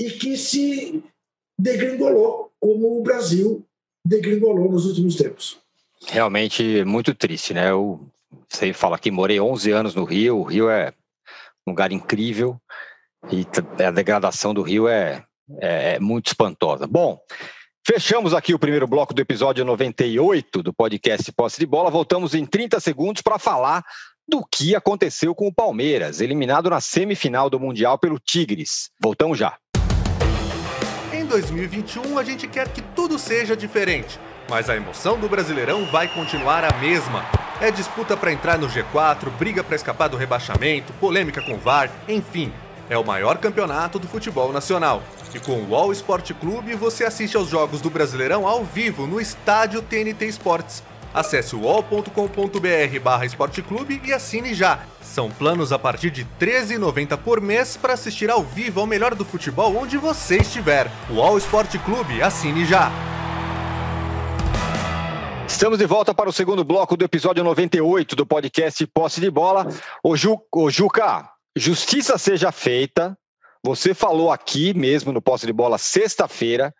e 0.00 0.10
que 0.10 0.36
se 0.36 1.02
degringolou, 1.58 2.50
como 2.58 2.98
o 2.98 3.02
Brasil 3.02 3.64
degringolou 4.06 4.70
nos 4.70 4.86
últimos 4.86 5.16
tempos. 5.16 5.58
Realmente 6.06 6.84
muito 6.84 7.14
triste, 7.14 7.54
né? 7.54 7.70
Eu 7.70 8.00
você 8.48 8.72
fala 8.72 8.98
que 8.98 9.10
morei 9.10 9.40
11 9.40 9.70
anos 9.70 9.94
no 9.94 10.04
Rio, 10.04 10.38
o 10.38 10.42
Rio 10.42 10.68
é 10.68 10.92
um 11.66 11.70
lugar 11.70 11.92
incrível 11.92 12.60
e 13.30 13.46
a 13.84 13.90
degradação 13.90 14.52
do 14.52 14.62
Rio 14.62 14.88
é, 14.88 15.24
é, 15.60 15.94
é 15.94 16.00
muito 16.00 16.28
espantosa. 16.28 16.86
Bom, 16.86 17.18
fechamos 17.86 18.34
aqui 18.34 18.54
o 18.54 18.58
primeiro 18.58 18.86
bloco 18.86 19.14
do 19.14 19.22
episódio 19.22 19.64
98 19.64 20.62
do 20.62 20.72
podcast 20.72 21.30
Posse 21.32 21.58
de 21.58 21.66
Bola. 21.66 21.90
Voltamos 21.90 22.34
em 22.34 22.44
30 22.44 22.80
segundos 22.80 23.22
para 23.22 23.38
falar 23.38 23.84
do 24.26 24.44
que 24.50 24.74
aconteceu 24.74 25.34
com 25.34 25.46
o 25.46 25.54
Palmeiras, 25.54 26.20
eliminado 26.20 26.70
na 26.70 26.80
semifinal 26.80 27.50
do 27.50 27.60
Mundial 27.60 27.98
pelo 27.98 28.18
Tigres. 28.18 28.90
Voltamos 29.00 29.38
já. 29.38 29.56
Em 31.12 31.26
2021, 31.26 32.18
a 32.18 32.24
gente 32.24 32.46
quer 32.46 32.68
que 32.68 32.80
tudo 32.80 33.18
seja 33.18 33.56
diferente, 33.56 34.18
mas 34.48 34.70
a 34.70 34.76
emoção 34.76 35.18
do 35.18 35.28
Brasileirão 35.28 35.84
vai 35.86 36.08
continuar 36.12 36.64
a 36.64 36.78
mesma. 36.78 37.24
É 37.60 37.70
disputa 37.70 38.16
para 38.16 38.32
entrar 38.32 38.58
no 38.58 38.68
G4, 38.68 39.30
briga 39.38 39.62
para 39.62 39.76
escapar 39.76 40.08
do 40.08 40.16
rebaixamento, 40.16 40.92
polêmica 40.94 41.42
com 41.42 41.54
o 41.54 41.58
VAR, 41.58 41.90
enfim. 42.08 42.52
É 42.88 42.98
o 42.98 43.04
maior 43.04 43.38
campeonato 43.38 43.98
do 43.98 44.08
futebol 44.08 44.52
nacional. 44.52 45.02
E 45.34 45.40
com 45.40 45.52
o 45.52 45.70
UOL 45.70 45.92
Esporte 45.92 46.34
Clube 46.34 46.74
você 46.74 47.04
assiste 47.04 47.36
aos 47.36 47.48
jogos 47.48 47.80
do 47.80 47.90
Brasileirão 47.90 48.46
ao 48.46 48.64
vivo 48.64 49.06
no 49.06 49.20
estádio 49.20 49.82
TNT 49.82 50.26
Esportes. 50.26 50.82
Acesse 51.14 51.54
uol.com.br 51.54 53.00
barra 53.02 53.26
esporteclube 53.26 54.00
e 54.04 54.12
assine 54.12 54.54
já. 54.54 54.80
São 55.02 55.30
planos 55.30 55.70
a 55.70 55.78
partir 55.78 56.10
de 56.10 56.22
R$ 56.22 56.28
13,90 56.40 57.18
por 57.18 57.40
mês 57.40 57.76
para 57.76 57.92
assistir 57.92 58.30
ao 58.30 58.42
vivo 58.42 58.80
ao 58.80 58.86
melhor 58.86 59.14
do 59.14 59.24
futebol 59.24 59.76
onde 59.76 59.98
você 59.98 60.38
estiver. 60.38 60.90
UOL 61.10 61.36
Esporte 61.36 61.78
Clube, 61.78 62.22
assine 62.22 62.64
já. 62.64 62.90
Estamos 65.46 65.78
de 65.78 65.86
volta 65.86 66.14
para 66.14 66.30
o 66.30 66.32
segundo 66.32 66.64
bloco 66.64 66.96
do 66.96 67.04
episódio 67.04 67.44
98 67.44 68.16
do 68.16 68.24
podcast 68.24 68.86
Posse 68.86 69.20
de 69.20 69.30
Bola. 69.30 69.68
O, 70.02 70.16
Ju, 70.16 70.40
o 70.50 70.70
Juca, 70.70 71.28
justiça 71.56 72.18
seja 72.18 72.50
feita. 72.52 73.16
Você 73.64 73.94
falou 73.94 74.32
aqui 74.32 74.74
mesmo 74.74 75.12
no 75.12 75.22
Posse 75.22 75.46
de 75.46 75.52
Bola 75.52 75.78
sexta-feira 75.78 76.74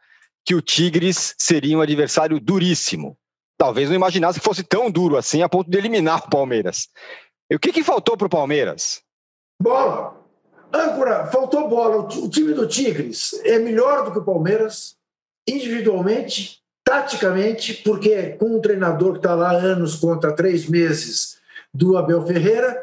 que 0.45 0.55
o 0.55 0.61
Tigres 0.61 1.35
seria 1.39 1.79
um 1.79 1.81
adversário 1.81 2.41
duríssimo. 2.41 3.17
Talvez 3.57 3.89
não 3.89 3.95
imaginasse 3.97 4.41
que 4.41 4.45
fosse 4.45 4.65
tão 4.65 4.91
duro 4.91 5.17
assim 5.17 5.43
a 5.43 5.49
ponto 5.49 5.71
de 5.71 5.79
eliminar 5.79 6.25
o 6.27 6.31
Palmeiras. 6.31 6.89
E 7.49 7.55
o 7.55 7.61
que, 7.61 7.73
que 7.73 7.85
faltou 7.85 8.17
para 8.17 8.27
o 8.27 8.31
Palmeiras? 8.31 9.03
Bola. 9.61 10.21
Âncora, 10.75 11.27
faltou 11.27 11.69
bola. 11.69 11.99
O 11.99 12.29
time 12.29 12.55
do 12.55 12.67
Tigres 12.67 13.35
é 13.45 13.59
melhor 13.59 14.05
do 14.05 14.13
que 14.13 14.19
o 14.19 14.25
Palmeiras, 14.25 14.97
individualmente, 15.47 16.61
taticamente, 16.83 17.75
porque 17.75 18.31
com 18.31 18.57
um 18.57 18.61
treinador 18.61 19.13
que 19.13 19.19
está 19.19 19.35
lá 19.35 19.53
anos 19.53 19.97
contra 19.97 20.35
três 20.35 20.67
meses 20.67 21.39
do 21.73 21.97
Abel 21.97 22.27
Ferreira, 22.27 22.83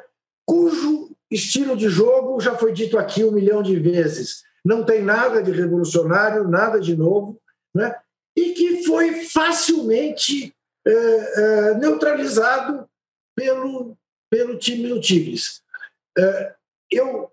estilo 1.31 1.75
de 1.75 1.89
jogo 1.89 2.39
já 2.39 2.55
foi 2.55 2.73
dito 2.73 2.97
aqui 2.97 3.23
um 3.23 3.31
milhão 3.31 3.61
de 3.61 3.77
vezes. 3.77 4.43
Não 4.63 4.83
tem 4.83 5.01
nada 5.01 5.41
de 5.41 5.51
revolucionário, 5.51 6.47
nada 6.47 6.79
de 6.79 6.95
novo, 6.95 7.39
né? 7.73 7.95
e 8.35 8.53
que 8.53 8.83
foi 8.83 9.25
facilmente 9.25 10.53
é, 10.85 10.91
é, 10.91 11.73
neutralizado 11.75 12.87
pelo, 13.35 13.97
pelo 14.29 14.57
time 14.57 14.87
do 14.87 14.99
Tigres. 14.99 15.61
É, 16.17 16.53
eu 16.91 17.31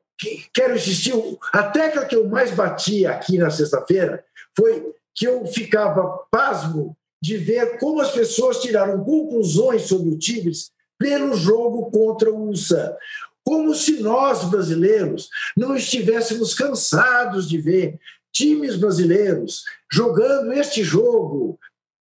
quero 0.52 0.74
insistir, 0.74 1.12
a 1.52 1.62
tecla 1.64 2.04
que 2.04 2.16
eu 2.16 2.28
mais 2.28 2.50
bati 2.50 3.06
aqui 3.06 3.38
na 3.38 3.50
sexta-feira 3.50 4.24
foi 4.56 4.94
que 5.14 5.26
eu 5.26 5.46
ficava 5.46 6.26
pasmo 6.30 6.96
de 7.22 7.36
ver 7.36 7.78
como 7.78 8.00
as 8.00 8.10
pessoas 8.10 8.60
tiraram 8.60 9.02
conclusões 9.02 9.82
sobre 9.82 10.10
o 10.10 10.18
Tigres 10.18 10.70
pelo 10.98 11.34
jogo 11.34 11.90
contra 11.90 12.30
o 12.30 12.48
Ulsan. 12.48 12.94
Como 13.46 13.72
se 13.76 14.00
nós, 14.00 14.42
brasileiros, 14.44 15.28
não 15.56 15.76
estivéssemos 15.76 16.52
cansados 16.52 17.48
de 17.48 17.58
ver 17.58 17.96
times 18.32 18.74
brasileiros 18.74 19.62
jogando 19.90 20.52
este 20.52 20.82
jogo 20.82 21.56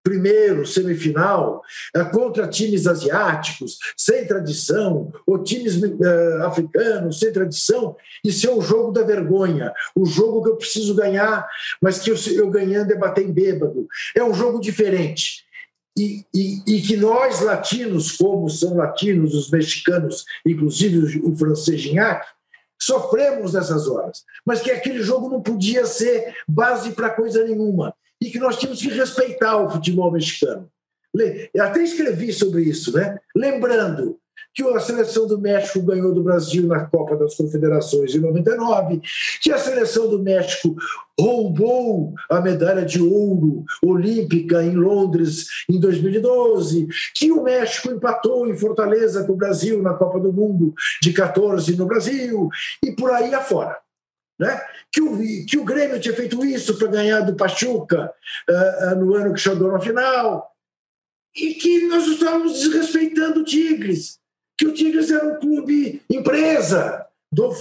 primeiro, 0.05 0.67
semifinal, 0.67 1.63
é, 1.95 2.03
contra 2.03 2.47
times 2.47 2.85
asiáticos, 2.85 3.77
sem 3.97 4.25
tradição, 4.27 5.11
ou 5.25 5.43
times 5.43 5.81
uh, 5.81 6.43
africanos, 6.43 7.17
sem 7.17 7.33
tradição, 7.33 7.95
isso 8.23 8.47
é 8.47 8.51
o 8.51 8.61
jogo 8.61 8.91
da 8.91 9.01
vergonha, 9.01 9.73
o 9.95 10.05
jogo 10.05 10.43
que 10.43 10.49
eu 10.49 10.57
preciso 10.57 10.93
ganhar, 10.93 11.47
mas 11.81 11.97
que 11.97 12.11
eu, 12.11 12.15
eu 12.35 12.51
ganhando 12.51 12.91
é 12.91 12.95
bater 12.95 13.25
em 13.25 13.31
bêbado. 13.31 13.87
É 14.15 14.23
um 14.23 14.33
jogo 14.33 14.61
diferente. 14.61 15.44
E, 15.97 16.25
e, 16.33 16.61
e, 16.67 16.81
que 16.81 16.97
nós, 16.97 17.39
latinos, 17.39 18.11
como 18.11 18.49
são 18.49 18.75
latinos, 18.75 19.33
os 19.33 19.49
mexicanos, 19.49 20.25
inclusive 20.45 21.19
o, 21.19 21.35
francês 21.37 21.79
Gignac, 21.79 22.27
sofremos 22.81 23.53
nessas 23.53 23.87
horas, 23.87 24.25
mas 24.45 24.61
que 24.61 24.69
aquele 24.71 25.01
jogo 25.01 25.29
não 25.29 25.41
podia 25.41 25.85
ser 25.85 26.35
base 26.47 26.91
para 26.91 27.09
coisa 27.09 27.45
nenhuma 27.45 27.95
e 28.21 28.29
que 28.29 28.39
nós 28.39 28.57
tínhamos 28.57 28.81
que 28.81 28.89
respeitar 28.89 29.57
o 29.57 29.69
futebol 29.69 30.11
mexicano. 30.11 30.69
Eu 31.53 31.63
até 31.63 31.81
escrevi 31.81 32.33
sobre 32.33 32.63
isso, 32.63 32.91
né? 32.91 33.17
Lembrando 33.33 34.19
que 34.55 34.63
a 34.63 34.79
seleção 34.79 35.27
do 35.27 35.37
México 35.37 35.85
ganhou 35.85 36.13
do 36.13 36.23
Brasil 36.23 36.65
na 36.65 36.85
Copa 36.85 37.17
das 37.17 37.35
Confederações 37.35 38.15
em 38.15 38.19
99, 38.19 39.01
que 39.41 39.51
a 39.51 39.57
seleção 39.57 40.09
do 40.09 40.17
México 40.17 40.75
roubou 41.19 42.13
a 42.29 42.39
medalha 42.39 42.85
de 42.85 43.01
ouro 43.01 43.65
olímpica 43.83 44.63
em 44.63 44.75
Londres 44.75 45.47
em 45.69 45.79
2012, 45.79 46.87
que 47.13 47.31
o 47.31 47.43
México 47.43 47.91
empatou 47.91 48.47
em 48.47 48.57
Fortaleza 48.57 49.25
com 49.25 49.33
o 49.33 49.37
Brasil 49.37 49.81
na 49.81 49.93
Copa 49.93 50.19
do 50.19 50.31
Mundo 50.31 50.73
de 51.01 51.11
14 51.11 51.75
no 51.75 51.85
Brasil 51.85 52.49
e 52.83 52.93
por 52.93 53.11
aí 53.11 53.33
afora 53.33 53.77
né? 54.39 54.61
que, 54.91 55.01
o, 55.01 55.17
que 55.45 55.57
o 55.57 55.63
Grêmio 55.63 55.99
tinha 55.99 56.13
feito 56.13 56.43
isso 56.45 56.77
para 56.77 56.87
ganhar 56.87 57.21
do 57.21 57.35
Pachuca 57.35 58.11
uh, 58.49 58.95
no 58.95 59.15
ano 59.15 59.33
que 59.33 59.39
chegou 59.39 59.71
na 59.71 59.79
final, 59.79 60.51
e 61.35 61.53
que 61.55 61.87
nós 61.87 62.07
estávamos 62.07 62.59
desrespeitando 62.59 63.41
o 63.41 63.43
Tigres, 63.43 64.19
que 64.57 64.67
o 64.67 64.73
Tigres 64.73 65.11
era 65.11 65.27
um 65.27 65.39
clube 65.39 66.01
empresa 66.09 67.05
do, 67.31 67.53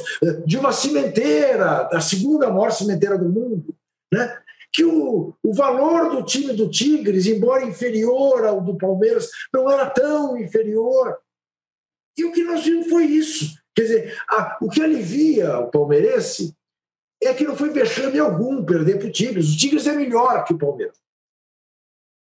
de 0.46 0.56
uma 0.56 0.72
cimenteira, 0.72 1.84
da 1.84 2.00
segunda 2.00 2.50
maior 2.50 2.70
cimenteira 2.70 3.18
do 3.18 3.28
mundo, 3.28 3.74
né? 4.12 4.40
que 4.72 4.84
o, 4.84 5.32
o 5.42 5.54
valor 5.54 6.10
do 6.10 6.24
time 6.24 6.52
do 6.52 6.68
Tigres, 6.68 7.26
embora 7.26 7.64
inferior 7.64 8.44
ao 8.44 8.60
do 8.60 8.76
Palmeiras, 8.76 9.30
não 9.52 9.70
era 9.70 9.88
tão 9.88 10.36
inferior. 10.36 11.16
E 12.18 12.24
o 12.24 12.32
que 12.32 12.42
nós 12.42 12.64
vimos 12.64 12.88
foi 12.88 13.04
isso. 13.04 13.56
Quer 13.74 13.82
dizer, 13.82 14.22
a, 14.28 14.58
o 14.60 14.68
que 14.68 14.82
alivia 14.82 15.58
o 15.58 15.70
palmeirense 15.70 16.56
é 17.22 17.32
que 17.32 17.44
não 17.44 17.56
foi 17.56 17.70
vexame 17.70 18.18
algum 18.18 18.64
perder 18.64 18.98
para 18.98 19.08
o 19.08 19.12
Tigres. 19.12 19.52
O 19.52 19.56
Tigres 19.56 19.86
é 19.86 19.92
melhor 19.92 20.44
que 20.44 20.52
o 20.52 20.58
Palmeiras. 20.58 20.96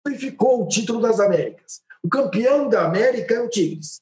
E 0.08 0.16
ficou 0.16 0.64
o 0.64 0.68
título 0.68 1.02
das 1.02 1.20
Américas. 1.20 1.82
O 2.02 2.08
campeão 2.10 2.70
da 2.70 2.86
América 2.86 3.36
é 3.36 3.42
o 3.42 3.50
Tigres. 3.50 4.02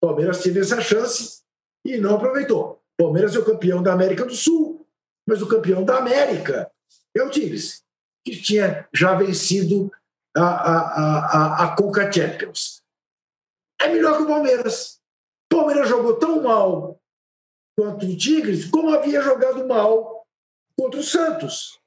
Palmeiras 0.00 0.42
teve 0.42 0.60
essa 0.60 0.80
chance 0.80 1.42
e 1.84 1.96
não 1.98 2.16
aproveitou. 2.16 2.82
Palmeiras 2.98 3.34
é 3.34 3.38
o 3.38 3.44
campeão 3.44 3.82
da 3.82 3.92
América 3.92 4.24
do 4.24 4.34
Sul, 4.34 4.86
mas 5.28 5.42
o 5.42 5.48
campeão 5.48 5.84
da 5.84 5.98
América 5.98 6.70
é 7.16 7.22
o 7.22 7.30
Tigres, 7.30 7.84
que 8.24 8.40
tinha 8.40 8.88
já 8.92 9.14
vencido 9.14 9.90
a, 10.36 10.42
a, 10.42 10.78
a, 11.62 11.64
a 11.64 11.76
Conca 11.76 12.10
Champions. 12.10 12.82
É 13.80 13.88
melhor 13.88 14.16
que 14.16 14.22
o 14.22 14.26
Palmeiras. 14.26 15.00
Palmeiras 15.50 15.88
jogou 15.88 16.18
tão 16.18 16.42
mal 16.42 17.00
contra 17.78 18.08
o 18.08 18.16
Tigres, 18.16 18.64
como 18.70 18.90
havia 18.90 19.20
jogado 19.20 19.66
mal 19.66 20.26
contra 20.78 21.00
o 21.00 21.04
Santos, 21.04 21.78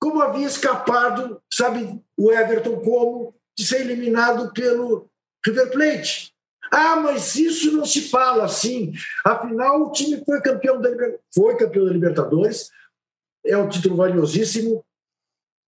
como 0.00 0.20
havia 0.20 0.46
escapado, 0.46 1.42
sabe, 1.52 2.02
o 2.16 2.32
Everton 2.32 2.80
como 2.80 3.34
de 3.58 3.66
ser 3.66 3.80
eliminado 3.80 4.52
pelo 4.52 5.10
River 5.44 5.70
Plate. 5.70 6.35
Ah, 6.70 6.96
mas 6.96 7.36
isso 7.36 7.72
não 7.72 7.84
se 7.84 8.08
fala 8.08 8.44
assim. 8.44 8.92
Afinal, 9.24 9.82
o 9.82 9.92
time 9.92 10.22
foi 10.24 10.40
campeão 10.40 10.80
da, 10.80 10.90
foi 11.34 11.56
campeão 11.56 11.84
da 11.84 11.92
Libertadores, 11.92 12.70
é 13.44 13.56
um 13.56 13.68
título 13.68 13.96
valiosíssimo. 13.96 14.84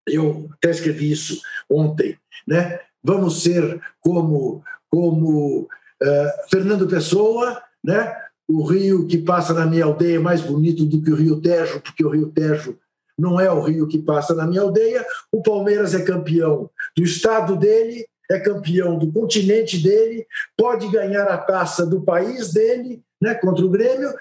Eu 0.07 0.49
até 0.53 0.71
escrevi 0.71 1.11
isso 1.11 1.41
ontem, 1.69 2.17
né? 2.47 2.79
Vamos 3.03 3.43
ser 3.43 3.81
como 3.99 4.63
como 4.89 5.61
uh, 5.61 6.49
Fernando 6.49 6.87
Pessoa, 6.87 7.61
né? 7.83 8.15
o 8.49 8.63
rio 8.63 9.05
que 9.05 9.19
passa 9.19 9.53
na 9.53 9.67
minha 9.67 9.85
aldeia 9.85 10.15
é 10.15 10.19
mais 10.19 10.41
bonito 10.41 10.83
do 10.83 11.03
que 11.03 11.11
o 11.11 11.15
rio 11.15 11.39
Tejo, 11.39 11.79
porque 11.81 12.03
o 12.03 12.09
rio 12.09 12.31
Tejo 12.31 12.75
não 13.15 13.39
é 13.39 13.51
o 13.51 13.61
rio 13.61 13.87
que 13.87 13.99
passa 13.99 14.33
na 14.33 14.47
minha 14.47 14.61
aldeia. 14.61 15.05
O 15.31 15.43
Palmeiras 15.43 15.93
é 15.93 16.01
campeão 16.01 16.67
do 16.97 17.03
estado 17.03 17.55
dele, 17.55 18.07
é 18.29 18.39
campeão 18.39 18.97
do 18.97 19.11
continente 19.11 19.81
dele, 19.81 20.27
pode 20.55 20.87
ganhar 20.89 21.27
a 21.27 21.37
taça 21.37 21.85
do 21.85 22.01
país 22.01 22.53
dele, 22.53 23.03
né, 23.21 23.33
contra 23.35 23.65
o 23.65 23.69
Grêmio. 23.69 24.13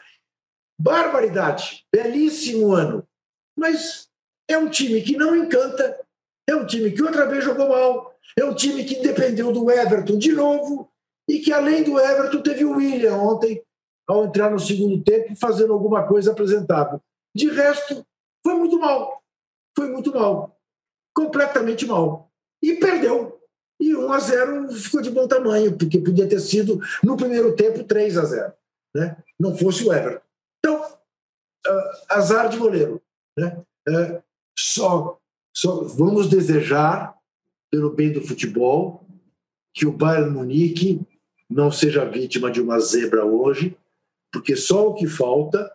Barbaridade, 0.80 1.84
belíssimo 1.92 2.72
ano. 2.72 3.06
Mas 3.56 4.08
é 4.48 4.56
um 4.56 4.70
time 4.70 5.02
que 5.02 5.16
não 5.16 5.36
encanta, 5.36 6.00
é 6.48 6.54
um 6.54 6.64
time 6.64 6.90
que 6.90 7.02
outra 7.02 7.26
vez 7.26 7.44
jogou 7.44 7.68
mal, 7.68 8.16
é 8.38 8.44
um 8.44 8.54
time 8.54 8.84
que 8.84 9.02
dependeu 9.02 9.52
do 9.52 9.70
Everton 9.70 10.16
de 10.16 10.32
novo 10.32 10.90
e 11.28 11.40
que, 11.40 11.52
além 11.52 11.82
do 11.82 11.98
Everton, 12.00 12.40
teve 12.40 12.64
o 12.64 12.76
William 12.76 13.16
ontem, 13.16 13.62
ao 14.06 14.24
entrar 14.24 14.50
no 14.50 14.58
segundo 14.58 15.02
tempo, 15.04 15.36
fazendo 15.36 15.74
alguma 15.74 16.06
coisa 16.06 16.32
apresentável. 16.32 16.98
De 17.34 17.50
resto, 17.50 18.06
foi 18.42 18.54
muito 18.54 18.78
mal. 18.78 19.22
Foi 19.76 19.90
muito 19.90 20.12
mal. 20.14 20.58
Completamente 21.14 21.86
mal. 21.86 22.30
E 22.62 22.74
perdeu. 22.76 23.37
E 23.80 23.94
1 23.94 24.12
a 24.12 24.18
0 24.18 24.72
ficou 24.72 25.00
de 25.00 25.10
bom 25.10 25.28
tamanho, 25.28 25.76
porque 25.76 25.98
podia 25.98 26.28
ter 26.28 26.40
sido, 26.40 26.80
no 27.02 27.16
primeiro 27.16 27.54
tempo, 27.54 27.84
3 27.84 28.18
a 28.18 28.24
0 28.24 28.52
né? 28.94 29.16
Não 29.38 29.56
fosse 29.56 29.84
o 29.84 29.92
Everton. 29.92 30.24
Então, 30.58 30.82
uh, 30.82 32.04
azar 32.08 32.48
de 32.48 32.56
goleiro. 32.56 33.00
Né? 33.36 33.62
Uh, 33.88 34.22
só, 34.58 35.18
só 35.54 35.84
vamos 35.84 36.28
desejar, 36.28 37.16
pelo 37.70 37.90
bem 37.90 38.12
do 38.12 38.22
futebol, 38.22 39.04
que 39.72 39.86
o 39.86 39.92
Bayern 39.92 40.30
Munique 40.30 41.00
não 41.48 41.70
seja 41.70 42.04
vítima 42.04 42.50
de 42.50 42.60
uma 42.60 42.80
zebra 42.80 43.24
hoje, 43.24 43.76
porque 44.32 44.56
só 44.56 44.88
o 44.88 44.94
que 44.94 45.06
falta 45.06 45.72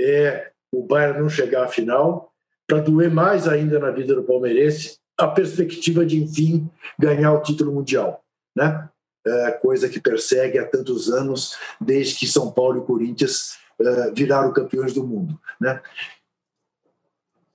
é 0.00 0.52
o 0.72 0.82
Bayern 0.82 1.20
não 1.20 1.28
chegar 1.28 1.64
à 1.64 1.68
final, 1.68 2.32
para 2.66 2.80
doer 2.80 3.10
mais 3.10 3.46
ainda 3.46 3.78
na 3.78 3.90
vida 3.90 4.14
do 4.14 4.24
palmeirense 4.24 4.98
a 5.18 5.26
perspectiva 5.28 6.04
de, 6.04 6.22
enfim, 6.22 6.68
ganhar 6.98 7.32
o 7.32 7.42
título 7.42 7.72
mundial. 7.72 8.22
Né? 8.54 8.88
É, 9.26 9.50
coisa 9.52 9.88
que 9.88 10.00
persegue 10.00 10.58
há 10.58 10.66
tantos 10.66 11.10
anos, 11.10 11.56
desde 11.80 12.16
que 12.16 12.26
São 12.26 12.52
Paulo 12.52 12.78
e 12.78 12.86
Corinthians 12.86 13.58
é, 13.80 14.10
viraram 14.12 14.52
campeões 14.52 14.92
do 14.92 15.06
mundo. 15.06 15.38
Né? 15.60 15.80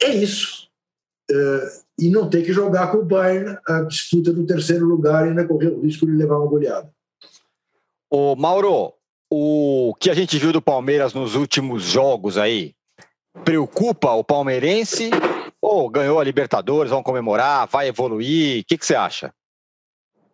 É 0.02 0.10
isso. 0.10 0.70
É, 1.30 1.82
e 2.00 2.10
não 2.10 2.30
ter 2.30 2.44
que 2.44 2.52
jogar 2.52 2.92
com 2.92 2.98
o 2.98 3.06
Bayern 3.06 3.58
a 3.68 3.82
disputa 3.84 4.34
do 4.34 4.46
terceiro 4.46 4.86
lugar 4.86 5.26
e 5.26 5.30
ainda 5.30 5.48
correr 5.48 5.68
o 5.68 5.82
risco 5.82 6.06
de 6.06 6.12
levar 6.12 6.38
uma 6.38 6.50
goleada. 6.50 6.92
Ô, 8.10 8.36
Mauro, 8.36 8.94
o 9.30 9.96
que 10.00 10.10
a 10.10 10.14
gente 10.14 10.38
viu 10.38 10.52
do 10.52 10.62
Palmeiras 10.62 11.14
nos 11.14 11.36
últimos 11.36 11.84
jogos 11.84 12.38
aí 12.38 12.76
preocupa 13.46 14.12
o 14.12 14.24
palmeirense 14.24 15.10
ou 15.62 15.90
ganhou 15.90 16.20
a 16.20 16.24
Libertadores, 16.24 16.92
vão 16.92 17.04
comemorar, 17.04 17.68
vai 17.68 17.88
evoluir? 17.88 18.62
O 18.62 18.66
que, 18.66 18.78
que 18.78 18.86
você 18.86 18.96
acha? 18.96 19.34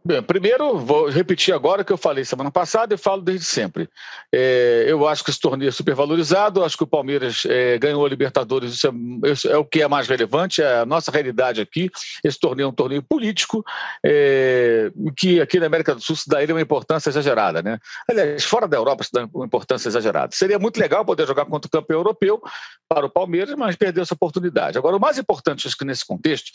Bem, 0.07 0.23
primeiro, 0.23 0.77
vou 0.77 1.09
repetir 1.09 1.53
agora 1.53 1.81
o 1.81 1.85
que 1.85 1.91
eu 1.91 1.97
falei 1.97 2.23
semana 2.23 2.49
passada 2.49 2.95
e 2.95 2.97
falo 2.97 3.21
desde 3.21 3.43
sempre. 3.43 3.89
É, 4.33 4.85
eu 4.87 5.05
acho 5.05 5.21
que 5.21 5.29
esse 5.29 5.39
torneio 5.41 5.67
é 5.67 5.71
supervalorizado, 5.73 6.63
acho 6.63 6.77
que 6.77 6.83
o 6.85 6.87
Palmeiras 6.87 7.43
é, 7.45 7.77
ganhou 7.77 8.05
a 8.05 8.07
Libertadores, 8.07 8.71
isso 8.71 8.87
é, 8.87 9.29
isso 9.29 9.49
é, 9.49 9.57
o 9.57 9.65
que 9.65 9.81
é 9.81 9.87
mais 9.89 10.07
relevante, 10.07 10.61
é 10.61 10.77
a 10.77 10.85
nossa 10.85 11.11
realidade 11.11 11.59
aqui. 11.59 11.91
Esse 12.23 12.39
torneio 12.39 12.67
é 12.67 12.69
um 12.69 12.73
torneio 12.73 13.03
político, 13.03 13.65
é, 14.01 14.89
que 15.17 15.41
aqui 15.41 15.59
na 15.59 15.65
América 15.65 15.93
do 15.93 15.99
Sul 15.99 16.15
se 16.15 16.29
dá 16.29 16.41
ele 16.41 16.53
uma 16.53 16.61
importância 16.61 17.09
exagerada. 17.09 17.61
Né? 17.61 17.77
Aliás, 18.09 18.45
fora 18.45 18.65
da 18.65 18.77
Europa 18.77 19.03
se 19.03 19.11
dá 19.11 19.27
uma 19.33 19.45
importância 19.45 19.89
exagerada. 19.89 20.29
Seria 20.31 20.57
muito 20.57 20.79
legal 20.79 21.03
poder 21.03 21.27
jogar 21.27 21.43
contra 21.43 21.67
o 21.67 21.69
campeão 21.69 21.99
europeu 21.99 22.41
para 22.87 23.05
o 23.05 23.09
Palmeiras, 23.09 23.53
mas 23.55 23.75
perdeu 23.75 24.03
essa 24.03 24.13
oportunidade. 24.13 24.77
Agora, 24.77 24.95
o 24.95 25.01
mais 25.01 25.17
importante, 25.17 25.67
acho 25.67 25.77
que 25.77 25.83
nesse 25.83 26.05
contexto, 26.05 26.49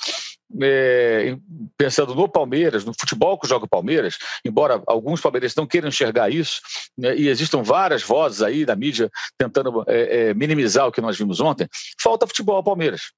é, 0.62 1.36
pensando 1.76 2.14
no 2.14 2.26
Palmeiras, 2.26 2.82
no 2.82 2.94
futebol 2.98 3.41
que 3.43 3.49
joga 3.49 3.64
o 3.64 3.68
Palmeiras, 3.68 4.16
embora 4.45 4.82
alguns 4.86 5.20
palmeirenses 5.20 5.57
não 5.57 5.66
queiram 5.66 5.88
enxergar 5.88 6.30
isso, 6.30 6.61
né, 6.97 7.16
e 7.16 7.28
existam 7.28 7.62
várias 7.62 8.03
vozes 8.03 8.43
aí 8.43 8.64
da 8.64 8.76
mídia 8.76 9.11
tentando 9.36 9.84
é, 9.86 10.28
é, 10.28 10.34
minimizar 10.34 10.86
o 10.86 10.93
que 10.93 11.01
nós 11.01 11.18
vimos 11.18 11.40
ontem, 11.40 11.68
falta 12.01 12.26
futebol 12.26 12.57
ao 12.57 12.64
Palmeiras. 12.64 13.12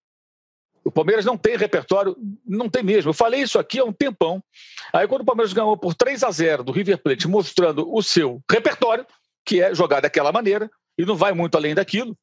O 0.85 0.91
Palmeiras 0.91 1.25
não 1.25 1.37
tem 1.37 1.57
repertório, 1.57 2.15
não 2.47 2.69
tem 2.69 2.83
mesmo. 2.83 3.09
Eu 3.09 3.15
falei 3.15 3.41
isso 3.41 3.59
aqui 3.59 3.79
há 3.79 3.85
um 3.85 3.93
tempão. 3.93 4.43
Aí, 4.93 5.09
quando 5.09 5.23
o 5.23 5.25
Palmeiras 5.25 5.53
ganhou 5.53 5.77
por 5.79 5.95
3 5.95 6.23
a 6.23 6.31
0 6.31 6.63
do 6.63 6.73
River 6.73 6.99
Plate, 6.99 7.27
mostrando 7.27 7.91
o 7.91 8.03
seu 8.03 8.43
repertório, 8.51 9.07
que 9.47 9.63
é 9.63 9.75
jogar 9.75 10.01
daquela 10.01 10.31
maneira, 10.31 10.71
e 10.99 11.07
não 11.07 11.17
vai 11.17 11.33
muito 11.33 11.57
além 11.57 11.75
daquilo, 11.75 12.15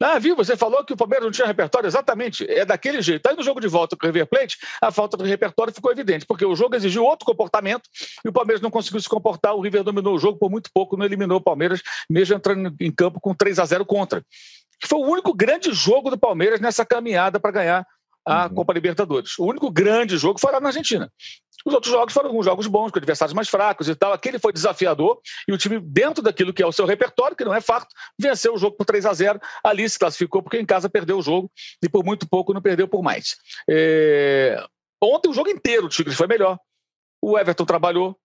ah, 0.00 0.18
viu? 0.18 0.36
Você 0.36 0.56
falou 0.56 0.84
que 0.84 0.92
o 0.92 0.96
Palmeiras 0.96 1.24
não 1.24 1.32
tinha 1.32 1.46
repertório. 1.46 1.86
Exatamente. 1.86 2.44
É 2.50 2.64
daquele 2.64 3.00
jeito. 3.00 3.26
Aí 3.26 3.34
no 3.34 3.42
jogo 3.42 3.60
de 3.60 3.68
volta 3.68 3.96
com 3.96 4.04
o 4.04 4.08
River 4.08 4.26
Plate, 4.26 4.58
a 4.80 4.90
falta 4.90 5.16
de 5.16 5.28
repertório 5.28 5.72
ficou 5.72 5.90
evidente, 5.90 6.26
porque 6.26 6.44
o 6.44 6.54
jogo 6.54 6.76
exigiu 6.76 7.04
outro 7.04 7.24
comportamento 7.24 7.88
e 8.24 8.28
o 8.28 8.32
Palmeiras 8.32 8.60
não 8.60 8.70
conseguiu 8.70 9.00
se 9.00 9.08
comportar. 9.08 9.54
O 9.54 9.60
River 9.60 9.82
dominou 9.82 10.14
o 10.14 10.18
jogo 10.18 10.38
por 10.38 10.50
muito 10.50 10.70
pouco, 10.72 10.96
não 10.96 11.06
eliminou 11.06 11.38
o 11.38 11.42
Palmeiras, 11.42 11.82
mesmo 12.10 12.36
entrando 12.36 12.74
em 12.78 12.92
campo 12.92 13.20
com 13.20 13.34
3 13.34 13.58
a 13.58 13.64
0 13.64 13.86
contra. 13.86 14.22
Foi 14.84 14.98
o 14.98 15.10
único 15.10 15.32
grande 15.32 15.72
jogo 15.72 16.10
do 16.10 16.18
Palmeiras 16.18 16.60
nessa 16.60 16.84
caminhada 16.84 17.40
para 17.40 17.50
ganhar 17.50 17.86
a 18.26 18.46
uhum. 18.46 18.54
Copa 18.54 18.72
Libertadores. 18.72 19.38
O 19.38 19.44
único 19.44 19.70
grande 19.70 20.18
jogo 20.18 20.40
foi 20.40 20.50
lá 20.50 20.60
na 20.60 20.68
Argentina. 20.68 21.10
Os 21.64 21.72
outros 21.72 21.92
jogos 21.92 22.12
foram 22.12 22.28
alguns 22.28 22.44
jogos 22.44 22.66
bons, 22.66 22.90
com 22.90 22.98
adversários 22.98 23.32
mais 23.32 23.48
fracos 23.48 23.88
e 23.88 23.94
tal. 23.94 24.12
Aquele 24.12 24.38
foi 24.38 24.52
desafiador 24.52 25.18
e 25.48 25.52
o 25.52 25.58
time, 25.58 25.80
dentro 25.80 26.22
daquilo 26.22 26.52
que 26.52 26.62
é 26.62 26.66
o 26.66 26.72
seu 26.72 26.86
repertório, 26.86 27.36
que 27.36 27.44
não 27.44 27.54
é 27.54 27.60
fato, 27.60 27.88
venceu 28.18 28.54
o 28.54 28.58
jogo 28.58 28.76
por 28.76 28.84
3 28.84 29.06
a 29.06 29.12
0 29.12 29.40
Ali 29.64 29.88
se 29.88 29.98
classificou 29.98 30.42
porque 30.42 30.58
em 30.58 30.66
casa 30.66 30.88
perdeu 30.88 31.18
o 31.18 31.22
jogo 31.22 31.50
e 31.82 31.88
por 31.88 32.04
muito 32.04 32.28
pouco 32.28 32.52
não 32.52 32.62
perdeu 32.62 32.86
por 32.86 33.02
mais. 33.02 33.36
É... 33.68 34.62
Ontem 35.02 35.28
o 35.28 35.34
jogo 35.34 35.50
inteiro 35.50 35.86
o 35.86 35.88
Tigres 35.88 36.16
foi 36.16 36.26
melhor. 36.26 36.58
O 37.22 37.38
Everton 37.38 37.64
trabalhou, 37.64 38.16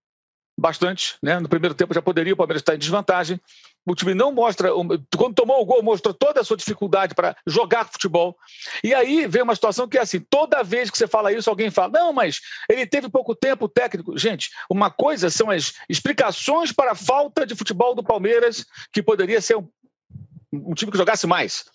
bastante, 0.57 1.17
né? 1.23 1.39
No 1.39 1.49
primeiro 1.49 1.73
tempo 1.73 1.93
já 1.93 2.01
poderia, 2.01 2.33
o 2.33 2.37
Palmeiras 2.37 2.61
está 2.61 2.75
em 2.75 2.79
desvantagem. 2.79 3.41
O 3.85 3.95
time 3.95 4.13
não 4.13 4.31
mostra, 4.31 4.69
quando 5.17 5.33
tomou 5.33 5.59
o 5.59 5.65
gol, 5.65 5.81
mostrou 5.81 6.13
toda 6.13 6.41
a 6.41 6.43
sua 6.43 6.55
dificuldade 6.55 7.15
para 7.15 7.35
jogar 7.47 7.85
futebol. 7.85 8.37
E 8.83 8.93
aí 8.93 9.25
vem 9.27 9.41
uma 9.41 9.55
situação 9.55 9.87
que 9.87 9.97
é 9.97 10.01
assim: 10.01 10.19
toda 10.19 10.63
vez 10.63 10.91
que 10.91 10.97
você 10.97 11.07
fala 11.07 11.33
isso, 11.33 11.49
alguém 11.49 11.71
fala, 11.71 11.93
não, 11.93 12.13
mas 12.13 12.39
ele 12.69 12.85
teve 12.85 13.09
pouco 13.09 13.35
tempo 13.35 13.67
técnico. 13.67 14.15
Gente, 14.17 14.51
uma 14.69 14.91
coisa 14.91 15.29
são 15.31 15.49
as 15.49 15.73
explicações 15.89 16.71
para 16.71 16.91
a 16.91 16.95
falta 16.95 17.45
de 17.45 17.55
futebol 17.55 17.95
do 17.95 18.03
Palmeiras, 18.03 18.65
que 18.93 19.01
poderia 19.01 19.41
ser 19.41 19.57
um, 19.57 19.67
um 20.53 20.73
time 20.75 20.91
que 20.91 20.97
jogasse 20.97 21.25
mais. 21.25 21.65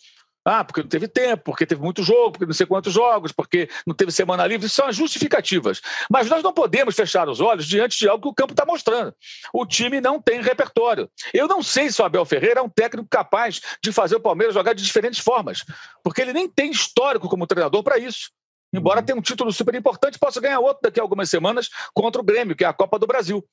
Ah, 0.48 0.62
porque 0.62 0.80
não 0.80 0.88
teve 0.88 1.08
tempo, 1.08 1.42
porque 1.42 1.66
teve 1.66 1.82
muito 1.82 2.04
jogo, 2.04 2.30
porque 2.30 2.46
não 2.46 2.52
sei 2.52 2.66
quantos 2.66 2.92
jogos, 2.92 3.32
porque 3.32 3.68
não 3.84 3.92
teve 3.92 4.12
semana 4.12 4.46
livre. 4.46 4.68
São 4.68 4.86
as 4.86 4.94
justificativas. 4.94 5.80
Mas 6.08 6.28
nós 6.28 6.40
não 6.40 6.52
podemos 6.52 6.94
fechar 6.94 7.28
os 7.28 7.40
olhos 7.40 7.66
diante 7.66 7.98
de 7.98 8.08
algo 8.08 8.22
que 8.22 8.28
o 8.28 8.34
campo 8.34 8.52
está 8.52 8.64
mostrando. 8.64 9.12
O 9.52 9.66
time 9.66 10.00
não 10.00 10.22
tem 10.22 10.40
repertório. 10.40 11.10
Eu 11.34 11.48
não 11.48 11.64
sei 11.64 11.90
se 11.90 12.00
o 12.00 12.04
Abel 12.04 12.24
Ferreira 12.24 12.60
é 12.60 12.62
um 12.62 12.68
técnico 12.68 13.08
capaz 13.10 13.60
de 13.82 13.90
fazer 13.90 14.14
o 14.14 14.20
Palmeiras 14.20 14.54
jogar 14.54 14.72
de 14.72 14.84
diferentes 14.84 15.18
formas, 15.18 15.64
porque 16.04 16.22
ele 16.22 16.32
nem 16.32 16.48
tem 16.48 16.70
histórico 16.70 17.28
como 17.28 17.44
treinador 17.44 17.82
para 17.82 17.98
isso. 17.98 18.30
Embora 18.72 19.02
tenha 19.02 19.18
um 19.18 19.22
título 19.22 19.52
super 19.52 19.74
importante, 19.74 20.16
possa 20.16 20.40
ganhar 20.40 20.60
outro 20.60 20.78
daqui 20.80 21.00
a 21.00 21.02
algumas 21.02 21.28
semanas 21.28 21.68
contra 21.92 22.22
o 22.22 22.24
Grêmio, 22.24 22.54
que 22.54 22.64
é 22.64 22.68
a 22.68 22.72
Copa 22.72 23.00
do 23.00 23.06
Brasil. 23.06 23.44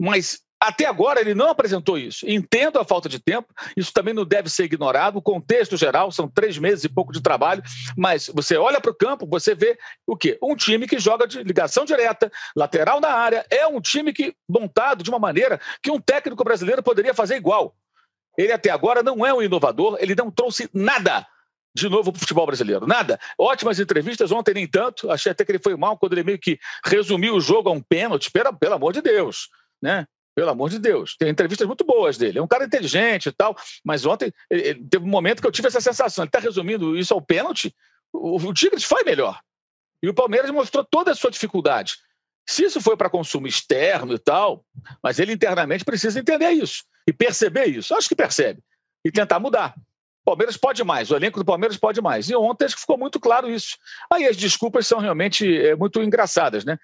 Mas 0.00 0.40
até 0.60 0.86
agora 0.86 1.20
ele 1.20 1.34
não 1.34 1.48
apresentou 1.48 1.96
isso. 1.96 2.28
Entendo 2.28 2.78
a 2.78 2.84
falta 2.84 3.08
de 3.08 3.18
tempo, 3.18 3.52
isso 3.76 3.92
também 3.92 4.12
não 4.12 4.24
deve 4.24 4.50
ser 4.50 4.64
ignorado. 4.64 5.18
O 5.18 5.22
contexto 5.22 5.76
geral 5.76 6.10
são 6.10 6.28
três 6.28 6.58
meses 6.58 6.84
e 6.84 6.88
pouco 6.88 7.12
de 7.12 7.22
trabalho, 7.22 7.62
mas 7.96 8.28
você 8.34 8.56
olha 8.56 8.80
para 8.80 8.90
o 8.90 8.94
campo, 8.94 9.26
você 9.26 9.54
vê 9.54 9.78
o 10.06 10.16
quê? 10.16 10.38
Um 10.42 10.56
time 10.56 10.86
que 10.86 10.98
joga 10.98 11.26
de 11.26 11.42
ligação 11.42 11.84
direta, 11.84 12.30
lateral 12.56 13.00
na 13.00 13.10
área, 13.10 13.46
é 13.50 13.66
um 13.66 13.80
time 13.80 14.12
que 14.12 14.34
montado 14.48 15.04
de 15.04 15.10
uma 15.10 15.18
maneira 15.18 15.60
que 15.82 15.90
um 15.90 16.00
técnico 16.00 16.42
brasileiro 16.42 16.82
poderia 16.82 17.14
fazer 17.14 17.36
igual. 17.36 17.74
Ele 18.36 18.52
até 18.52 18.70
agora 18.70 19.02
não 19.02 19.24
é 19.24 19.32
um 19.32 19.42
inovador, 19.42 19.96
ele 20.00 20.14
não 20.14 20.30
trouxe 20.30 20.68
nada 20.72 21.26
de 21.74 21.88
novo 21.88 22.10
para 22.12 22.18
o 22.18 22.20
futebol 22.20 22.46
brasileiro. 22.46 22.86
Nada. 22.86 23.18
Ótimas 23.38 23.78
entrevistas, 23.78 24.32
ontem 24.32 24.54
nem 24.54 24.66
tanto. 24.66 25.10
Achei 25.10 25.30
até 25.30 25.44
que 25.44 25.52
ele 25.52 25.62
foi 25.62 25.76
mal 25.76 25.96
quando 25.96 26.14
ele 26.14 26.24
meio 26.24 26.38
que 26.38 26.58
resumiu 26.84 27.34
o 27.34 27.40
jogo 27.40 27.68
a 27.68 27.72
um 27.72 27.80
pênalti. 27.80 28.30
Pelo, 28.30 28.56
pelo 28.56 28.74
amor 28.74 28.92
de 28.92 29.00
Deus. 29.00 29.48
Né? 29.80 30.06
Pelo 30.38 30.50
amor 30.50 30.70
de 30.70 30.78
Deus. 30.78 31.16
Tem 31.18 31.30
entrevistas 31.30 31.66
muito 31.66 31.84
boas 31.84 32.16
dele. 32.16 32.38
É 32.38 32.42
um 32.42 32.46
cara 32.46 32.64
inteligente 32.64 33.26
e 33.26 33.32
tal, 33.32 33.56
mas 33.84 34.06
ontem 34.06 34.32
ele, 34.48 34.86
teve 34.88 35.04
um 35.04 35.08
momento 35.08 35.40
que 35.40 35.48
eu 35.48 35.50
tive 35.50 35.66
essa 35.66 35.80
sensação. 35.80 36.22
Ele 36.22 36.28
está 36.28 36.38
resumindo 36.38 36.96
isso 36.96 37.12
ao 37.12 37.20
pênalti. 37.20 37.74
O, 38.12 38.36
o 38.36 38.54
Tigres 38.54 38.84
foi 38.84 39.02
melhor. 39.02 39.40
E 40.00 40.08
o 40.08 40.14
Palmeiras 40.14 40.48
mostrou 40.52 40.84
toda 40.84 41.10
a 41.10 41.14
sua 41.16 41.32
dificuldade. 41.32 41.94
Se 42.48 42.62
isso 42.62 42.80
foi 42.80 42.96
para 42.96 43.10
consumo 43.10 43.48
externo 43.48 44.14
e 44.14 44.18
tal, 44.20 44.64
mas 45.02 45.18
ele 45.18 45.32
internamente 45.32 45.84
precisa 45.84 46.20
entender 46.20 46.52
isso 46.52 46.84
e 47.04 47.12
perceber 47.12 47.64
isso. 47.64 47.92
Acho 47.92 48.08
que 48.08 48.14
percebe. 48.14 48.62
E 49.04 49.10
tentar 49.10 49.40
mudar. 49.40 49.74
O 50.22 50.30
Palmeiras 50.30 50.56
pode 50.56 50.84
mais, 50.84 51.10
o 51.10 51.16
elenco 51.16 51.40
do 51.40 51.44
Palmeiras 51.44 51.76
pode 51.76 52.00
mais. 52.00 52.30
E 52.30 52.36
ontem 52.36 52.66
acho 52.66 52.76
que 52.76 52.82
ficou 52.82 52.96
muito 52.96 53.18
claro 53.18 53.50
isso. 53.50 53.76
Aí 54.08 54.24
as 54.24 54.36
desculpas 54.36 54.86
são 54.86 55.00
realmente 55.00 55.66
é, 55.66 55.74
muito 55.74 56.00
engraçadas, 56.00 56.64
né? 56.64 56.78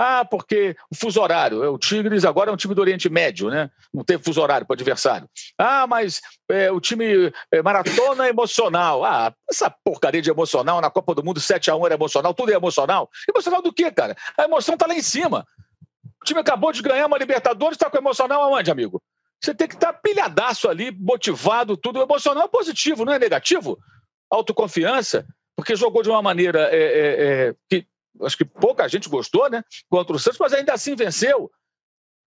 Ah, 0.00 0.24
porque 0.24 0.76
o 0.88 0.94
fuso 0.94 1.20
horário. 1.20 1.64
É, 1.64 1.68
o 1.68 1.76
Tigres 1.76 2.24
agora 2.24 2.50
é 2.50 2.54
um 2.54 2.56
time 2.56 2.72
do 2.72 2.80
Oriente 2.80 3.08
Médio, 3.08 3.50
né? 3.50 3.68
Não 3.92 4.04
teve 4.04 4.22
fuso 4.22 4.40
horário 4.40 4.64
para 4.64 4.74
o 4.74 4.76
adversário. 4.76 5.28
Ah, 5.58 5.88
mas 5.88 6.20
é, 6.48 6.70
o 6.70 6.80
time 6.80 7.32
é, 7.50 7.60
maratona 7.62 8.28
emocional. 8.28 9.04
Ah, 9.04 9.34
essa 9.50 9.68
porcaria 9.68 10.22
de 10.22 10.30
emocional 10.30 10.80
na 10.80 10.88
Copa 10.88 11.16
do 11.16 11.24
Mundo 11.24 11.40
7 11.40 11.68
a 11.68 11.74
1 11.74 11.86
era 11.86 11.94
emocional, 11.96 12.32
tudo 12.32 12.52
é 12.52 12.54
emocional. 12.54 13.10
Emocional 13.28 13.60
do 13.60 13.72
quê, 13.72 13.90
cara? 13.90 14.16
A 14.38 14.44
emoção 14.44 14.74
está 14.74 14.86
lá 14.86 14.94
em 14.94 15.02
cima. 15.02 15.44
O 16.22 16.24
time 16.24 16.38
acabou 16.38 16.72
de 16.72 16.80
ganhar 16.80 17.06
uma 17.06 17.18
Libertadores, 17.18 17.74
está 17.74 17.90
com 17.90 17.98
emocional 17.98 18.42
aonde, 18.42 18.70
amigo? 18.70 19.02
Você 19.42 19.52
tem 19.52 19.66
que 19.66 19.74
estar 19.74 19.92
tá 19.92 19.98
pilhadaço 19.98 20.68
ali, 20.68 20.92
motivado, 20.92 21.76
tudo. 21.76 21.98
O 21.98 22.02
emocional 22.02 22.44
é 22.44 22.48
positivo, 22.48 23.04
não 23.04 23.12
é 23.12 23.18
negativo. 23.18 23.76
Autoconfiança, 24.30 25.26
porque 25.56 25.74
jogou 25.74 26.04
de 26.04 26.08
uma 26.08 26.22
maneira 26.22 26.68
é, 26.70 26.76
é, 26.76 27.48
é, 27.48 27.54
que 27.68 27.84
acho 28.22 28.36
que 28.36 28.44
pouca 28.44 28.88
gente 28.88 29.08
gostou, 29.08 29.48
né? 29.50 29.62
Contra 29.88 30.14
o 30.14 30.18
Santos, 30.18 30.38
mas 30.38 30.52
ainda 30.52 30.72
assim 30.72 30.94
venceu. 30.94 31.50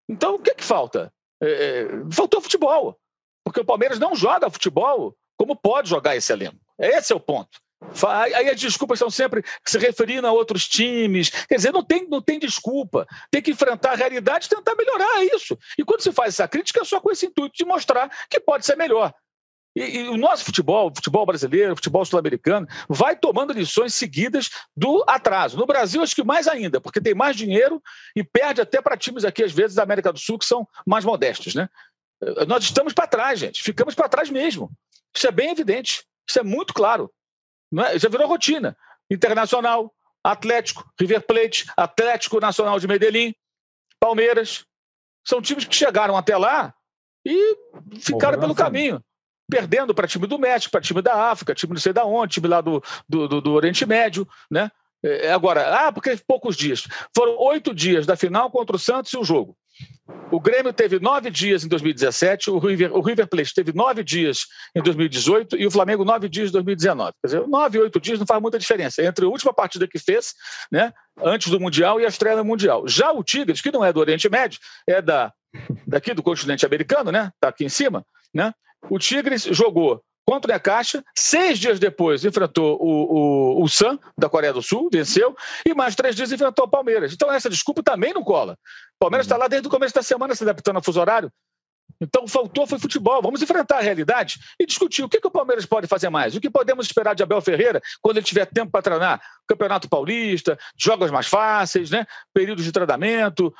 Então, 0.09 0.35
o 0.35 0.39
que, 0.39 0.55
que 0.55 0.63
falta? 0.63 1.13
É, 1.41 1.47
é, 1.47 1.87
faltou 2.11 2.41
futebol. 2.41 2.97
Porque 3.43 3.59
o 3.59 3.65
Palmeiras 3.65 3.99
não 3.99 4.15
joga 4.15 4.49
futebol 4.49 5.15
como 5.37 5.55
pode 5.55 5.89
jogar 5.89 6.15
esse 6.15 6.31
elenco. 6.31 6.59
Esse 6.77 7.13
é 7.13 7.15
o 7.15 7.19
ponto. 7.19 7.59
Aí 8.07 8.47
as 8.47 8.59
desculpas 8.59 8.99
são 8.99 9.09
sempre 9.09 9.43
se 9.65 9.77
referindo 9.79 10.27
a 10.27 10.31
outros 10.31 10.67
times. 10.67 11.29
Quer 11.29 11.55
dizer, 11.55 11.73
não 11.73 11.83
tem, 11.83 12.07
não 12.07 12.21
tem 12.21 12.37
desculpa. 12.37 13.07
Tem 13.31 13.41
que 13.41 13.51
enfrentar 13.51 13.93
a 13.93 13.95
realidade 13.95 14.45
e 14.45 14.49
tentar 14.49 14.75
melhorar 14.75 15.23
isso. 15.33 15.57
E 15.77 15.83
quando 15.83 16.01
se 16.01 16.11
faz 16.11 16.35
essa 16.35 16.47
crítica, 16.47 16.81
é 16.81 16.85
só 16.85 16.99
com 17.01 17.11
esse 17.11 17.25
intuito 17.25 17.55
de 17.55 17.65
mostrar 17.65 18.09
que 18.29 18.39
pode 18.39 18.65
ser 18.65 18.77
melhor. 18.77 19.13
E, 19.75 19.99
e, 19.99 20.09
o 20.09 20.17
nosso 20.17 20.43
futebol, 20.43 20.89
o 20.89 20.95
futebol 20.95 21.25
brasileiro, 21.25 21.73
o 21.73 21.75
futebol 21.75 22.03
sul-americano, 22.03 22.67
vai 22.89 23.15
tomando 23.15 23.53
lições 23.53 23.93
seguidas 23.93 24.49
do 24.75 25.03
atraso. 25.07 25.57
No 25.57 25.65
Brasil, 25.65 26.01
acho 26.01 26.15
que 26.15 26.23
mais 26.23 26.47
ainda, 26.47 26.81
porque 26.81 26.99
tem 26.99 27.13
mais 27.13 27.35
dinheiro 27.35 27.81
e 28.15 28.23
perde 28.23 28.61
até 28.61 28.81
para 28.81 28.97
times 28.97 29.23
aqui, 29.23 29.43
às 29.43 29.51
vezes, 29.51 29.75
da 29.75 29.83
América 29.83 30.11
do 30.11 30.19
Sul, 30.19 30.37
que 30.37 30.45
são 30.45 30.67
mais 30.85 31.05
modestos. 31.05 31.55
Né? 31.55 31.69
Nós 32.47 32.63
estamos 32.63 32.93
para 32.93 33.07
trás, 33.07 33.39
gente. 33.39 33.63
Ficamos 33.63 33.95
para 33.95 34.09
trás 34.09 34.29
mesmo. 34.29 34.69
Isso 35.15 35.27
é 35.27 35.31
bem 35.31 35.51
evidente. 35.51 36.05
Isso 36.27 36.39
é 36.39 36.43
muito 36.43 36.73
claro. 36.73 37.11
Não 37.71 37.83
é? 37.83 37.97
Já 37.97 38.09
virou 38.09 38.27
rotina. 38.27 38.77
Internacional, 39.09 39.93
Atlético, 40.23 40.89
River 40.99 41.25
Plate, 41.25 41.65
Atlético 41.75 42.39
Nacional 42.39 42.79
de 42.79 42.87
Medellín, 42.87 43.33
Palmeiras. 43.99 44.65
São 45.25 45.41
times 45.41 45.65
que 45.65 45.75
chegaram 45.75 46.15
até 46.15 46.37
lá 46.37 46.73
e 47.25 47.57
ficaram 47.99 48.39
pelo 48.39 48.55
caminho. 48.55 49.03
Perdendo 49.51 49.93
para 49.93 50.07
time 50.07 50.25
do 50.25 50.39
México, 50.39 50.71
para 50.71 50.81
time 50.81 51.01
da 51.01 51.29
África, 51.29 51.53
time 51.53 51.73
não 51.73 51.79
sei 51.79 51.93
da 51.93 52.05
onde, 52.05 52.33
time 52.33 52.47
lá 52.47 52.61
do, 52.61 52.81
do, 53.07 53.27
do, 53.27 53.41
do 53.41 53.51
Oriente 53.51 53.85
Médio, 53.85 54.27
né? 54.49 54.71
É, 55.03 55.31
agora, 55.31 55.87
ah, 55.87 55.91
porque 55.91 56.15
poucos 56.27 56.55
dias. 56.55 56.87
Foram 57.15 57.35
oito 57.39 57.73
dias 57.73 58.05
da 58.05 58.15
final 58.15 58.51
contra 58.51 58.75
o 58.75 58.79
Santos 58.79 59.11
e 59.13 59.17
o 59.17 59.23
jogo. 59.23 59.57
O 60.31 60.39
Grêmio 60.39 60.71
teve 60.71 60.99
nove 60.99 61.29
dias 61.29 61.63
em 61.63 61.67
2017, 61.67 62.51
o 62.51 62.59
River, 62.59 62.95
o 62.95 63.01
River 63.01 63.27
Plate 63.27 63.53
teve 63.53 63.73
nove 63.73 64.03
dias 64.03 64.45
em 64.75 64.81
2018 64.81 65.57
e 65.57 65.65
o 65.65 65.71
Flamengo 65.71 66.05
nove 66.05 66.29
dias 66.29 66.49
em 66.49 66.53
2019. 66.53 67.13
Quer 67.21 67.27
dizer, 67.27 67.47
nove, 67.47 67.79
oito 67.79 67.99
dias 67.99 68.19
não 68.19 68.25
faz 68.25 68.41
muita 68.41 68.59
diferença 68.59 69.03
entre 69.03 69.25
a 69.25 69.27
última 69.27 69.53
partida 69.53 69.87
que 69.87 69.99
fez, 69.99 70.33
né, 70.71 70.93
antes 71.21 71.49
do 71.49 71.59
Mundial 71.59 71.99
e 71.99 72.05
a 72.05 72.07
estreia 72.07 72.37
no 72.37 72.45
Mundial. 72.45 72.87
Já 72.87 73.11
o 73.11 73.23
Tigres, 73.23 73.61
que 73.61 73.71
não 73.71 73.83
é 73.83 73.91
do 73.91 73.99
Oriente 73.99 74.29
Médio, 74.29 74.59
é 74.87 75.01
da, 75.01 75.33
daqui 75.87 76.13
do 76.13 76.23
continente 76.23 76.65
americano, 76.65 77.11
né, 77.11 77.31
tá 77.39 77.49
aqui 77.49 77.65
em 77.65 77.69
cima, 77.69 78.05
né, 78.33 78.53
o 78.89 78.99
Tigres 78.99 79.43
jogou 79.43 80.01
contra 80.25 80.51
o 80.51 80.53
Necaxa. 80.53 81.03
Seis 81.15 81.59
dias 81.59 81.79
depois 81.79 82.23
enfrentou 82.23 82.77
o, 82.79 83.59
o, 83.59 83.63
o 83.63 83.67
Sam, 83.67 83.99
da 84.17 84.29
Coreia 84.29 84.53
do 84.53 84.61
Sul, 84.61 84.89
venceu. 84.91 85.35
E 85.65 85.73
mais 85.73 85.95
três 85.95 86.15
dias 86.15 86.31
enfrentou 86.31 86.65
o 86.65 86.69
Palmeiras. 86.69 87.13
Então 87.13 87.31
essa 87.31 87.49
desculpa 87.49 87.83
também 87.83 88.13
não 88.13 88.23
cola. 88.23 88.53
O 88.95 88.99
Palmeiras 88.99 89.25
está 89.25 89.37
lá 89.37 89.47
desde 89.47 89.67
o 89.67 89.71
começo 89.71 89.93
da 89.93 90.03
semana 90.03 90.35
se 90.35 90.43
adaptando 90.43 90.77
ao 90.77 90.83
fuso 90.83 90.99
horário. 90.99 91.31
Então, 91.99 92.27
faltou 92.27 92.65
foi 92.65 92.79
futebol. 92.79 93.21
Vamos 93.21 93.41
enfrentar 93.41 93.77
a 93.77 93.81
realidade 93.81 94.39
e 94.59 94.65
discutir 94.65 95.03
o 95.03 95.09
que, 95.09 95.19
que 95.19 95.27
o 95.27 95.31
Palmeiras 95.31 95.65
pode 95.65 95.87
fazer 95.87 96.09
mais. 96.09 96.35
O 96.35 96.41
que 96.41 96.49
podemos 96.49 96.87
esperar 96.87 97.13
de 97.13 97.21
Abel 97.21 97.41
Ferreira 97.41 97.81
quando 98.01 98.17
ele 98.17 98.25
tiver 98.25 98.45
tempo 98.45 98.71
para 98.71 98.81
treinar? 98.81 99.21
Campeonato 99.47 99.87
Paulista, 99.87 100.57
jogos 100.77 101.11
mais 101.11 101.27
fáceis, 101.27 101.91
né? 101.91 102.05
períodos 102.33 102.63
de 102.63 102.71
treinamento. 102.71 103.53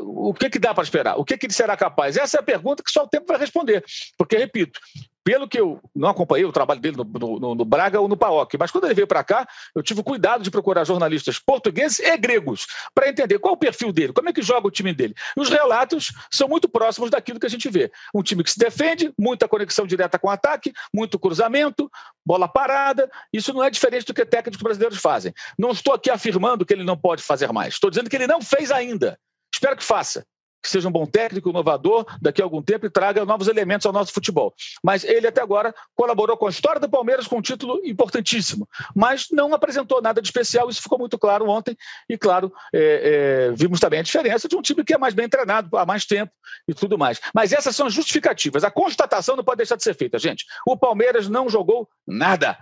O 0.00 0.34
que, 0.34 0.50
que 0.50 0.58
dá 0.58 0.74
para 0.74 0.84
esperar? 0.84 1.16
O 1.16 1.24
que, 1.24 1.36
que 1.36 1.46
ele 1.46 1.52
será 1.52 1.76
capaz? 1.76 2.16
Essa 2.16 2.38
é 2.38 2.40
a 2.40 2.42
pergunta 2.42 2.82
que 2.82 2.90
só 2.90 3.04
o 3.04 3.08
tempo 3.08 3.26
vai 3.26 3.38
responder. 3.38 3.84
Porque, 4.16 4.36
repito, 4.36 4.80
pelo 5.28 5.46
que 5.46 5.60
eu 5.60 5.78
não 5.94 6.08
acompanhei 6.08 6.46
o 6.46 6.52
trabalho 6.52 6.80
dele 6.80 6.96
no, 6.96 7.04
no, 7.38 7.54
no 7.54 7.62
Braga 7.62 8.00
ou 8.00 8.08
no 8.08 8.16
PAOC, 8.16 8.56
mas 8.58 8.70
quando 8.70 8.84
ele 8.84 8.94
veio 8.94 9.06
para 9.06 9.22
cá, 9.22 9.46
eu 9.76 9.82
tive 9.82 10.02
cuidado 10.02 10.42
de 10.42 10.50
procurar 10.50 10.84
jornalistas 10.84 11.38
portugueses 11.38 11.98
e 11.98 12.16
gregos 12.16 12.66
para 12.94 13.10
entender 13.10 13.38
qual 13.38 13.52
o 13.52 13.56
perfil 13.58 13.92
dele, 13.92 14.14
como 14.14 14.30
é 14.30 14.32
que 14.32 14.40
joga 14.40 14.66
o 14.66 14.70
time 14.70 14.90
dele. 14.94 15.14
E 15.36 15.40
os 15.40 15.50
relatos 15.50 16.14
são 16.30 16.48
muito 16.48 16.66
próximos 16.66 17.10
daquilo 17.10 17.38
que 17.38 17.44
a 17.44 17.50
gente 17.50 17.68
vê. 17.68 17.92
Um 18.14 18.22
time 18.22 18.42
que 18.42 18.50
se 18.50 18.58
defende, 18.58 19.12
muita 19.18 19.46
conexão 19.46 19.86
direta 19.86 20.18
com 20.18 20.28
o 20.28 20.30
ataque, 20.30 20.72
muito 20.94 21.18
cruzamento, 21.18 21.90
bola 22.24 22.48
parada. 22.48 23.10
Isso 23.30 23.52
não 23.52 23.62
é 23.62 23.68
diferente 23.68 24.06
do 24.06 24.14
que 24.14 24.24
técnicos 24.24 24.62
brasileiros 24.62 24.98
fazem. 24.98 25.34
Não 25.58 25.72
estou 25.72 25.92
aqui 25.92 26.08
afirmando 26.08 26.64
que 26.64 26.72
ele 26.72 26.84
não 26.84 26.96
pode 26.96 27.22
fazer 27.22 27.52
mais. 27.52 27.74
Estou 27.74 27.90
dizendo 27.90 28.08
que 28.08 28.16
ele 28.16 28.26
não 28.26 28.40
fez 28.40 28.70
ainda. 28.70 29.18
Espero 29.58 29.76
que 29.76 29.82
faça 29.82 30.24
que 30.62 30.68
seja 30.68 30.88
um 30.88 30.92
bom 30.92 31.06
técnico, 31.06 31.48
inovador, 31.48 32.04
daqui 32.20 32.42
a 32.42 32.44
algum 32.44 32.62
tempo 32.62 32.86
e 32.86 32.90
traga 32.90 33.24
novos 33.24 33.48
elementos 33.48 33.86
ao 33.86 33.92
nosso 33.92 34.12
futebol. 34.12 34.52
Mas 34.82 35.04
ele 35.04 35.26
até 35.26 35.40
agora 35.40 35.74
colaborou 35.94 36.36
com 36.36 36.46
a 36.46 36.50
história 36.50 36.80
do 36.80 36.88
Palmeiras 36.88 37.26
com 37.26 37.38
um 37.38 37.42
título 37.42 37.80
importantíssimo, 37.84 38.68
mas 38.94 39.26
não 39.30 39.54
apresentou 39.54 40.02
nada 40.02 40.20
de 40.20 40.28
especial. 40.28 40.68
Isso 40.68 40.82
ficou 40.82 40.98
muito 40.98 41.18
claro 41.18 41.48
ontem 41.48 41.76
e, 42.08 42.18
claro, 42.18 42.52
é, 42.74 43.48
é, 43.50 43.52
vimos 43.52 43.80
também 43.80 44.00
a 44.00 44.02
diferença 44.02 44.48
de 44.48 44.56
um 44.56 44.62
time 44.62 44.84
que 44.84 44.92
é 44.92 44.98
mais 44.98 45.14
bem 45.14 45.28
treinado 45.28 45.76
há 45.76 45.86
mais 45.86 46.04
tempo 46.04 46.32
e 46.66 46.74
tudo 46.74 46.98
mais. 46.98 47.20
Mas 47.32 47.52
essas 47.52 47.74
são 47.74 47.86
as 47.86 47.94
justificativas. 47.94 48.64
A 48.64 48.70
constatação 48.70 49.36
não 49.36 49.44
pode 49.44 49.58
deixar 49.58 49.76
de 49.76 49.84
ser 49.84 49.94
feita, 49.94 50.18
gente. 50.18 50.44
O 50.66 50.76
Palmeiras 50.76 51.28
não 51.28 51.48
jogou 51.48 51.88
nada. 52.06 52.58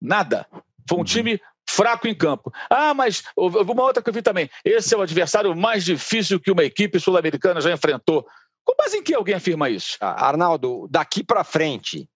Nada. 0.00 0.46
Foi 0.88 0.98
um 0.98 1.04
time 1.04 1.40
fraco 1.68 2.08
em 2.08 2.14
campo. 2.14 2.52
Ah, 2.68 2.94
mas 2.94 3.22
uma 3.36 3.82
outra 3.82 4.02
que 4.02 4.08
eu 4.08 4.14
vi 4.14 4.22
também. 4.22 4.48
Esse 4.64 4.94
é 4.94 4.98
o 4.98 5.02
adversário 5.02 5.54
mais 5.56 5.84
difícil 5.84 6.40
que 6.40 6.50
uma 6.50 6.64
equipe 6.64 6.98
sul-americana 6.98 7.60
já 7.60 7.72
enfrentou. 7.72 8.26
Com 8.64 8.74
base 8.76 8.96
em 8.96 9.02
que 9.02 9.14
alguém 9.14 9.34
afirma 9.34 9.68
isso? 9.68 9.96
Ah, 10.00 10.26
Arnaldo, 10.26 10.88
daqui 10.90 11.22
para 11.22 11.44
frente, 11.44 12.00
o 12.00 12.06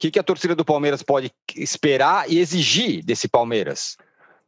que, 0.00 0.10
que 0.10 0.18
a 0.18 0.22
torcida 0.22 0.54
do 0.54 0.64
Palmeiras 0.64 1.02
pode 1.02 1.32
esperar 1.56 2.30
e 2.30 2.38
exigir 2.38 3.04
desse 3.04 3.28
Palmeiras? 3.28 3.96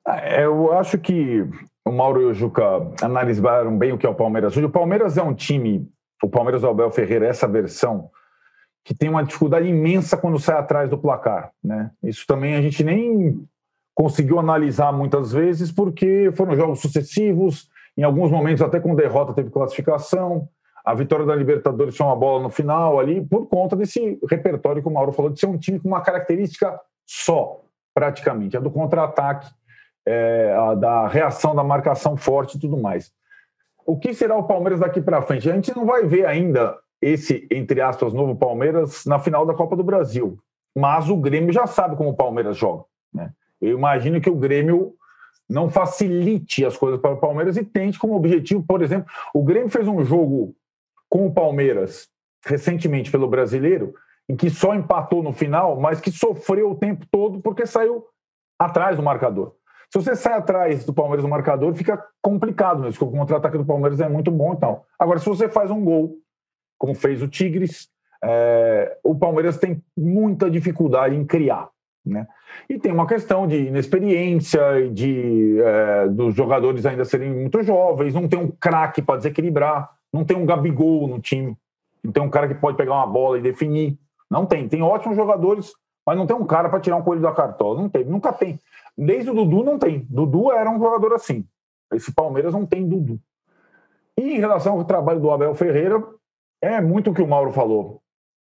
Ah, 0.06 0.18
eu 0.40 0.72
acho 0.72 0.98
que 0.98 1.44
o 1.84 1.92
Mauro 1.92 2.22
e 2.22 2.24
o 2.26 2.34
Juca 2.34 2.62
analisaram 3.02 3.76
bem 3.76 3.92
o 3.92 3.98
que 3.98 4.06
é 4.06 4.08
o 4.08 4.14
Palmeiras. 4.14 4.56
O 4.56 4.70
Palmeiras 4.70 5.16
é 5.16 5.22
um 5.22 5.34
time, 5.34 5.88
o 6.22 6.28
Palmeiras 6.28 6.62
do 6.62 6.68
Abel 6.68 6.90
Ferreira, 6.90 7.26
essa 7.26 7.48
versão, 7.48 8.10
que 8.84 8.94
tem 8.94 9.08
uma 9.08 9.24
dificuldade 9.24 9.66
imensa 9.66 10.16
quando 10.16 10.38
sai 10.38 10.56
atrás 10.58 10.88
do 10.88 10.98
placar. 10.98 11.50
Né? 11.62 11.90
Isso 12.02 12.24
também 12.26 12.54
a 12.54 12.62
gente 12.62 12.82
nem 12.82 13.44
conseguiu 14.00 14.38
analisar 14.38 14.90
muitas 14.92 15.30
vezes, 15.30 15.70
porque 15.70 16.32
foram 16.34 16.56
jogos 16.56 16.80
sucessivos, 16.80 17.68
em 17.98 18.02
alguns 18.02 18.30
momentos 18.30 18.62
até 18.62 18.80
com 18.80 18.94
derrota 18.94 19.34
teve 19.34 19.50
classificação, 19.50 20.48
a 20.82 20.94
vitória 20.94 21.26
da 21.26 21.34
Libertadores 21.34 21.94
tinha 21.94 22.08
uma 22.08 22.16
bola 22.16 22.42
no 22.42 22.48
final 22.48 22.98
ali, 22.98 23.22
por 23.22 23.46
conta 23.46 23.76
desse 23.76 24.18
repertório 24.26 24.80
que 24.80 24.88
o 24.88 24.90
Mauro 24.90 25.12
falou, 25.12 25.30
de 25.30 25.38
ser 25.38 25.48
um 25.48 25.58
time 25.58 25.78
com 25.78 25.88
uma 25.88 26.00
característica 26.00 26.80
só, 27.06 27.60
praticamente, 27.92 28.56
a 28.56 28.60
do 28.60 28.70
contra-ataque, 28.70 29.52
é, 30.06 30.56
a 30.58 30.74
da 30.74 31.06
reação 31.06 31.54
da 31.54 31.62
marcação 31.62 32.16
forte 32.16 32.56
e 32.56 32.60
tudo 32.60 32.78
mais. 32.78 33.12
O 33.84 33.98
que 33.98 34.14
será 34.14 34.34
o 34.34 34.44
Palmeiras 34.44 34.80
daqui 34.80 35.02
para 35.02 35.20
frente? 35.20 35.50
A 35.50 35.54
gente 35.54 35.76
não 35.76 35.84
vai 35.84 36.06
ver 36.06 36.24
ainda 36.24 36.74
esse, 37.02 37.46
entre 37.50 37.82
aspas, 37.82 38.14
novo 38.14 38.34
Palmeiras 38.34 39.04
na 39.04 39.18
final 39.18 39.44
da 39.44 39.52
Copa 39.52 39.76
do 39.76 39.84
Brasil. 39.84 40.38
Mas 40.74 41.10
o 41.10 41.18
Grêmio 41.18 41.52
já 41.52 41.66
sabe 41.66 41.96
como 41.96 42.08
o 42.08 42.16
Palmeiras 42.16 42.56
joga. 42.56 42.84
Né? 43.12 43.30
Eu 43.60 43.76
imagino 43.76 44.20
que 44.20 44.30
o 44.30 44.36
Grêmio 44.36 44.94
não 45.48 45.68
facilite 45.68 46.64
as 46.64 46.76
coisas 46.76 47.00
para 47.00 47.12
o 47.12 47.18
Palmeiras 47.18 47.56
e 47.56 47.64
tente 47.64 47.98
como 47.98 48.14
objetivo, 48.14 48.62
por 48.62 48.82
exemplo, 48.82 49.10
o 49.34 49.42
Grêmio 49.42 49.68
fez 49.68 49.88
um 49.88 50.04
jogo 50.04 50.54
com 51.08 51.26
o 51.26 51.34
Palmeiras 51.34 52.08
recentemente 52.46 53.10
pelo 53.10 53.28
Brasileiro, 53.28 53.92
em 54.28 54.36
que 54.36 54.48
só 54.48 54.74
empatou 54.74 55.22
no 55.22 55.32
final, 55.32 55.78
mas 55.78 56.00
que 56.00 56.10
sofreu 56.10 56.70
o 56.70 56.76
tempo 56.76 57.04
todo 57.10 57.40
porque 57.40 57.66
saiu 57.66 58.06
atrás 58.58 58.96
do 58.96 59.02
marcador. 59.02 59.54
Se 59.92 60.00
você 60.00 60.14
sai 60.14 60.34
atrás 60.34 60.84
do 60.84 60.94
Palmeiras 60.94 61.24
no 61.24 61.28
marcador, 61.28 61.74
fica 61.74 62.02
complicado 62.22 62.80
mesmo, 62.80 62.92
porque 62.92 63.16
o 63.16 63.18
contra-ataque 63.18 63.58
do 63.58 63.64
Palmeiras 63.64 64.00
é 64.00 64.08
muito 64.08 64.30
bom 64.30 64.54
e 64.54 64.56
tal. 64.56 64.86
Agora, 64.96 65.18
se 65.18 65.26
você 65.26 65.48
faz 65.48 65.68
um 65.68 65.84
gol, 65.84 66.16
como 66.78 66.94
fez 66.94 67.20
o 67.22 67.28
Tigres, 67.28 67.88
é, 68.22 68.98
o 69.02 69.16
Palmeiras 69.16 69.58
tem 69.58 69.82
muita 69.96 70.48
dificuldade 70.48 71.16
em 71.16 71.26
criar. 71.26 71.68
Né? 72.04 72.26
E 72.68 72.78
tem 72.78 72.92
uma 72.92 73.06
questão 73.06 73.46
de 73.46 73.66
inexperiência, 73.66 74.90
de 74.90 75.60
é, 75.60 76.08
dos 76.08 76.34
jogadores 76.34 76.86
ainda 76.86 77.04
serem 77.04 77.30
muito 77.30 77.62
jovens, 77.62 78.14
não 78.14 78.26
tem 78.26 78.38
um 78.38 78.50
craque 78.50 79.02
para 79.02 79.18
desequilibrar, 79.18 79.90
não 80.12 80.24
tem 80.24 80.36
um 80.36 80.46
Gabigol 80.46 81.06
no 81.06 81.20
time, 81.20 81.56
não 82.02 82.10
tem 82.12 82.22
um 82.22 82.30
cara 82.30 82.48
que 82.48 82.54
pode 82.54 82.76
pegar 82.76 82.94
uma 82.94 83.06
bola 83.06 83.38
e 83.38 83.42
definir. 83.42 83.98
Não 84.30 84.46
tem. 84.46 84.68
Tem 84.68 84.80
ótimos 84.80 85.16
jogadores, 85.16 85.72
mas 86.06 86.16
não 86.16 86.26
tem 86.26 86.36
um 86.36 86.46
cara 86.46 86.68
para 86.68 86.80
tirar 86.80 86.96
um 86.96 87.02
coelho 87.02 87.20
da 87.20 87.32
cartola. 87.32 87.80
Não 87.80 87.88
tem, 87.88 88.04
nunca 88.04 88.32
tem. 88.32 88.60
Desde 88.96 89.30
o 89.30 89.34
Dudu 89.34 89.64
não 89.64 89.78
tem. 89.78 90.06
Dudu 90.08 90.52
era 90.52 90.70
um 90.70 90.78
jogador 90.78 91.14
assim. 91.14 91.44
Esse 91.92 92.14
Palmeiras 92.14 92.52
não 92.52 92.64
tem 92.64 92.88
Dudu. 92.88 93.20
E 94.16 94.36
em 94.36 94.38
relação 94.38 94.74
ao 94.74 94.84
trabalho 94.84 95.20
do 95.20 95.30
Abel 95.30 95.54
Ferreira, 95.54 96.02
é 96.62 96.80
muito 96.80 97.10
o 97.10 97.14
que 97.14 97.22
o 97.22 97.26
Mauro 97.26 97.52
falou. 97.52 98.00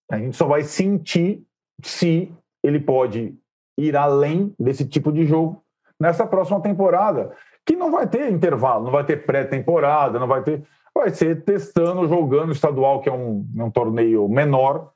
A 0.09 0.17
gente 0.17 0.35
só 0.35 0.47
vai 0.47 0.63
sentir 0.63 1.45
se 1.83 2.31
ele 2.63 2.79
pode 2.79 3.37
ir 3.77 3.95
além 3.95 4.53
desse 4.59 4.85
tipo 4.85 5.11
de 5.11 5.25
jogo 5.25 5.63
nessa 5.99 6.25
próxima 6.25 6.61
temporada, 6.61 7.31
que 7.65 7.75
não 7.75 7.91
vai 7.91 8.07
ter 8.07 8.31
intervalo, 8.31 8.85
não 8.85 8.91
vai 8.91 9.03
ter 9.03 9.25
pré-temporada, 9.25 10.19
não 10.19 10.27
vai 10.27 10.43
ter. 10.43 10.63
Vai 10.93 11.09
ser 11.09 11.43
testando, 11.43 12.07
jogando 12.07 12.53
estadual, 12.53 13.01
que 13.01 13.09
é 13.09 13.11
um, 13.11 13.45
é 13.57 13.63
um 13.63 13.69
torneio 13.69 14.29
menor, 14.29 14.91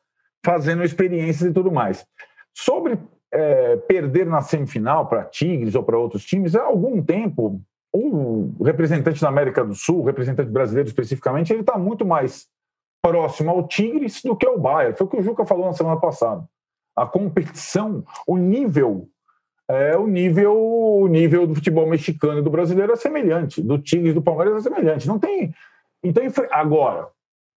fazendo 0.45 0.83
experiências 0.83 1.49
e 1.49 1.53
tudo 1.53 1.69
mais. 1.71 2.05
Sobre 2.53 2.97
é, 3.31 3.75
perder 3.75 4.25
na 4.25 4.41
semifinal 4.41 5.07
para 5.07 5.25
Tigres 5.25 5.75
ou 5.75 5.83
para 5.83 5.97
outros 5.97 6.23
times, 6.23 6.55
há 6.55 6.63
algum 6.63 7.03
tempo, 7.03 7.61
o 7.91 8.63
representante 8.63 9.21
da 9.21 9.27
América 9.27 9.63
do 9.63 9.75
Sul, 9.75 9.99
o 9.99 10.05
representante 10.05 10.49
brasileiro 10.49 10.87
especificamente, 10.87 11.51
ele 11.51 11.61
está 11.61 11.77
muito 11.77 12.05
mais 12.05 12.47
próximo 13.01 13.49
ao 13.49 13.67
Tigres 13.67 14.21
do 14.21 14.37
que 14.37 14.47
ao 14.47 14.57
Bayern. 14.57 14.95
Foi 14.95 15.05
o 15.05 15.09
que 15.09 15.17
o 15.17 15.23
Juca 15.23 15.45
falou 15.45 15.65
na 15.65 15.73
semana 15.73 15.99
passada. 15.99 16.47
A 16.95 17.05
competição, 17.05 18.03
o 18.27 18.37
nível 18.37 19.07
é 19.67 19.95
o 19.95 20.07
nível 20.07 20.57
o 20.57 21.07
nível 21.07 21.45
do 21.45 21.55
futebol 21.55 21.87
mexicano 21.87 22.39
e 22.39 22.41
do 22.41 22.49
brasileiro 22.49 22.91
é 22.91 22.95
semelhante, 22.95 23.61
do 23.61 23.77
Tigres 23.77 24.15
do 24.15 24.21
Palmeiras 24.21 24.65
é 24.65 24.69
semelhante. 24.69 25.07
Não 25.07 25.19
tem 25.19 25.53
então 26.03 26.23
agora 26.51 27.07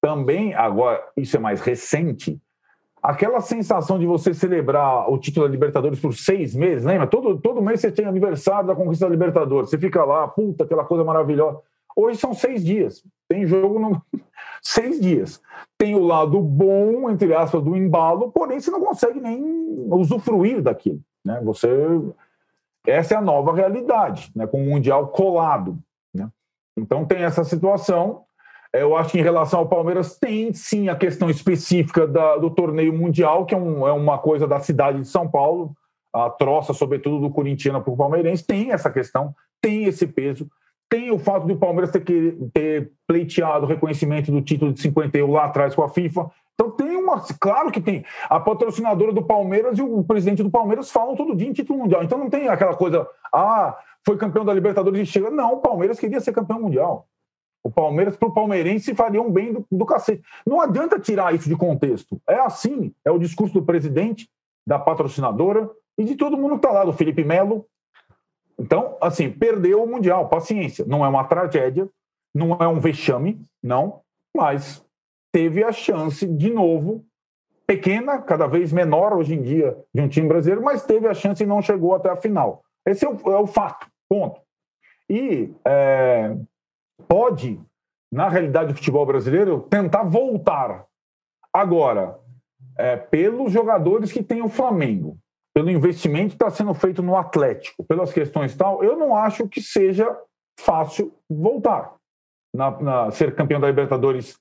também 0.03 0.53
agora 0.53 1.03
isso 1.17 1.37
é 1.37 1.41
mais 1.41 1.61
recente. 1.61 2.41
Aquela 3.01 3.41
sensação 3.41 3.99
de 3.99 4.07
você 4.07 4.35
celebrar 4.35 5.11
o 5.11 5.19
título 5.19 5.47
da 5.47 5.53
Libertadores 5.53 5.99
por 5.99 6.15
seis 6.15 6.55
meses, 6.55 6.85
lembra? 6.85 7.07
Todo, 7.07 7.39
todo 7.39 7.63
mês 7.63 7.81
você 7.81 7.91
tem 7.91 8.05
aniversário 8.05 8.67
da 8.67 8.77
conquista 8.77 9.07
da 9.07 9.11
Libertadores. 9.11 9.71
Você 9.71 9.79
fica 9.79 10.05
lá, 10.05 10.29
puta, 10.29 10.65
aquela 10.65 10.85
coisa 10.85 11.03
maravilhosa. 11.03 11.59
Hoje 11.97 12.19
são 12.19 12.33
seis 12.33 12.65
dias. 12.65 13.05
Tem 13.29 13.45
jogo 13.45 13.79
no... 13.79 14.03
seis 14.63 15.01
dias. 15.01 15.43
Tem 15.83 15.97
o 15.97 16.05
lado 16.05 16.41
bom, 16.41 17.11
entre 17.11 17.35
aspas, 17.35 17.61
do 17.61 17.77
embalo, 17.77 18.31
porém 18.31 18.61
você 18.61 18.71
não 18.71 18.81
consegue 18.81 19.19
nem 19.19 19.43
usufruir 19.91 20.63
daquilo. 20.63 21.01
Né? 21.25 21.41
Você... 21.43 21.69
Essa 22.87 23.15
é 23.15 23.17
a 23.17 23.21
nova 23.21 23.53
realidade, 23.53 24.31
né? 24.33 24.47
com 24.47 24.63
o 24.63 24.71
Mundial 24.71 25.09
colado. 25.09 25.77
Né? 26.15 26.29
Então 26.77 27.05
tem 27.05 27.25
essa 27.25 27.43
situação. 27.43 28.23
Eu 28.73 28.97
acho 28.97 29.11
que 29.11 29.19
em 29.19 29.25
relação 29.25 29.59
ao 29.59 29.69
Palmeiras 29.69 30.17
tem 30.17 30.55
sim 30.55 30.89
a 30.89 30.95
questão 30.95 31.29
específica 31.29 32.07
da, 32.07 32.37
do 32.37 32.49
torneio 32.49 32.97
mundial, 32.97 33.45
que 33.45 33.53
é, 33.53 33.59
um, 33.59 33.85
é, 33.85 33.91
uma 33.91 34.19
coisa 34.19 34.47
da 34.47 34.61
cidade 34.61 35.01
de 35.01 35.09
São 35.09 35.29
Paulo, 35.29 35.75
a 36.13 36.31
troça, 36.31 36.73
sobretudo 36.73 37.19
do 37.19 37.35
corintiano 37.35 37.83
para 37.83 37.93
o 37.93 37.97
palmeirense, 37.97 38.47
tem 38.47 38.71
essa 38.71 38.89
questão, 38.89 39.35
tem 39.61 39.87
esse 39.87 40.07
peso. 40.07 40.49
Tem 40.93 41.11
o 41.11 41.19
fato 41.19 41.47
de 41.47 41.55
o 41.55 41.57
Palmeiras 41.57 41.91
ter, 41.91 42.05
que, 42.05 42.37
ter 42.53 42.93
pleiteado 43.07 43.65
o 43.65 43.69
reconhecimento 43.69 44.31
do 44.31 44.43
título 44.43 44.75
de 44.75 44.81
51 44.83 45.31
lá 45.31 45.47
atrás 45.47 45.75
com 45.75 45.83
a 45.83 45.89
FIFA. 45.89 46.31
Então 46.53 46.71
tem 46.71 46.95
uma. 46.97 47.19
Claro 47.41 47.73
que 47.73 47.81
tem. 47.81 48.05
A 48.29 48.39
patrocinadora 48.39 49.11
do 49.11 49.25
Palmeiras 49.25 49.79
e 49.79 49.83
o 49.83 50.05
presidente 50.05 50.43
do 50.43 50.51
Palmeiras 50.51 50.91
falam 50.91 51.17
todo 51.17 51.35
dia 51.35 51.49
em 51.49 51.53
título 51.55 51.79
mundial. 51.79 52.05
Então 52.05 52.19
não 52.19 52.29
tem 52.29 52.47
aquela 52.47 52.77
coisa, 52.77 53.09
ah, 53.33 53.75
foi 54.05 54.19
campeão 54.19 54.45
da 54.45 54.53
Libertadores 54.53 55.01
e 55.01 55.07
chega. 55.11 55.31
Não, 55.31 55.55
o 55.55 55.61
Palmeiras 55.63 55.99
queria 55.99 56.21
ser 56.21 56.35
campeão 56.35 56.61
mundial. 56.61 57.09
O 57.65 57.71
Palmeiras, 57.71 58.15
para 58.15 58.29
o 58.29 58.35
palmeirense, 58.35 58.95
faria 58.95 59.23
um 59.23 59.33
bem 59.33 59.55
do, 59.55 59.67
do 59.73 59.87
cacete. 59.87 60.23
Não 60.47 60.61
adianta 60.61 61.01
tirar 61.01 61.35
isso 61.35 61.49
de 61.49 61.57
contexto. 61.57 62.21
É 62.29 62.35
assim, 62.35 62.93
é 63.03 63.11
o 63.11 63.19
discurso 63.19 63.55
do 63.55 63.63
presidente, 63.63 64.29
da 64.67 64.79
patrocinadora 64.79 65.71
e 65.97 66.05
de 66.05 66.17
todo 66.17 66.37
mundo 66.37 66.59
que 66.59 66.67
está 66.67 66.71
lá, 66.71 66.85
do 66.85 66.93
Felipe 66.93 67.25
Melo, 67.25 67.65
então, 68.63 68.97
assim, 69.01 69.29
perdeu 69.29 69.83
o 69.83 69.87
Mundial, 69.89 70.29
paciência. 70.29 70.85
Não 70.87 71.05
é 71.05 71.09
uma 71.09 71.25
tragédia, 71.25 71.91
não 72.33 72.55
é 72.55 72.69
um 72.69 72.79
vexame, 72.79 73.45
não, 73.61 74.03
mas 74.37 74.87
teve 75.33 75.65
a 75.65 75.73
chance 75.73 76.25
de 76.25 76.49
novo, 76.49 77.05
pequena, 77.67 78.23
cada 78.23 78.47
vez 78.47 78.73
menor 78.73 79.15
hoje 79.15 79.35
em 79.35 79.43
dia, 79.43 79.77
de 79.93 80.01
um 80.01 80.07
time 80.07 80.29
brasileiro, 80.29 80.63
mas 80.63 80.87
teve 80.87 81.09
a 81.09 81.15
chance 81.15 81.43
e 81.43 81.47
não 81.47 81.61
chegou 81.61 81.93
até 81.93 82.09
a 82.09 82.17
final. 82.17 82.63
Esse 82.87 83.05
é 83.05 83.11
o, 83.11 83.33
é 83.33 83.37
o 83.37 83.49
fato, 83.49 83.89
ponto. 84.09 84.41
E 85.11 85.53
é, 85.67 86.37
pode, 87.09 87.61
na 88.13 88.29
realidade 88.29 88.69
do 88.73 88.77
futebol 88.77 89.05
brasileiro, 89.05 89.63
tentar 89.63 90.05
voltar. 90.05 90.87
Agora, 91.53 92.17
é, 92.79 92.97
pelos 92.97 93.51
jogadores 93.51 94.13
que 94.13 94.23
tem 94.23 94.41
o 94.41 94.49
Flamengo, 94.49 95.19
pelo 95.55 95.71
investimento 95.71 96.31
que 96.31 96.35
está 96.35 96.51
sendo 96.51 96.73
feito 96.75 97.03
no 97.03 97.17
Atlético, 97.17 97.85
pelas 97.85 98.13
questões 98.13 98.57
tal, 98.57 98.83
eu 98.83 98.97
não 98.97 99.15
acho 99.15 99.49
que 99.49 99.61
seja 99.61 100.09
fácil 100.59 101.15
voltar 101.29 101.95
na, 102.55 102.71
na 102.81 103.11
ser 103.11 103.35
campeão 103.35 103.61
da 103.61 103.69
Libertadores 103.69 104.39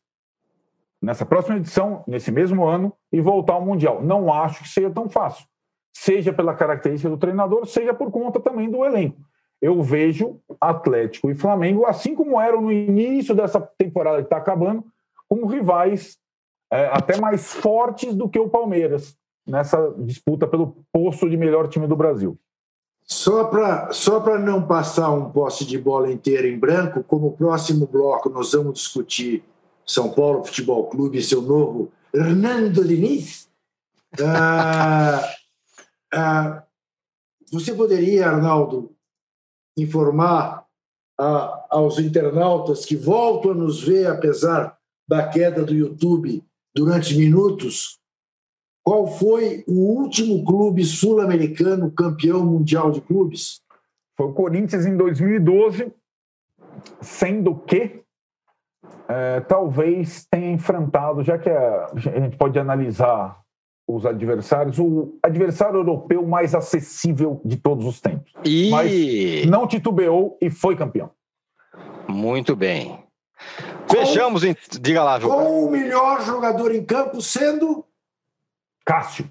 nessa 1.01 1.26
próxima 1.26 1.57
edição, 1.57 2.03
nesse 2.07 2.32
mesmo 2.32 2.64
ano, 2.64 2.93
e 3.12 3.20
voltar 3.20 3.53
ao 3.53 3.66
Mundial. 3.66 4.01
Não 4.03 4.32
acho 4.32 4.64
que 4.64 4.70
seja 4.70 4.89
tão 4.89 5.09
fácil. 5.09 5.45
Seja 5.93 6.32
pela 6.32 6.53
característica 6.53 7.09
do 7.09 7.18
treinador, 7.18 7.66
seja 7.66 7.93
por 7.93 8.12
conta 8.12 8.39
também 8.39 8.70
do 8.70 8.86
elenco. 8.86 9.20
Eu 9.62 9.82
vejo 9.82 10.39
Atlético 10.59 11.30
e 11.30 11.36
Flamengo, 11.36 11.86
assim 11.86 12.16
como 12.16 12.39
eram 12.39 12.62
no 12.62 12.72
início 12.72 13.36
dessa 13.36 13.59
temporada 13.78 14.18
que 14.18 14.24
está 14.24 14.38
acabando, 14.38 14.86
como 15.28 15.45
rivais 15.45 16.18
é, 16.72 16.88
até 16.88 17.20
mais 17.20 17.53
fortes 17.53 18.16
do 18.16 18.30
que 18.30 18.39
o 18.39 18.49
Palmeiras 18.49 19.18
nessa 19.46 19.94
disputa 19.98 20.48
pelo 20.48 20.84
posto 20.92 21.30
de 21.30 21.38
melhor 21.38 21.68
time 21.68 21.88
do 21.88 21.96
Brasil. 21.96 22.38
Só 23.04 23.46
para 23.46 23.92
só 23.92 24.38
não 24.38 24.66
passar 24.66 25.12
um 25.12 25.32
posse 25.32 25.66
de 25.66 25.78
bola 25.78 26.12
inteiro 26.12 26.48
em 26.48 26.58
branco, 26.58 27.04
como 27.04 27.36
próximo 27.36 27.88
bloco 27.88 28.30
nós 28.30 28.54
vamos 28.54 28.76
discutir 28.76 29.44
São 29.86 30.12
Paulo 30.12 30.44
Futebol 30.44 30.88
Clube 30.88 31.18
e 31.18 31.24
seu 31.24 31.42
novo 31.42 31.92
Hernando 32.14 32.86
Diniz, 32.86 33.50
ah, 34.22 35.22
ah, 36.14 36.64
você 37.52 37.74
poderia, 37.74 38.28
Arnaldo, 38.28 38.94
informar 39.78 40.66
ah, 41.18 41.66
aos 41.70 42.00
internautas 42.00 42.86
que 42.86 42.96
voltam 42.96 43.52
a 43.52 43.56
nos 43.56 43.82
ver, 43.82 44.08
apesar 44.08 44.78
da 45.08 45.28
queda 45.28 45.64
do 45.64 45.74
YouTube 45.74 46.44
durante 46.76 47.16
minutos, 47.16 48.01
qual 48.92 49.08
foi 49.08 49.64
o 49.70 50.02
último 50.02 50.44
clube 50.44 50.84
sul-americano 50.84 51.89
campeão 51.89 52.46
mundial 52.46 52.92
de 52.92 53.00
clubes? 53.00 53.62
Foi 54.18 54.26
o 54.26 54.34
Corinthians 54.34 54.86
em 54.86 54.98
2012, 54.98 55.94
sendo 57.00 57.56
que 57.56 58.02
é, 59.08 59.39
talvez 59.39 60.28
tenha 60.30 60.52
enfrentado, 60.52 61.24
já 61.24 61.38
que 61.38 61.50
a, 61.50 61.86
a 61.86 62.20
gente 62.20 62.36
pode 62.36 62.60
analisar 62.60 63.39
os 63.88 64.06
adversários, 64.06 64.78
o 64.78 65.18
adversário 65.24 65.78
europeu 65.78 66.28
mais 66.28 66.54
acessível 66.54 67.39
de 67.46 67.56
todos 67.56 67.86
os 67.86 68.02
tempos. 68.02 68.34
E... 68.44 68.70
Mas 68.72 69.46
não 69.46 69.68
titubeou 69.68 70.38
e 70.42 70.50
foi 70.50 70.76
campeão. 70.76 71.12
Muito 72.10 72.58
bem. 72.58 73.02
Fechamos, 73.89 74.44
em... 74.44 74.54
diga 74.82 75.02
lá, 75.02 75.18
João. 75.18 75.46
Com 75.46 75.66
o 75.68 75.72
melhor 75.72 76.22
jogador 76.26 76.76
em 76.76 76.84
campo 76.84 77.22
sendo 77.22 77.86
Cássio. 78.86 79.29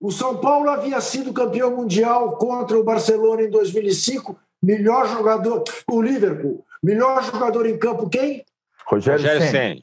O 0.00 0.10
São 0.10 0.38
Paulo 0.38 0.70
havia 0.70 1.00
sido 1.00 1.32
campeão 1.32 1.76
mundial 1.76 2.36
contra 2.38 2.78
o 2.78 2.84
Barcelona 2.84 3.42
em 3.42 3.50
2005. 3.50 4.38
Melhor 4.62 5.06
jogador, 5.08 5.64
o 5.90 6.00
Liverpool. 6.00 6.64
Melhor 6.82 7.22
jogador 7.22 7.66
em 7.66 7.78
campo, 7.78 8.08
quem? 8.08 8.44
Rogério, 8.86 9.20
Rogério 9.20 9.50
Senna. 9.50 9.82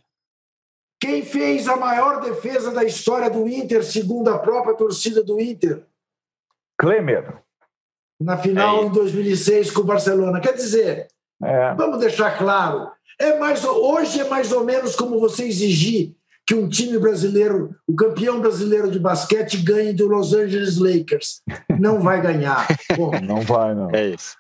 Quem 1.00 1.24
fez 1.24 1.68
a 1.68 1.78
maior 1.78 2.22
defesa 2.22 2.72
da 2.72 2.84
história 2.84 3.30
do 3.30 3.48
Inter, 3.48 3.84
segundo 3.84 4.30
a 4.30 4.40
própria 4.40 4.74
torcida 4.74 5.24
do 5.24 5.40
Inter? 5.40 5.86
Klemer. 6.76 7.44
Na 8.20 8.36
final 8.38 8.84
é 8.84 8.86
em 8.88 8.92
2006 8.92 9.70
com 9.70 9.82
o 9.82 9.86
Barcelona. 9.86 10.42
Quer 10.42 10.54
dizer, 10.54 11.08
é. 11.44 11.74
vamos 11.76 12.00
deixar 12.00 12.36
claro, 12.36 12.92
é 13.20 13.38
mais, 13.38 13.64
hoje 13.64 14.22
é 14.22 14.24
mais 14.28 14.52
ou 14.52 14.64
menos 14.64 14.96
como 14.96 15.20
você 15.20 15.46
exigir 15.46 16.17
que 16.48 16.56
um 16.56 16.70
time 16.70 16.98
brasileiro, 16.98 17.76
o 17.86 17.94
campeão 17.94 18.40
brasileiro 18.40 18.90
de 18.90 18.98
basquete, 18.98 19.58
ganhe 19.58 19.92
do 19.92 20.08
Los 20.08 20.34
Angeles 20.34 20.78
Lakers. 20.78 21.42
Não 21.78 22.00
vai 22.00 22.22
ganhar. 22.22 22.66
Bom, 22.96 23.12
não 23.22 23.42
vai, 23.42 23.76
não. 23.76 23.92
É 23.92 24.08
isso. 24.08 24.38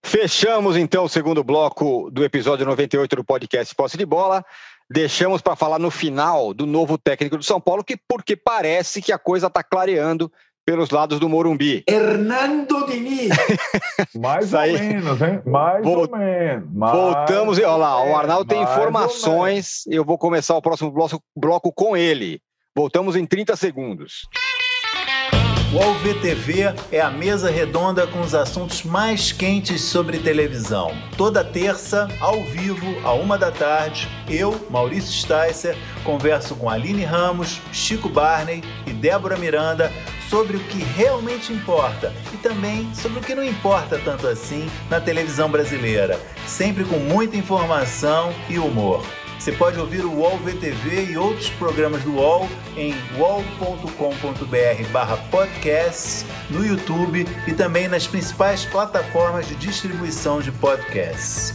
Fechamos 0.00 0.76
então 0.76 1.04
o 1.04 1.08
segundo 1.08 1.42
bloco 1.42 2.08
do 2.12 2.24
episódio 2.24 2.64
98 2.64 3.16
do 3.16 3.24
podcast 3.24 3.74
Posse 3.74 3.98
de 3.98 4.06
Bola. 4.06 4.44
Deixamos 4.88 5.42
para 5.42 5.56
falar 5.56 5.80
no 5.80 5.90
final 5.90 6.54
do 6.54 6.66
novo 6.66 6.96
técnico 6.96 7.36
do 7.36 7.42
São 7.42 7.60
Paulo, 7.60 7.82
que 7.82 7.96
porque 7.96 8.36
parece 8.36 9.02
que 9.02 9.12
a 9.12 9.18
coisa 9.18 9.48
está 9.48 9.62
clareando 9.62 10.30
pelos 10.64 10.90
lados 10.90 11.18
do 11.18 11.28
Morumbi. 11.28 11.82
Hernando 11.88 12.86
Diniz. 12.86 13.30
mais 14.20 14.52
ou 14.52 14.60
menos, 14.60 15.22
hein? 15.22 15.42
Mais 15.46 15.86
ou 15.86 16.08
menos. 16.10 16.68
Mais 16.72 16.92
voltamos, 16.92 17.58
olha 17.58 17.76
lá, 17.76 18.04
o 18.04 18.16
Arnaldo 18.16 18.44
tem 18.44 18.62
informações. 18.62 19.84
Eu 19.86 20.04
vou 20.04 20.18
começar 20.18 20.56
o 20.56 20.62
próximo 20.62 20.90
bloco, 20.90 21.22
bloco 21.36 21.72
com 21.72 21.96
ele. 21.96 22.40
Voltamos 22.74 23.16
em 23.16 23.26
30 23.26 23.56
segundos. 23.56 24.28
O 25.72 25.80
AlvTV 25.80 26.74
é 26.90 27.00
a 27.00 27.12
mesa 27.12 27.48
redonda 27.48 28.04
com 28.04 28.20
os 28.20 28.34
assuntos 28.34 28.82
mais 28.82 29.30
quentes 29.30 29.82
sobre 29.82 30.18
televisão. 30.18 30.90
Toda 31.16 31.44
terça, 31.44 32.08
ao 32.18 32.42
vivo, 32.42 32.84
a 33.04 33.12
uma 33.12 33.38
da 33.38 33.52
tarde, 33.52 34.08
eu, 34.28 34.66
Maurício 34.68 35.12
Sticer, 35.12 35.76
converso 36.02 36.56
com 36.56 36.68
Aline 36.68 37.04
Ramos, 37.04 37.60
Chico 37.72 38.08
Barney 38.08 38.64
e 38.84 38.92
Débora 38.92 39.36
Miranda 39.36 39.92
sobre 40.28 40.56
o 40.56 40.60
que 40.64 40.82
realmente 40.82 41.52
importa 41.52 42.12
e 42.34 42.36
também 42.38 42.92
sobre 42.92 43.20
o 43.20 43.22
que 43.22 43.34
não 43.34 43.44
importa 43.44 43.96
tanto 44.04 44.26
assim 44.26 44.68
na 44.90 45.00
televisão 45.00 45.48
brasileira, 45.48 46.18
sempre 46.48 46.82
com 46.82 46.96
muita 46.98 47.36
informação 47.36 48.34
e 48.48 48.58
humor. 48.58 49.04
Você 49.40 49.52
pode 49.52 49.80
ouvir 49.80 50.04
o 50.04 50.12
UOL 50.16 50.36
VTV 50.36 51.12
e 51.12 51.16
outros 51.16 51.48
programas 51.48 52.04
do 52.04 52.12
UOL 52.12 52.46
em 52.76 52.92
wallcombr 53.18 53.90
podcasts, 55.30 56.26
no 56.50 56.62
YouTube 56.62 57.26
e 57.48 57.54
também 57.54 57.88
nas 57.88 58.06
principais 58.06 58.66
plataformas 58.66 59.48
de 59.48 59.54
distribuição 59.54 60.42
de 60.42 60.52
podcasts. 60.52 61.54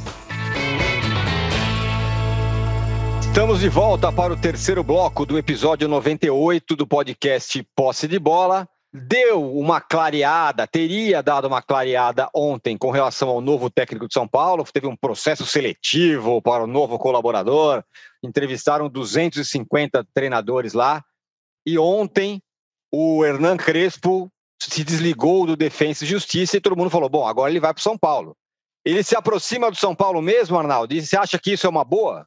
Estamos 3.21 3.59
de 3.59 3.69
volta 3.69 4.11
para 4.11 4.33
o 4.33 4.35
terceiro 4.35 4.83
bloco 4.83 5.23
do 5.23 5.37
episódio 5.37 5.87
98 5.87 6.75
do 6.75 6.87
podcast 6.87 7.61
Posse 7.75 8.07
de 8.07 8.17
Bola 8.17 8.67
deu 8.95 9.51
uma 9.51 9.81
clareada, 9.81 10.65
teria 10.65 11.21
dado 11.21 11.47
uma 11.47 11.61
clareada 11.61 12.29
ontem 12.33 12.77
com 12.77 12.91
relação 12.91 13.27
ao 13.29 13.41
novo 13.41 13.69
técnico 13.69 14.07
de 14.07 14.13
São 14.13 14.27
Paulo. 14.27 14.63
Teve 14.71 14.87
um 14.87 14.95
processo 14.95 15.45
seletivo 15.45 16.41
para 16.41 16.63
o 16.63 16.67
novo 16.67 16.97
colaborador, 16.97 17.83
entrevistaram 18.23 18.89
250 18.89 20.05
treinadores 20.13 20.73
lá. 20.73 21.03
E 21.65 21.77
ontem 21.77 22.41
o 22.91 23.25
Hernan 23.25 23.57
Crespo 23.57 24.31
se 24.61 24.83
desligou 24.83 25.45
do 25.45 25.57
Defensa 25.57 26.05
e 26.05 26.07
Justiça 26.07 26.55
e 26.55 26.61
todo 26.61 26.77
mundo 26.77 26.89
falou: 26.89 27.09
bom, 27.09 27.27
agora 27.27 27.51
ele 27.51 27.59
vai 27.59 27.73
para 27.73 27.81
o 27.81 27.83
São 27.83 27.97
Paulo. 27.97 28.35
Ele 28.85 29.03
se 29.03 29.15
aproxima 29.15 29.69
do 29.69 29.77
São 29.77 29.95
Paulo 29.95 30.21
mesmo, 30.21 30.57
Arnaldo? 30.57 30.93
E 30.93 31.01
você 31.01 31.17
acha 31.17 31.37
que 31.39 31.53
isso 31.53 31.65
é 31.65 31.69
uma 31.69 31.83
boa? 31.83 32.25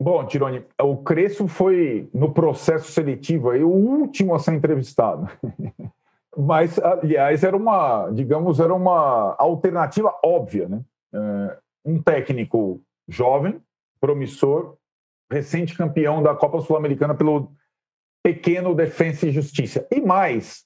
Bom, 0.00 0.24
Tironi, 0.26 0.64
o 0.82 0.96
Crespo 0.98 1.46
foi 1.46 2.08
no 2.12 2.32
processo 2.32 2.90
seletivo 2.90 3.50
aí 3.50 3.62
o 3.62 3.68
último 3.68 4.34
a 4.34 4.38
ser 4.38 4.54
entrevistado. 4.54 5.28
Mas, 6.36 6.78
aliás, 6.80 7.44
era 7.44 7.56
uma, 7.56 8.10
digamos, 8.10 8.58
era 8.58 8.74
uma 8.74 9.36
alternativa 9.38 10.12
óbvia, 10.24 10.68
né? 10.68 10.80
É, 11.12 11.58
um 11.84 12.02
técnico 12.02 12.80
jovem, 13.06 13.60
promissor, 14.00 14.76
recente 15.30 15.76
campeão 15.76 16.22
da 16.22 16.34
Copa 16.34 16.60
Sul-Americana 16.60 17.14
pelo 17.14 17.52
pequeno 18.22 18.74
Defensa 18.74 19.28
e 19.28 19.32
Justiça. 19.32 19.86
E 19.92 20.00
mais, 20.00 20.64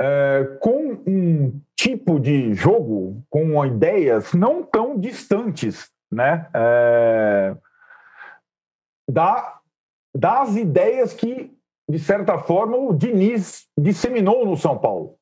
é, 0.00 0.58
com 0.60 1.02
um 1.06 1.60
tipo 1.74 2.20
de 2.20 2.52
jogo, 2.54 3.22
com 3.30 3.64
ideias 3.64 4.34
não 4.34 4.62
tão 4.62 4.98
distantes, 4.98 5.90
né? 6.10 6.48
É, 6.52 7.56
da, 9.12 9.60
das 10.16 10.56
ideias 10.56 11.12
que, 11.12 11.52
de 11.88 11.98
certa 11.98 12.38
forma, 12.38 12.76
o 12.76 12.94
Diniz 12.94 13.66
disseminou 13.78 14.46
no 14.46 14.56
São 14.56 14.78
Paulo. 14.78 15.16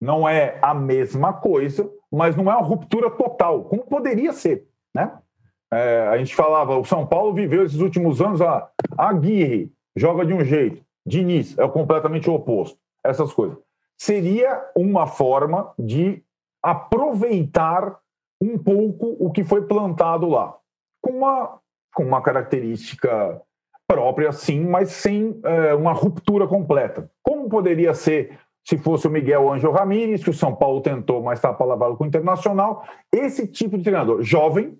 Não 0.00 0.28
é 0.28 0.58
a 0.60 0.74
mesma 0.74 1.32
coisa, 1.32 1.88
mas 2.12 2.36
não 2.36 2.50
é 2.50 2.56
uma 2.56 2.66
ruptura 2.66 3.08
total, 3.10 3.64
como 3.64 3.86
poderia 3.86 4.32
ser. 4.32 4.66
Né? 4.94 5.16
É, 5.72 6.08
a 6.08 6.18
gente 6.18 6.34
falava, 6.34 6.76
o 6.76 6.84
São 6.84 7.06
Paulo 7.06 7.32
viveu 7.32 7.64
esses 7.64 7.80
últimos 7.80 8.20
anos, 8.20 8.42
a, 8.42 8.68
Aguirre 8.98 9.72
joga 9.96 10.26
de 10.26 10.34
um 10.34 10.44
jeito, 10.44 10.84
Diniz 11.06 11.56
é 11.56 11.68
completamente 11.68 12.28
o 12.28 12.34
oposto, 12.34 12.78
essas 13.04 13.32
coisas. 13.32 13.56
Seria 13.96 14.70
uma 14.76 15.06
forma 15.06 15.72
de 15.78 16.22
aproveitar 16.62 17.98
um 18.40 18.58
pouco 18.58 19.16
o 19.18 19.30
que 19.30 19.44
foi 19.44 19.66
plantado 19.66 20.28
lá, 20.28 20.54
com 21.00 21.12
uma 21.12 21.58
com 21.94 22.04
uma 22.04 22.22
característica 22.22 23.40
própria, 23.86 24.32
sim, 24.32 24.64
mas 24.64 24.90
sem 24.90 25.40
é, 25.44 25.74
uma 25.74 25.92
ruptura 25.92 26.46
completa. 26.46 27.10
Como 27.22 27.48
poderia 27.48 27.94
ser 27.94 28.38
se 28.66 28.76
fosse 28.76 29.06
o 29.06 29.10
Miguel 29.10 29.52
Ângelo 29.52 29.72
Ramírez, 29.72 30.24
que 30.24 30.30
o 30.30 30.34
São 30.34 30.54
Paulo 30.54 30.80
tentou, 30.80 31.22
mas 31.22 31.38
está 31.38 31.52
palavado 31.52 31.96
com 31.96 32.02
o 32.02 32.06
Internacional, 32.06 32.84
esse 33.12 33.46
tipo 33.46 33.78
de 33.78 33.84
treinador, 33.84 34.22
jovem, 34.22 34.76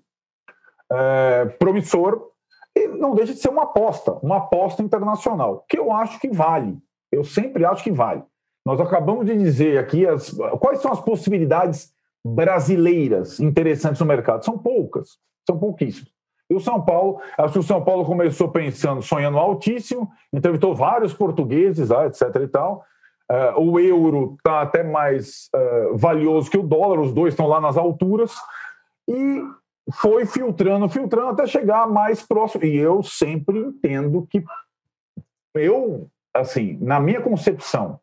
é, 0.91 1.45
promissor, 1.57 2.31
e 2.75 2.87
não 2.89 3.15
deixa 3.15 3.33
de 3.33 3.39
ser 3.39 3.49
uma 3.49 3.63
aposta, 3.63 4.11
uma 4.21 4.37
aposta 4.37 4.83
internacional, 4.83 5.65
que 5.69 5.79
eu 5.79 5.91
acho 5.91 6.19
que 6.19 6.29
vale. 6.29 6.77
Eu 7.09 7.23
sempre 7.23 7.63
acho 7.63 7.81
que 7.81 7.91
vale. 7.91 8.23
Nós 8.65 8.79
acabamos 8.81 9.25
de 9.25 9.37
dizer 9.37 9.79
aqui 9.79 10.05
as, 10.05 10.29
quais 10.59 10.81
são 10.81 10.91
as 10.91 10.99
possibilidades 10.99 11.93
brasileiras 12.25 13.39
interessantes 13.39 14.01
no 14.01 14.05
mercado. 14.05 14.43
São 14.43 14.57
poucas, 14.57 15.17
são 15.47 15.57
pouquíssimas. 15.57 16.11
E 16.49 16.55
o 16.55 16.59
São 16.59 16.81
Paulo, 16.81 17.19
acho 17.37 17.53
que 17.53 17.59
o 17.59 17.63
São 17.63 17.83
Paulo 17.83 18.05
começou 18.05 18.49
pensando, 18.49 19.01
sonhando 19.01 19.37
altíssimo, 19.37 20.09
entrevistou 20.31 20.73
vários 20.73 21.13
portugueses, 21.13 21.91
ah, 21.91 22.07
etc. 22.07 22.23
e 22.41 22.47
tal. 22.47 22.85
Uh, 23.29 23.59
o 23.59 23.79
euro 23.79 24.35
está 24.37 24.61
até 24.61 24.83
mais 24.83 25.49
uh, 25.53 25.97
valioso 25.97 26.49
que 26.49 26.57
o 26.57 26.63
dólar, 26.63 26.99
os 27.01 27.13
dois 27.13 27.33
estão 27.33 27.47
lá 27.47 27.59
nas 27.59 27.75
alturas. 27.75 28.33
E 29.07 29.43
foi 29.93 30.25
filtrando, 30.25 30.87
filtrando 30.87 31.29
até 31.29 31.45
chegar 31.45 31.87
mais 31.87 32.23
próximo. 32.23 32.63
E 32.63 32.77
eu 32.77 33.03
sempre 33.03 33.59
entendo 33.59 34.25
que 34.29 34.43
eu, 35.53 36.09
assim, 36.33 36.77
na 36.81 36.99
minha 36.99 37.21
concepção, 37.21 37.99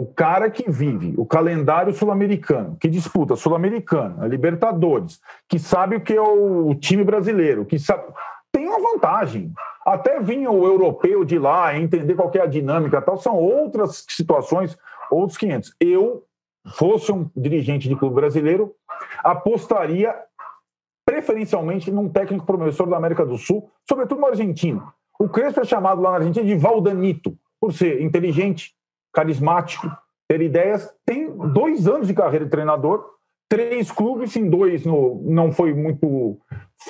o 0.00 0.06
cara 0.06 0.48
que 0.48 0.70
vive 0.70 1.12
o 1.16 1.26
calendário 1.26 1.92
sul-americano, 1.92 2.76
que 2.80 2.88
disputa 2.88 3.34
Sul-Americana, 3.34 4.28
Libertadores, 4.28 5.20
que 5.48 5.58
sabe 5.58 5.96
o 5.96 6.00
que 6.00 6.12
é 6.12 6.20
o 6.20 6.72
time 6.76 7.02
brasileiro, 7.02 7.64
que 7.64 7.80
sabe, 7.80 8.04
tem 8.52 8.68
uma 8.68 8.78
vantagem. 8.78 9.52
Até 9.84 10.20
vinha 10.20 10.52
o 10.52 10.64
europeu 10.64 11.24
de 11.24 11.36
lá, 11.36 11.76
entender 11.76 12.14
qual 12.14 12.30
é 12.32 12.40
a 12.40 12.46
dinâmica 12.46 13.02
tal, 13.02 13.16
são 13.16 13.34
outras 13.34 14.04
situações, 14.08 14.78
outros 15.10 15.36
500. 15.36 15.74
Eu, 15.80 16.22
fosse 16.76 17.10
um 17.10 17.28
dirigente 17.36 17.88
de 17.88 17.96
clube 17.96 18.14
brasileiro, 18.14 18.72
apostaria 19.24 20.14
preferencialmente 21.04 21.90
num 21.90 22.08
técnico 22.08 22.46
promissor 22.46 22.86
da 22.88 22.96
América 22.96 23.26
do 23.26 23.36
Sul, 23.36 23.68
sobretudo 23.88 24.20
no 24.20 24.28
argentino. 24.28 24.92
O 25.18 25.28
Crespo 25.28 25.60
é 25.60 25.64
chamado 25.64 26.00
lá 26.00 26.10
na 26.10 26.16
Argentina 26.18 26.46
de 26.46 26.54
Valdanito, 26.54 27.36
por 27.60 27.72
ser 27.72 28.00
inteligente, 28.00 28.77
carismático, 29.12 29.90
ter 30.28 30.40
ideias. 30.40 30.92
Tem 31.04 31.30
dois 31.52 31.88
anos 31.88 32.06
de 32.06 32.14
carreira 32.14 32.44
de 32.44 32.50
treinador, 32.50 33.04
três 33.48 33.90
clubes, 33.90 34.36
em 34.36 34.48
dois 34.48 34.84
no, 34.84 35.22
não 35.24 35.52
foi 35.52 35.72
muito 35.72 36.38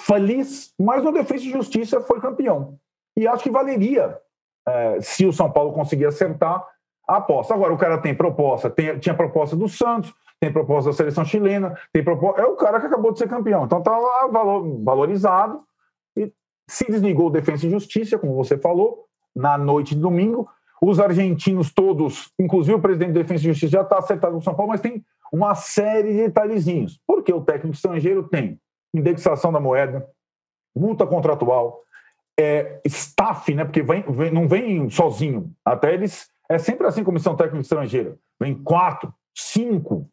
feliz, 0.04 0.74
mas 0.78 1.04
no 1.04 1.12
Defesa 1.12 1.44
e 1.44 1.50
Justiça 1.50 2.00
foi 2.00 2.20
campeão. 2.20 2.78
E 3.16 3.26
acho 3.26 3.42
que 3.42 3.50
valeria, 3.50 4.18
é, 4.66 5.00
se 5.00 5.26
o 5.26 5.32
São 5.32 5.50
Paulo 5.50 5.72
conseguir 5.72 6.06
acertar, 6.06 6.64
a 7.08 7.16
aposta. 7.16 7.54
Agora, 7.54 7.72
o 7.72 7.78
cara 7.78 7.98
tem 7.98 8.14
proposta, 8.14 8.68
tem, 8.68 8.98
tinha 8.98 9.14
proposta 9.14 9.56
do 9.56 9.66
Santos, 9.66 10.14
tem 10.38 10.52
proposta 10.52 10.90
da 10.90 10.96
seleção 10.96 11.24
chilena, 11.24 11.74
tem 11.92 12.04
proposta. 12.04 12.42
É 12.42 12.44
o 12.44 12.54
cara 12.54 12.78
que 12.78 12.86
acabou 12.86 13.12
de 13.12 13.18
ser 13.18 13.28
campeão. 13.28 13.64
Então 13.64 13.82
tá 13.82 13.96
lá 13.96 14.26
valor, 14.26 14.84
valorizado 14.84 15.62
e 16.16 16.30
se 16.68 16.84
desligou 16.84 17.28
o 17.28 17.30
Defesa 17.30 17.66
e 17.66 17.70
Justiça, 17.70 18.18
como 18.18 18.34
você 18.34 18.58
falou, 18.58 19.06
na 19.34 19.56
noite 19.56 19.94
de 19.94 20.00
domingo. 20.00 20.48
Os 20.80 21.00
argentinos 21.00 21.72
todos, 21.72 22.32
inclusive 22.38 22.74
o 22.74 22.80
presidente 22.80 23.12
de 23.12 23.22
Defesa 23.22 23.42
e 23.42 23.48
Justiça, 23.48 23.72
já 23.72 23.82
está 23.82 23.98
acertado 23.98 24.34
com 24.34 24.38
o 24.38 24.42
São 24.42 24.54
Paulo, 24.54 24.70
mas 24.70 24.80
tem 24.80 25.04
uma 25.32 25.54
série 25.54 26.12
de 26.12 26.18
detalhezinhos. 26.18 27.00
Porque 27.06 27.32
o 27.32 27.40
técnico 27.40 27.74
estrangeiro 27.74 28.28
tem 28.28 28.60
indexação 28.94 29.52
da 29.52 29.60
moeda, 29.60 30.08
multa 30.74 31.06
contratual, 31.06 31.82
é, 32.38 32.80
staff, 32.86 33.52
né? 33.52 33.64
Porque 33.64 33.82
vem, 33.82 34.02
vem, 34.02 34.30
não 34.30 34.46
vem 34.46 34.88
sozinho. 34.88 35.52
Até 35.64 35.92
eles. 35.92 36.30
É 36.48 36.56
sempre 36.56 36.86
assim 36.86 37.04
comissão 37.04 37.36
técnica 37.36 37.60
estrangeira. 37.60 38.16
Vem 38.40 38.54
quatro, 38.54 39.12
cinco. 39.34 40.08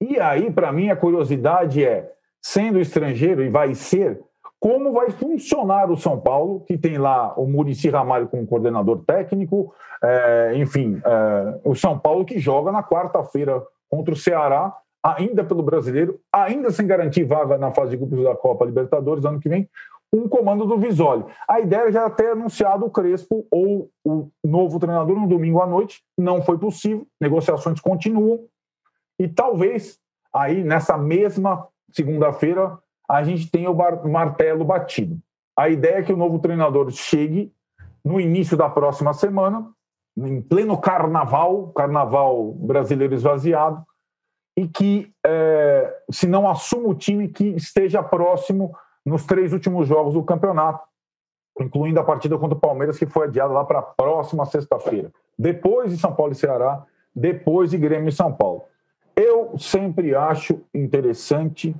E 0.00 0.20
aí, 0.20 0.52
para 0.52 0.72
mim, 0.72 0.90
a 0.90 0.96
curiosidade 0.96 1.84
é, 1.84 2.12
sendo 2.40 2.78
estrangeiro, 2.78 3.42
e 3.42 3.48
vai 3.48 3.74
ser, 3.74 4.20
como 4.62 4.92
vai 4.92 5.10
funcionar 5.10 5.90
o 5.90 5.96
São 5.96 6.20
Paulo, 6.20 6.60
que 6.60 6.78
tem 6.78 6.96
lá 6.96 7.34
o 7.36 7.48
Murici 7.48 7.90
Ramalho 7.90 8.28
como 8.28 8.46
coordenador 8.46 9.02
técnico, 9.04 9.74
é, 10.00 10.52
enfim, 10.54 11.02
é, 11.04 11.60
o 11.64 11.74
São 11.74 11.98
Paulo 11.98 12.24
que 12.24 12.38
joga 12.38 12.70
na 12.70 12.80
quarta-feira 12.80 13.60
contra 13.90 14.14
o 14.14 14.16
Ceará, 14.16 14.72
ainda 15.02 15.42
pelo 15.42 15.64
brasileiro, 15.64 16.20
ainda 16.32 16.70
sem 16.70 16.86
garantir 16.86 17.24
vaga 17.24 17.58
na 17.58 17.72
fase 17.72 17.90
de 17.90 17.96
grupos 17.96 18.22
da 18.22 18.36
Copa 18.36 18.64
Libertadores 18.64 19.24
ano 19.24 19.40
que 19.40 19.48
vem, 19.48 19.68
um 20.12 20.28
comando 20.28 20.64
do 20.64 20.78
Visoli. 20.78 21.24
A 21.48 21.58
ideia 21.58 21.90
já 21.90 22.08
ter 22.08 22.30
anunciado 22.30 22.86
o 22.86 22.90
Crespo 22.90 23.44
ou 23.50 23.90
o 24.04 24.30
novo 24.44 24.78
treinador 24.78 25.18
no 25.18 25.26
domingo 25.26 25.60
à 25.60 25.66
noite, 25.66 26.04
não 26.16 26.40
foi 26.40 26.56
possível, 26.56 27.04
negociações 27.20 27.80
continuam, 27.80 28.44
e 29.18 29.26
talvez 29.26 29.98
aí 30.32 30.62
nessa 30.62 30.96
mesma 30.96 31.66
segunda-feira 31.90 32.78
a 33.12 33.22
gente 33.22 33.50
tem 33.50 33.68
o 33.68 33.74
martelo 34.08 34.64
batido. 34.64 35.18
A 35.54 35.68
ideia 35.68 35.96
é 35.96 36.02
que 36.02 36.14
o 36.14 36.16
novo 36.16 36.38
treinador 36.38 36.90
chegue 36.90 37.52
no 38.02 38.18
início 38.18 38.56
da 38.56 38.70
próxima 38.70 39.12
semana 39.12 39.68
em 40.16 40.40
pleno 40.40 40.78
carnaval, 40.78 41.68
carnaval 41.74 42.52
brasileiro 42.52 43.12
esvaziado, 43.14 43.84
e 44.56 44.66
que 44.66 45.12
é, 45.26 45.94
se 46.10 46.26
não 46.26 46.48
assuma 46.48 46.88
o 46.88 46.94
time 46.94 47.28
que 47.28 47.44
esteja 47.48 48.02
próximo 48.02 48.74
nos 49.04 49.26
três 49.26 49.52
últimos 49.52 49.86
jogos 49.86 50.14
do 50.14 50.22
campeonato, 50.22 50.82
incluindo 51.60 52.00
a 52.00 52.04
partida 52.04 52.38
contra 52.38 52.56
o 52.56 52.60
Palmeiras, 52.60 52.98
que 52.98 53.04
foi 53.04 53.26
adiada 53.26 53.52
lá 53.52 53.62
para 53.62 53.80
a 53.80 53.82
próxima 53.82 54.46
sexta-feira. 54.46 55.12
Depois 55.38 55.92
de 55.92 55.98
São 55.98 56.14
Paulo 56.14 56.32
e 56.32 56.36
Ceará, 56.36 56.82
depois 57.14 57.70
de 57.70 57.76
Grêmio 57.76 58.08
e 58.08 58.12
São 58.12 58.32
Paulo. 58.32 58.64
Eu 59.14 59.58
sempre 59.58 60.14
acho 60.14 60.62
interessante 60.74 61.76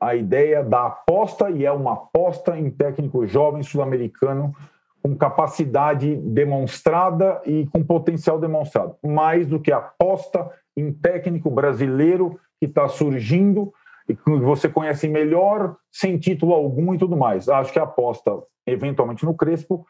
a 0.00 0.14
ideia 0.14 0.64
da 0.64 0.86
aposta, 0.86 1.50
e 1.50 1.66
é 1.66 1.70
uma 1.70 1.92
aposta 1.92 2.58
em 2.58 2.70
técnico 2.70 3.26
jovem 3.26 3.62
sul-americano 3.62 4.54
com 5.02 5.16
capacidade 5.16 6.16
demonstrada 6.16 7.40
e 7.44 7.66
com 7.66 7.84
potencial 7.84 8.38
demonstrado, 8.38 8.96
mais 9.04 9.46
do 9.46 9.60
que 9.60 9.70
aposta 9.70 10.50
em 10.76 10.92
técnico 10.92 11.50
brasileiro 11.50 12.40
que 12.58 12.66
está 12.66 12.88
surgindo 12.88 13.72
e 14.08 14.14
que 14.14 14.30
você 14.38 14.68
conhece 14.68 15.08
melhor, 15.08 15.76
sem 15.90 16.18
título 16.18 16.52
algum 16.52 16.94
e 16.94 16.98
tudo 16.98 17.16
mais. 17.16 17.48
Acho 17.48 17.72
que 17.72 17.78
a 17.78 17.84
aposta, 17.84 18.38
eventualmente, 18.66 19.24
no 19.24 19.34
Crespo 19.34 19.86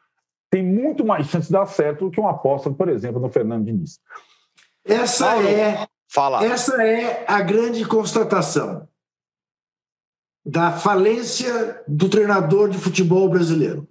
tem 0.50 0.62
muito 0.62 1.04
mais 1.04 1.26
chance 1.26 1.46
de 1.46 1.52
dar 1.52 1.66
certo 1.66 2.06
do 2.06 2.10
que 2.10 2.20
uma 2.20 2.30
aposta, 2.30 2.70
por 2.70 2.88
exemplo, 2.88 3.20
no 3.20 3.28
Fernando 3.28 3.64
Diniz. 3.64 4.00
Essa 4.84 5.26
Paulo, 5.26 5.48
é, 5.48 5.86
fala. 6.08 6.44
essa 6.44 6.82
é 6.82 7.24
a 7.26 7.40
grande 7.40 7.84
constatação 7.84 8.88
da 10.44 10.72
falência 10.72 11.82
do 11.86 12.08
treinador 12.08 12.68
de 12.68 12.78
futebol 12.78 13.28
brasileiro. 13.28 13.88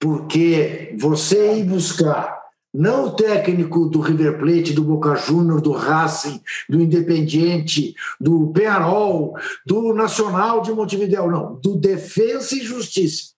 Porque 0.00 0.94
você 0.98 1.58
ir 1.58 1.64
buscar 1.64 2.36
não 2.76 3.06
o 3.06 3.16
técnico 3.16 3.86
do 3.86 4.00
River 4.00 4.38
Plate, 4.38 4.74
do 4.74 4.84
Boca 4.84 5.16
Júnior, 5.16 5.62
do 5.62 5.72
Racing, 5.72 6.42
do 6.68 6.78
Independiente, 6.78 7.94
do 8.20 8.52
Penarol, 8.52 9.34
do 9.64 9.94
Nacional 9.94 10.60
de 10.60 10.72
Montevideo, 10.72 11.30
não, 11.30 11.54
do 11.54 11.76
Defensa 11.76 12.54
e 12.54 12.60
Justiça, 12.60 13.32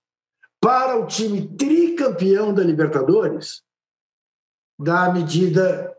para 0.60 0.98
o 0.98 1.06
time 1.06 1.46
tricampeão 1.56 2.52
da 2.52 2.64
Libertadores, 2.64 3.62
dá 4.76 5.12
medida 5.12 5.96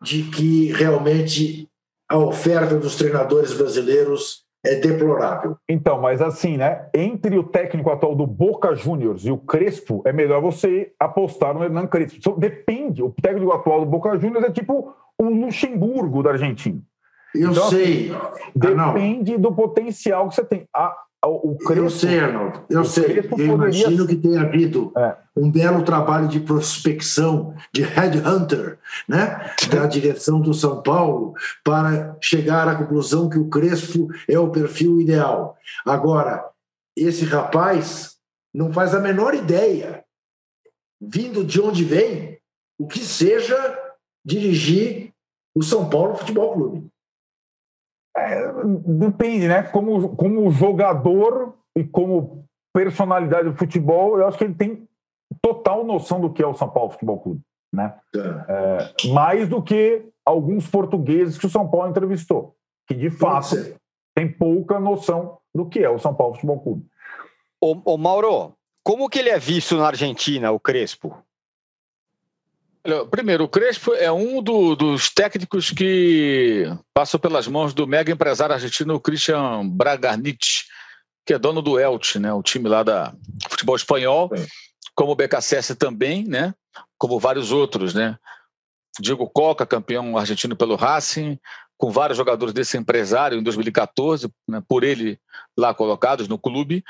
de 0.00 0.22
que 0.30 0.72
realmente 0.72 1.68
a 2.08 2.16
oferta 2.16 2.78
dos 2.78 2.96
treinadores 2.96 3.52
brasileiros 3.52 4.44
é 4.64 4.76
deplorável. 4.76 5.56
Então, 5.68 6.00
mas 6.00 6.22
assim, 6.22 6.56
né? 6.56 6.86
Entre 6.94 7.38
o 7.38 7.44
técnico 7.44 7.90
atual 7.90 8.14
do 8.14 8.26
Boca 8.26 8.74
Juniors 8.74 9.24
e 9.24 9.30
o 9.30 9.36
Crespo, 9.36 10.02
é 10.06 10.12
melhor 10.12 10.40
você 10.40 10.92
apostar 10.98 11.54
no 11.54 11.62
Hernan 11.62 11.86
Crespo. 11.86 12.18
Então, 12.18 12.38
depende. 12.38 13.02
O 13.02 13.10
técnico 13.10 13.52
atual 13.52 13.80
do 13.80 13.86
Boca 13.86 14.18
Juniors 14.18 14.44
é 14.44 14.50
tipo 14.50 14.94
o 15.18 15.24
Luxemburgo 15.24 16.22
da 16.22 16.30
Argentina. 16.30 16.80
Eu 17.34 17.50
então, 17.50 17.66
assim, 17.66 17.76
sei. 17.76 18.14
Assim, 18.14 18.50
depende 18.54 19.34
ah, 19.34 19.38
do 19.38 19.52
potencial 19.52 20.28
que 20.28 20.34
você 20.36 20.44
tem. 20.44 20.66
A, 20.74 20.96
o 21.26 21.56
Crespo, 21.56 21.84
eu 21.84 21.90
sei, 21.90 22.18
Arnaldo, 22.18 22.64
eu 22.68 22.84
sei. 22.84 23.28
Eu 23.38 23.54
imagino 23.54 24.06
que 24.06 24.16
tenha 24.16 24.42
havido 24.42 24.92
é. 24.96 25.16
um 25.36 25.50
belo 25.50 25.84
trabalho 25.84 26.28
de 26.28 26.40
prospecção, 26.40 27.54
de 27.72 27.82
headhunter, 27.82 28.78
né? 29.08 29.50
da 29.70 29.86
direção 29.86 30.40
do 30.40 30.52
São 30.52 30.82
Paulo, 30.82 31.34
para 31.62 32.16
chegar 32.20 32.68
à 32.68 32.74
conclusão 32.74 33.28
que 33.28 33.38
o 33.38 33.48
Crespo 33.48 34.08
é 34.28 34.38
o 34.38 34.50
perfil 34.50 35.00
ideal. 35.00 35.56
Agora, 35.84 36.44
esse 36.96 37.24
rapaz 37.24 38.16
não 38.52 38.72
faz 38.72 38.94
a 38.94 39.00
menor 39.00 39.34
ideia, 39.34 40.04
vindo 41.00 41.44
de 41.44 41.60
onde 41.60 41.84
vem, 41.84 42.38
o 42.78 42.86
que 42.86 43.00
seja 43.00 43.78
dirigir 44.24 45.12
o 45.54 45.62
São 45.62 45.88
Paulo 45.88 46.16
Futebol 46.16 46.52
Clube. 46.52 46.93
É, 48.16 48.52
depende, 48.86 49.48
né? 49.48 49.62
Como, 49.64 50.14
como 50.16 50.50
jogador 50.50 51.54
e 51.76 51.82
como 51.82 52.44
personalidade 52.72 53.50
do 53.50 53.56
futebol, 53.56 54.18
eu 54.18 54.26
acho 54.26 54.38
que 54.38 54.44
ele 54.44 54.54
tem 54.54 54.88
total 55.42 55.84
noção 55.84 56.20
do 56.20 56.32
que 56.32 56.42
é 56.42 56.46
o 56.46 56.54
São 56.54 56.68
Paulo 56.68 56.90
Futebol 56.90 57.20
Clube, 57.20 57.40
né? 57.72 57.94
É, 58.14 59.08
mais 59.08 59.48
do 59.48 59.62
que 59.62 60.08
alguns 60.24 60.68
portugueses 60.68 61.38
que 61.38 61.46
o 61.46 61.50
São 61.50 61.68
Paulo 61.68 61.90
entrevistou, 61.90 62.56
que 62.86 62.94
de 62.94 63.10
fato 63.10 63.56
tem 64.14 64.30
pouca 64.30 64.78
noção 64.78 65.38
do 65.54 65.66
que 65.66 65.80
é 65.80 65.90
o 65.90 65.98
São 65.98 66.14
Paulo 66.14 66.34
Futebol 66.34 66.60
Clube. 66.60 66.86
Ô, 67.60 67.76
ô 67.84 67.98
Mauro, 67.98 68.54
como 68.84 69.08
que 69.08 69.18
ele 69.18 69.30
é 69.30 69.38
visto 69.38 69.76
na 69.76 69.86
Argentina, 69.86 70.52
o 70.52 70.60
Crespo? 70.60 71.16
Primeiro, 73.10 73.44
o 73.44 73.48
Crespo 73.48 73.94
é 73.94 74.12
um 74.12 74.42
do, 74.42 74.76
dos 74.76 75.08
técnicos 75.08 75.70
que 75.70 76.70
passou 76.92 77.18
pelas 77.18 77.48
mãos 77.48 77.72
do 77.72 77.86
mega 77.86 78.12
empresário 78.12 78.54
argentino 78.54 79.00
Christian 79.00 79.66
Bragarnich, 79.66 80.66
que 81.24 81.32
é 81.32 81.38
dono 81.38 81.62
do 81.62 81.80
Elche, 81.80 82.18
né, 82.18 82.30
o 82.30 82.42
time 82.42 82.68
lá 82.68 82.82
da 82.82 83.14
futebol 83.48 83.74
espanhol, 83.74 84.30
Sim. 84.36 84.46
como 84.94 85.12
o 85.12 85.14
BKSS 85.14 85.74
também, 85.76 86.24
né, 86.24 86.54
como 86.98 87.18
vários 87.18 87.52
outros, 87.52 87.94
né. 87.94 88.18
Diego 89.00 89.28
Coca, 89.30 89.66
campeão 89.66 90.18
argentino 90.18 90.54
pelo 90.54 90.76
Racing, 90.76 91.38
com 91.84 91.90
vários 91.90 92.16
jogadores 92.16 92.54
desse 92.54 92.78
empresário 92.78 93.38
em 93.38 93.42
2014, 93.42 94.30
né, 94.48 94.62
por 94.66 94.82
ele 94.82 95.18
lá 95.54 95.74
colocados 95.74 96.26
no 96.26 96.38
clube. 96.38 96.82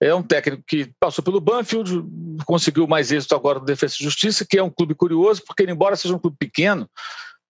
É 0.00 0.14
um 0.14 0.22
técnico 0.22 0.62
que 0.66 0.90
passou 0.98 1.22
pelo 1.22 1.38
Banfield, 1.38 2.02
conseguiu 2.46 2.86
mais 2.86 3.12
êxito 3.12 3.34
agora 3.34 3.58
no 3.58 3.66
Defesa 3.66 3.96
e 4.00 4.04
Justiça, 4.04 4.46
que 4.48 4.56
é 4.56 4.62
um 4.62 4.70
clube 4.70 4.94
curioso, 4.94 5.42
porque 5.46 5.64
embora 5.64 5.96
seja 5.96 6.14
um 6.14 6.18
clube 6.18 6.38
pequeno, 6.38 6.88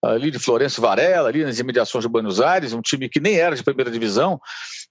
ali 0.02 0.28
de 0.32 0.40
Florencio 0.40 0.82
Varela, 0.82 1.28
ali 1.28 1.44
nas 1.44 1.60
imediações 1.60 2.02
de 2.02 2.08
Buenos 2.08 2.40
Aires, 2.40 2.72
um 2.72 2.82
time 2.82 3.08
que 3.08 3.20
nem 3.20 3.36
era 3.36 3.54
de 3.54 3.62
primeira 3.62 3.92
divisão, 3.92 4.40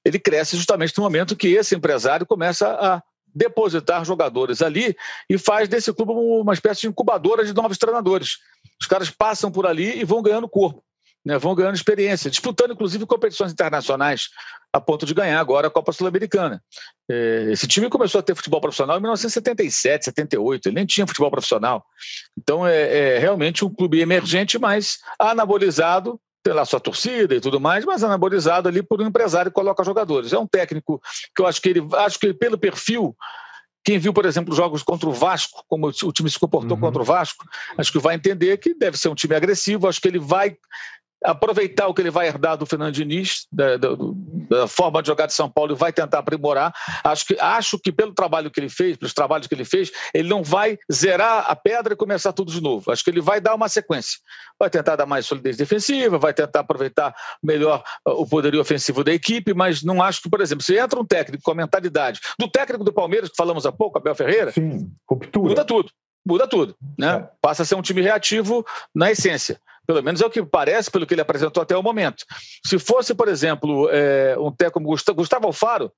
ele 0.06 0.18
cresce 0.18 0.56
justamente 0.56 0.98
no 0.98 1.04
momento 1.04 1.36
que 1.36 1.50
esse 1.50 1.76
empresário 1.76 2.26
começa 2.26 2.70
a 2.70 3.04
depositar 3.36 4.06
jogadores 4.06 4.62
ali 4.62 4.96
e 5.30 5.38
faz 5.38 5.68
desse 5.68 5.92
clube 5.92 6.14
uma 6.14 6.54
espécie 6.54 6.82
de 6.82 6.88
incubadora 6.88 7.44
de 7.44 7.54
novos 7.54 7.78
treinadores. 7.78 8.38
Os 8.80 8.88
caras 8.88 9.10
passam 9.10 9.52
por 9.52 9.68
ali 9.68 10.00
e 10.00 10.06
vão 10.06 10.22
ganhando 10.22 10.48
corpo 10.48 10.87
né, 11.28 11.38
vão 11.38 11.54
ganhando 11.54 11.76
experiência, 11.76 12.32
disputando 12.32 12.72
inclusive 12.72 13.06
competições 13.06 13.52
internacionais, 13.52 14.30
a 14.72 14.80
ponto 14.80 15.06
de 15.06 15.14
ganhar 15.14 15.42
agora 15.42 15.68
a 15.68 15.70
Copa 15.70 15.92
Sul-Americana. 15.92 16.64
É, 17.12 17.50
esse 17.52 17.68
time 17.68 17.90
começou 17.90 18.20
a 18.20 18.24
ter 18.24 18.34
futebol 18.34 18.62
profissional 18.62 18.96
em 18.96 19.02
1977, 19.02 20.06
78, 20.06 20.70
ele 20.70 20.76
nem 20.76 20.86
tinha 20.86 21.06
futebol 21.06 21.30
profissional. 21.30 21.86
Então 22.38 22.66
é, 22.66 23.16
é 23.16 23.20
realmente 23.20 23.66
um 23.66 23.70
clube 23.70 24.00
emergente, 24.00 24.58
mas 24.58 25.00
anabolizado 25.20 26.18
pela 26.42 26.64
sua 26.64 26.80
torcida 26.80 27.36
e 27.36 27.42
tudo 27.42 27.60
mais, 27.60 27.84
mas 27.84 28.06
anabolizado 28.06 28.70
ali 28.70 28.82
por 28.82 29.02
um 29.02 29.08
empresário 29.08 29.52
que 29.52 29.56
coloca 29.56 29.84
jogadores. 29.84 30.32
É 30.32 30.40
um 30.40 30.48
técnico 30.48 31.02
que 31.36 31.42
eu 31.42 31.46
acho 31.46 31.62
que 31.62 31.68
ele, 31.68 31.86
acho 31.98 32.18
que 32.18 32.34
pelo 32.34 32.58
perfil 32.58 33.14
quem 33.84 33.98
viu, 33.98 34.12
por 34.12 34.26
exemplo, 34.26 34.54
jogos 34.54 34.84
contra 34.84 35.08
o 35.08 35.14
Vasco, 35.14 35.64
como 35.66 35.88
o 35.88 36.12
time 36.12 36.30
se 36.30 36.38
comportou 36.38 36.76
uhum. 36.76 36.82
contra 36.82 37.02
o 37.02 37.06
Vasco, 37.06 37.46
acho 37.78 37.90
que 37.90 38.00
vai 38.00 38.16
entender 38.16 38.58
que 38.58 38.74
deve 38.74 38.98
ser 38.98 39.08
um 39.08 39.16
time 39.16 39.34
agressivo, 39.34 39.88
acho 39.88 40.02
que 40.02 40.10
ele 40.10 40.20
vai 40.20 40.58
aproveitar 41.24 41.88
o 41.88 41.94
que 41.94 42.02
ele 42.02 42.12
vai 42.12 42.28
herdar 42.28 42.58
do 42.58 42.66
Fernando 42.66 42.94
Diniz, 42.94 43.48
da, 43.52 43.78
da, 43.78 43.90
da, 44.50 44.68
forma 44.68 45.02
de 45.02 45.08
jogar 45.08 45.26
de 45.26 45.34
São 45.34 45.50
Paulo, 45.50 45.74
e 45.74 45.76
vai 45.76 45.92
tentar 45.92 46.20
aprimorar. 46.20 46.74
Acho 47.04 47.26
que, 47.26 47.38
acho 47.40 47.80
que 47.80 47.92
pelo 47.92 48.14
trabalho 48.14 48.52
que 48.52 48.60
ele 48.60 48.70
fez, 48.70 48.98
pelos 48.98 49.14
trabalhos 49.14 49.48
que 49.48 49.56
ele 49.56 49.66
fez, 49.66 49.92
ele 50.14 50.30
não 50.30 50.44
vai 50.44 50.78
zerar 50.92 51.46
a 51.48 51.56
pedra 51.56 51.94
e 51.94 51.98
começar 51.98 52.34
tudo 52.34 52.52
de 52.52 52.62
novo. 52.62 52.92
Acho 52.92 53.04
que 53.04 53.10
ele 53.10 53.22
vai 53.22 53.42
dar 53.42 53.56
uma 53.56 53.68
sequência. 53.68 54.20
Vai 54.60 54.70
tentar 54.70 54.96
dar 54.96 55.06
mais 55.06 55.26
solidez 55.26 55.58
defensiva, 55.58 56.18
vai 56.18 56.34
tentar 56.34 56.62
aproveitar 56.62 57.16
melhor 57.44 57.84
uh, 58.08 58.12
o 58.12 58.28
poderio 58.28 58.62
ofensivo 58.62 59.04
da 59.04 59.14
equipe, 59.14 59.54
mas 59.54 59.84
não 59.84 60.02
acho 60.02 60.22
que, 60.22 60.30
por 60.30 60.42
exemplo, 60.42 60.64
se 60.64 60.78
entra 60.78 61.00
um 61.00 61.06
técnico 61.06 61.44
com 61.44 61.52
a 61.52 61.56
mentalidade 61.56 62.20
do 62.40 62.50
técnico 62.50 62.84
do 62.84 62.94
Palmeiras, 62.94 63.30
que 63.30 63.36
falamos 63.36 63.66
há 63.66 63.72
pouco, 63.72 63.98
Abel 63.98 64.16
Ferreira, 64.16 64.52
Sim, 64.52 64.92
ruptura. 65.10 65.50
muda 65.50 65.66
tudo. 65.66 65.90
Muda 66.26 66.46
tudo, 66.46 66.76
né? 67.00 67.16
É. 67.16 67.30
Passa 67.42 67.64
a 67.64 67.66
ser 67.66 67.76
um 67.76 67.82
time 67.82 68.02
reativo 68.02 68.66
na 68.94 69.10
essência. 69.10 69.62
Pelo 69.88 70.04
menos 70.04 70.22
é 70.22 70.26
o 70.26 70.30
que 70.30 70.44
parece, 70.46 70.92
pelo 70.92 71.08
que 71.08 71.14
ele 71.14 71.22
apresentou 71.22 71.64
até 71.64 71.76
o 71.76 71.82
momento. 71.82 72.26
Se 72.66 72.78
fosse, 72.78 73.16
por 73.16 73.30
exemplo, 73.30 73.90
é, 73.90 74.36
um 74.38 74.52
técnico 74.52 74.82
como 74.84 75.16
Gustavo 75.16 75.48
Alfaro, 75.48 75.92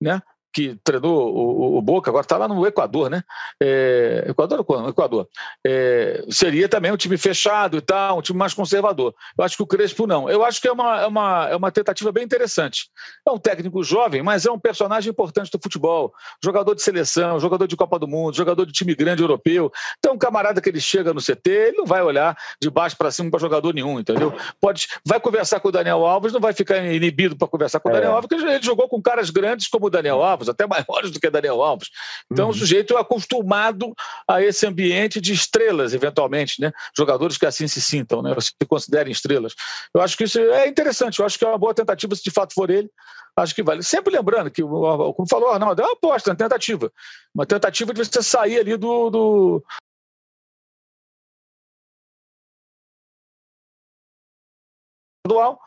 né? 0.00 0.20
Que 0.52 0.76
treinou 0.82 1.34
o, 1.34 1.78
o 1.78 1.82
Boca, 1.82 2.10
agora 2.10 2.24
está 2.24 2.36
lá 2.36 2.48
no 2.48 2.66
Equador, 2.66 3.10
né? 3.10 3.22
É, 3.62 4.24
Equador 4.28 4.64
ou 4.66 4.88
Equador? 4.88 5.28
É, 5.66 6.24
seria 6.30 6.68
também 6.68 6.90
um 6.90 6.96
time 6.96 7.16
fechado 7.16 7.76
e 7.76 7.80
tal, 7.80 8.18
um 8.18 8.22
time 8.22 8.38
mais 8.38 8.54
conservador. 8.54 9.14
Eu 9.36 9.44
acho 9.44 9.56
que 9.56 9.62
o 9.62 9.66
Crespo 9.66 10.06
não. 10.06 10.28
Eu 10.28 10.44
acho 10.44 10.60
que 10.60 10.68
é 10.68 10.72
uma, 10.72 11.00
é 11.00 11.06
uma, 11.06 11.48
é 11.48 11.56
uma 11.56 11.70
tentativa 11.70 12.10
bem 12.10 12.24
interessante. 12.24 12.88
É 13.26 13.30
um 13.30 13.38
técnico 13.38 13.82
jovem, 13.82 14.22
mas 14.22 14.46
é 14.46 14.50
um 14.50 14.58
personagem 14.58 15.10
importante 15.10 15.50
do 15.50 15.58
futebol. 15.62 16.12
Jogador 16.42 16.74
de 16.74 16.82
seleção, 16.82 17.38
jogador 17.38 17.66
de 17.66 17.76
Copa 17.76 17.98
do 17.98 18.08
Mundo, 18.08 18.36
jogador 18.36 18.64
de 18.64 18.72
time 18.72 18.94
grande 18.94 19.22
europeu. 19.22 19.70
Então, 19.98 20.14
um 20.14 20.18
camarada 20.18 20.60
que 20.60 20.68
ele 20.68 20.80
chega 20.80 21.12
no 21.12 21.20
CT, 21.20 21.50
ele 21.50 21.76
não 21.76 21.86
vai 21.86 22.02
olhar 22.02 22.36
de 22.60 22.70
baixo 22.70 22.96
para 22.96 23.10
cima 23.10 23.30
para 23.30 23.38
jogador 23.38 23.74
nenhum, 23.74 24.00
entendeu? 24.00 24.34
Pode, 24.60 24.88
vai 25.04 25.20
conversar 25.20 25.60
com 25.60 25.68
o 25.68 25.72
Daniel 25.72 26.06
Alves, 26.06 26.32
não 26.32 26.40
vai 26.40 26.52
ficar 26.52 26.78
inibido 26.78 27.36
para 27.36 27.48
conversar 27.48 27.80
com 27.80 27.88
o 27.88 27.92
é. 27.92 27.94
Daniel 27.94 28.12
Alves, 28.12 28.28
porque 28.28 28.44
ele 28.44 28.62
jogou 28.62 28.88
com 28.88 29.00
caras 29.00 29.30
grandes 29.30 29.68
como 29.68 29.86
o 29.86 29.90
Daniel 29.90 30.22
Alves 30.22 30.37
Alves, 30.38 30.48
até 30.48 30.66
maiores 30.66 31.10
do 31.10 31.20
que 31.20 31.28
Daniel 31.28 31.62
Alves. 31.62 31.90
Então, 32.30 32.46
uhum. 32.46 32.50
o 32.52 32.54
sujeito 32.54 32.96
é 32.96 33.00
acostumado 33.00 33.94
a 34.26 34.42
esse 34.42 34.66
ambiente 34.66 35.20
de 35.20 35.32
estrelas, 35.32 35.92
eventualmente, 35.92 36.60
né? 36.60 36.72
Jogadores 36.96 37.36
que 37.36 37.46
assim 37.46 37.66
se 37.66 37.80
sintam, 37.80 38.22
né? 38.22 38.34
Se 38.40 38.52
considerem 38.66 39.12
estrelas. 39.12 39.54
Eu 39.94 40.00
acho 40.00 40.16
que 40.16 40.24
isso 40.24 40.38
é 40.38 40.68
interessante, 40.68 41.18
eu 41.18 41.26
acho 41.26 41.38
que 41.38 41.44
é 41.44 41.48
uma 41.48 41.58
boa 41.58 41.74
tentativa, 41.74 42.14
se 42.14 42.22
de 42.22 42.30
fato 42.30 42.54
for 42.54 42.70
ele, 42.70 42.88
acho 43.36 43.54
que 43.54 43.62
vale. 43.62 43.82
Sempre 43.82 44.14
lembrando 44.14 44.50
que, 44.50 44.62
como 44.62 45.28
falou 45.28 45.50
Arnaldo, 45.50 45.82
é 45.82 45.84
uma 45.84 45.92
aposta, 45.92 46.30
uma 46.30 46.36
tentativa. 46.36 46.92
Uma 47.34 47.46
tentativa 47.46 47.92
de 47.92 48.04
você 48.04 48.22
sair 48.22 48.58
ali 48.58 48.76
do, 48.76 49.10
do 49.10 49.64
estadual, 55.26 55.60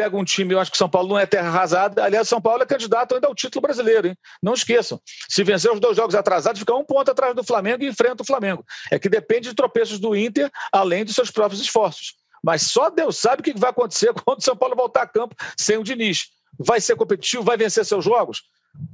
pega 0.00 0.16
um 0.16 0.24
time, 0.24 0.54
eu 0.54 0.58
acho 0.58 0.70
que 0.70 0.78
São 0.78 0.88
Paulo 0.88 1.10
não 1.10 1.18
é 1.18 1.26
terra 1.26 1.48
arrasada. 1.48 2.02
Aliás, 2.02 2.26
São 2.26 2.40
Paulo 2.40 2.62
é 2.62 2.66
candidato 2.66 3.14
ainda 3.14 3.26
ao 3.26 3.34
título 3.34 3.60
brasileiro, 3.60 4.08
hein? 4.08 4.16
Não 4.42 4.54
esqueçam. 4.54 4.98
Se 5.28 5.44
vencer 5.44 5.70
os 5.70 5.78
dois 5.78 5.94
jogos 5.94 6.14
atrasados, 6.14 6.58
fica 6.58 6.74
um 6.74 6.82
ponto 6.82 7.10
atrás 7.10 7.34
do 7.34 7.44
Flamengo 7.44 7.84
e 7.84 7.86
enfrenta 7.86 8.22
o 8.22 8.26
Flamengo. 8.26 8.64
É 8.90 8.98
que 8.98 9.10
depende 9.10 9.50
de 9.50 9.54
tropeços 9.54 9.98
do 9.98 10.16
Inter, 10.16 10.50
além 10.72 11.04
dos 11.04 11.14
seus 11.14 11.30
próprios 11.30 11.60
esforços. 11.60 12.14
Mas 12.42 12.62
só 12.62 12.88
Deus 12.88 13.18
sabe 13.18 13.40
o 13.40 13.44
que 13.44 13.58
vai 13.58 13.68
acontecer 13.68 14.10
quando 14.24 14.38
o 14.38 14.42
São 14.42 14.56
Paulo 14.56 14.74
voltar 14.74 15.02
a 15.02 15.06
campo 15.06 15.36
sem 15.54 15.76
o 15.76 15.84
Diniz. 15.84 16.28
Vai 16.58 16.80
ser 16.80 16.96
competitivo, 16.96 17.42
vai 17.42 17.58
vencer 17.58 17.84
seus 17.84 18.02
jogos? 18.02 18.44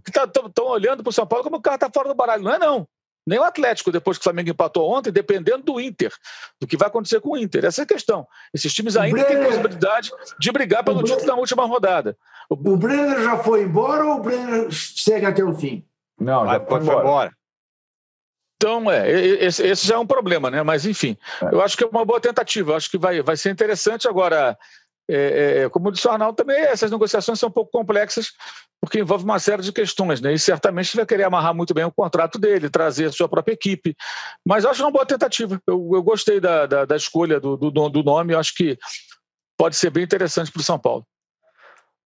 Estão 0.04 0.50
tá, 0.50 0.62
olhando 0.64 1.04
para 1.04 1.10
o 1.10 1.12
São 1.12 1.26
Paulo 1.26 1.44
como 1.44 1.58
o 1.58 1.62
cara 1.62 1.76
está 1.76 1.88
fora 1.88 2.08
do 2.08 2.16
baralho. 2.16 2.42
Não 2.42 2.52
é, 2.52 2.58
não 2.58 2.88
nem 3.26 3.38
o 3.38 3.44
Atlético, 3.44 3.90
depois 3.90 4.16
que 4.16 4.22
o 4.22 4.24
Flamengo 4.24 4.50
empatou 4.50 4.88
ontem, 4.88 5.10
dependendo 5.10 5.64
do 5.64 5.80
Inter, 5.80 6.12
do 6.60 6.66
que 6.66 6.76
vai 6.76 6.88
acontecer 6.88 7.20
com 7.20 7.30
o 7.30 7.36
Inter. 7.36 7.64
Essa 7.64 7.82
é 7.82 7.84
a 7.84 7.86
questão. 7.86 8.26
Esses 8.54 8.72
times 8.72 8.96
ainda 8.96 9.22
Brenner, 9.22 9.38
têm 9.38 9.46
possibilidade 9.48 10.10
de 10.38 10.52
brigar 10.52 10.84
pelo 10.84 11.02
título 11.02 11.26
na 11.26 11.34
última 11.34 11.64
rodada. 11.66 12.16
O... 12.48 12.54
o 12.54 12.76
Brenner 12.76 13.20
já 13.22 13.38
foi 13.38 13.64
embora 13.64 14.04
ou 14.04 14.18
o 14.18 14.22
Brenner 14.22 14.68
segue 14.70 15.26
até 15.26 15.42
o 15.42 15.52
fim? 15.52 15.84
Não, 16.18 16.46
já 16.46 16.60
foi, 16.60 16.80
embora. 16.80 17.00
embora. 17.00 17.36
Então, 18.56 18.90
é, 18.90 19.10
esse, 19.10 19.62
esse, 19.66 19.86
já 19.86 19.96
é 19.96 19.98
um 19.98 20.06
problema, 20.06 20.50
né? 20.50 20.62
Mas, 20.62 20.86
enfim, 20.86 21.16
é. 21.42 21.54
eu 21.54 21.60
acho 21.60 21.76
que 21.76 21.84
é 21.84 21.86
uma 21.86 22.04
boa 22.04 22.20
tentativa. 22.20 22.72
Eu 22.72 22.76
acho 22.76 22.90
que 22.90 22.96
vai, 22.96 23.20
vai 23.20 23.36
ser 23.36 23.50
interessante. 23.50 24.08
Agora, 24.08 24.56
é, 25.08 25.62
é, 25.62 25.68
como 25.68 25.92
disse 25.92 26.06
o 26.06 26.10
Arnaldo, 26.10 26.36
também 26.36 26.58
essas 26.58 26.90
negociações 26.90 27.38
são 27.38 27.48
um 27.48 27.52
pouco 27.52 27.70
complexas, 27.70 28.32
porque 28.80 29.00
envolve 29.00 29.24
uma 29.24 29.38
série 29.38 29.62
de 29.62 29.72
questões, 29.72 30.20
né? 30.20 30.32
E 30.32 30.38
certamente 30.38 30.96
vai 30.96 31.06
querer 31.06 31.24
amarrar 31.24 31.54
muito 31.54 31.72
bem 31.72 31.84
o 31.84 31.92
contrato 31.92 32.38
dele, 32.38 32.70
trazer 32.70 33.06
a 33.06 33.12
sua 33.12 33.28
própria 33.28 33.54
equipe. 33.54 33.96
Mas 34.44 34.64
acho 34.64 34.82
uma 34.82 34.90
boa 34.90 35.06
tentativa. 35.06 35.60
Eu, 35.66 35.90
eu 35.94 36.02
gostei 36.02 36.40
da, 36.40 36.66
da, 36.66 36.84
da 36.84 36.96
escolha 36.96 37.40
do, 37.40 37.56
do, 37.56 37.70
do 37.70 38.02
nome, 38.02 38.34
acho 38.34 38.54
que 38.54 38.76
pode 39.56 39.76
ser 39.76 39.90
bem 39.90 40.04
interessante 40.04 40.50
para 40.50 40.60
o 40.60 40.64
São 40.64 40.78
Paulo. 40.78 41.06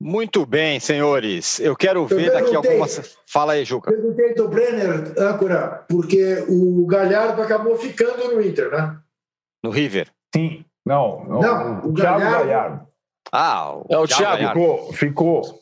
Muito 0.02 0.46
bem, 0.46 0.80
senhores. 0.80 1.60
Eu 1.60 1.76
quero 1.76 2.06
ver 2.06 2.28
eu 2.28 2.32
daqui 2.32 2.56
algumas. 2.56 3.18
Fala 3.30 3.52
aí, 3.52 3.66
Juca. 3.66 3.90
Perguntei 3.90 4.34
do 4.34 4.48
Brenner, 4.48 5.12
âncora, 5.18 5.84
porque 5.86 6.42
o 6.48 6.86
Galhardo 6.86 7.42
acabou 7.42 7.76
ficando 7.76 8.34
no 8.34 8.40
Inter, 8.40 8.70
né? 8.70 8.98
No 9.62 9.68
River. 9.68 10.10
Sim. 10.34 10.64
Não, 10.86 11.24
não, 11.24 11.40
não 11.40 11.80
o, 11.80 11.90
o 11.90 11.94
Thiago 11.94 12.18
Galhardo. 12.18 12.48
Galhardo. 12.48 12.89
Ah, 13.32 13.74
o, 13.74 13.86
é 13.88 13.98
o 13.98 14.06
Thiago. 14.06 14.48
Ficou, 14.48 14.92
ficou. 14.92 15.60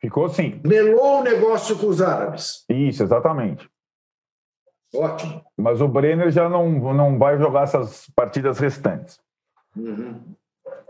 Ficou 0.00 0.28
sim. 0.28 0.60
Melou 0.64 1.20
o 1.20 1.22
negócio 1.22 1.78
com 1.78 1.86
os 1.86 2.00
árabes. 2.00 2.64
Isso, 2.68 3.02
exatamente. 3.02 3.68
Ótimo. 4.94 5.44
Mas 5.56 5.80
o 5.80 5.88
Brenner 5.88 6.30
já 6.30 6.48
não, 6.48 6.68
não 6.94 7.18
vai 7.18 7.38
jogar 7.38 7.64
essas 7.64 8.10
partidas 8.14 8.58
restantes. 8.58 9.20
Uhum. 9.76 10.34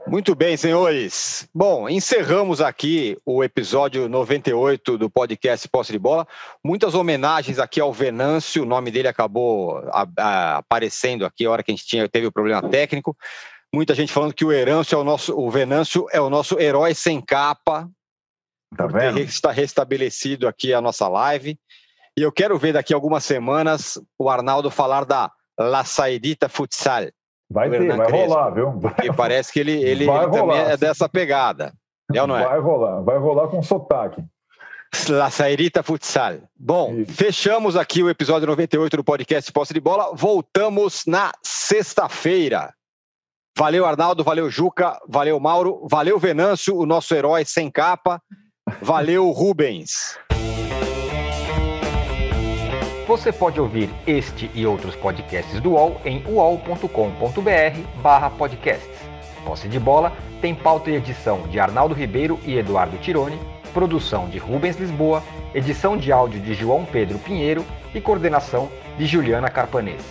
Muito 0.06 0.34
bem, 0.34 0.56
senhores. 0.56 1.48
Bom, 1.54 1.88
encerramos 1.88 2.60
aqui 2.60 3.18
o 3.24 3.44
episódio 3.44 4.08
98 4.08 4.96
do 4.96 5.10
podcast 5.10 5.68
Posse 5.68 5.92
de 5.92 5.98
Bola. 5.98 6.26
Muitas 6.64 6.94
homenagens 6.94 7.58
aqui 7.58 7.80
ao 7.80 7.92
Venâncio, 7.92 8.62
o 8.62 8.66
nome 8.66 8.90
dele 8.90 9.08
acabou 9.08 9.78
a, 9.92 10.08
a, 10.16 10.56
aparecendo 10.58 11.26
aqui 11.26 11.44
a 11.44 11.50
hora 11.50 11.62
que 11.62 11.70
a 11.70 11.74
gente 11.74 11.86
tinha, 11.86 12.08
teve 12.08 12.26
o 12.26 12.32
problema 12.32 12.66
técnico. 12.70 13.16
Muita 13.72 13.94
gente 13.94 14.12
falando 14.12 14.34
que 14.34 14.44
o 14.44 14.52
Herâncio 14.52 14.96
é 14.96 14.98
o 14.98 15.04
nosso, 15.04 15.38
o 15.38 15.50
Venâncio 15.50 16.06
é 16.12 16.20
o 16.20 16.28
nosso 16.28 16.58
herói 16.58 16.94
sem 16.94 17.20
capa. 17.20 17.88
Tá 18.76 18.86
vendo? 18.86 19.18
Está 19.18 19.50
restabelecido 19.50 20.48
aqui 20.48 20.74
a 20.74 20.80
nossa 20.80 21.08
live. 21.08 21.58
E 22.16 22.22
eu 22.22 22.32
quero 22.32 22.58
ver 22.58 22.72
daqui 22.72 22.92
a 22.92 22.96
algumas 22.96 23.24
semanas 23.24 24.00
o 24.18 24.28
Arnaldo 24.28 24.70
falar 24.70 25.04
da 25.04 25.30
La 25.58 25.84
Saidita 25.84 26.48
Futsal. 26.48 27.08
Vai 27.48 27.70
ter, 27.70 27.96
vai 27.96 28.06
Crespo, 28.06 28.28
rolar, 28.28 28.50
viu? 28.50 28.72
Porque 28.80 29.12
parece 29.12 29.52
que 29.52 29.60
ele, 29.60 29.72
ele, 29.72 30.08
ele 30.08 30.30
também 30.30 30.58
é 30.58 30.76
dessa 30.76 31.08
pegada. 31.08 31.72
É 32.12 32.20
ou 32.20 32.26
não 32.26 32.36
é? 32.36 32.44
Vai 32.44 32.60
rolar, 32.60 33.00
vai 33.02 33.18
rolar 33.18 33.48
com 33.48 33.62
sotaque. 33.62 34.22
La 35.08 35.30
Sairita 35.30 35.82
Futsal. 35.82 36.38
Bom, 36.56 36.94
Isso. 36.94 37.12
fechamos 37.12 37.76
aqui 37.76 38.02
o 38.02 38.10
episódio 38.10 38.48
98 38.48 38.96
do 38.96 39.04
podcast 39.04 39.52
Posse 39.52 39.72
de 39.72 39.80
Bola. 39.80 40.12
Voltamos 40.14 41.04
na 41.06 41.32
sexta-feira. 41.42 42.72
Valeu, 43.60 43.84
Arnaldo, 43.84 44.24
valeu, 44.24 44.48
Juca, 44.48 44.98
valeu, 45.06 45.38
Mauro, 45.38 45.86
valeu, 45.86 46.18
Venâncio, 46.18 46.74
o 46.78 46.86
nosso 46.86 47.14
herói 47.14 47.44
sem 47.44 47.70
capa. 47.70 48.18
Valeu, 48.80 49.28
Rubens. 49.36 50.18
Você 53.06 53.30
pode 53.30 53.60
ouvir 53.60 53.90
este 54.06 54.50
e 54.54 54.64
outros 54.64 54.96
podcasts 54.96 55.60
do 55.60 55.72
UOL 55.72 56.00
em 56.06 56.24
uol.com.br 56.26 58.00
barra 58.02 58.30
podcasts. 58.30 58.98
Posse 59.44 59.68
de 59.68 59.78
Bola 59.78 60.16
tem 60.40 60.54
pauta 60.54 60.90
e 60.90 60.94
edição 60.94 61.46
de 61.48 61.60
Arnaldo 61.60 61.94
Ribeiro 61.94 62.40
e 62.46 62.56
Eduardo 62.56 62.96
Tironi, 62.96 63.38
produção 63.74 64.26
de 64.30 64.38
Rubens 64.38 64.76
Lisboa, 64.76 65.22
edição 65.52 65.98
de 65.98 66.10
áudio 66.10 66.40
de 66.40 66.54
João 66.54 66.86
Pedro 66.86 67.18
Pinheiro 67.18 67.66
e 67.94 68.00
coordenação 68.00 68.70
de 68.96 69.04
Juliana 69.04 69.50
Carpanês. 69.50 70.02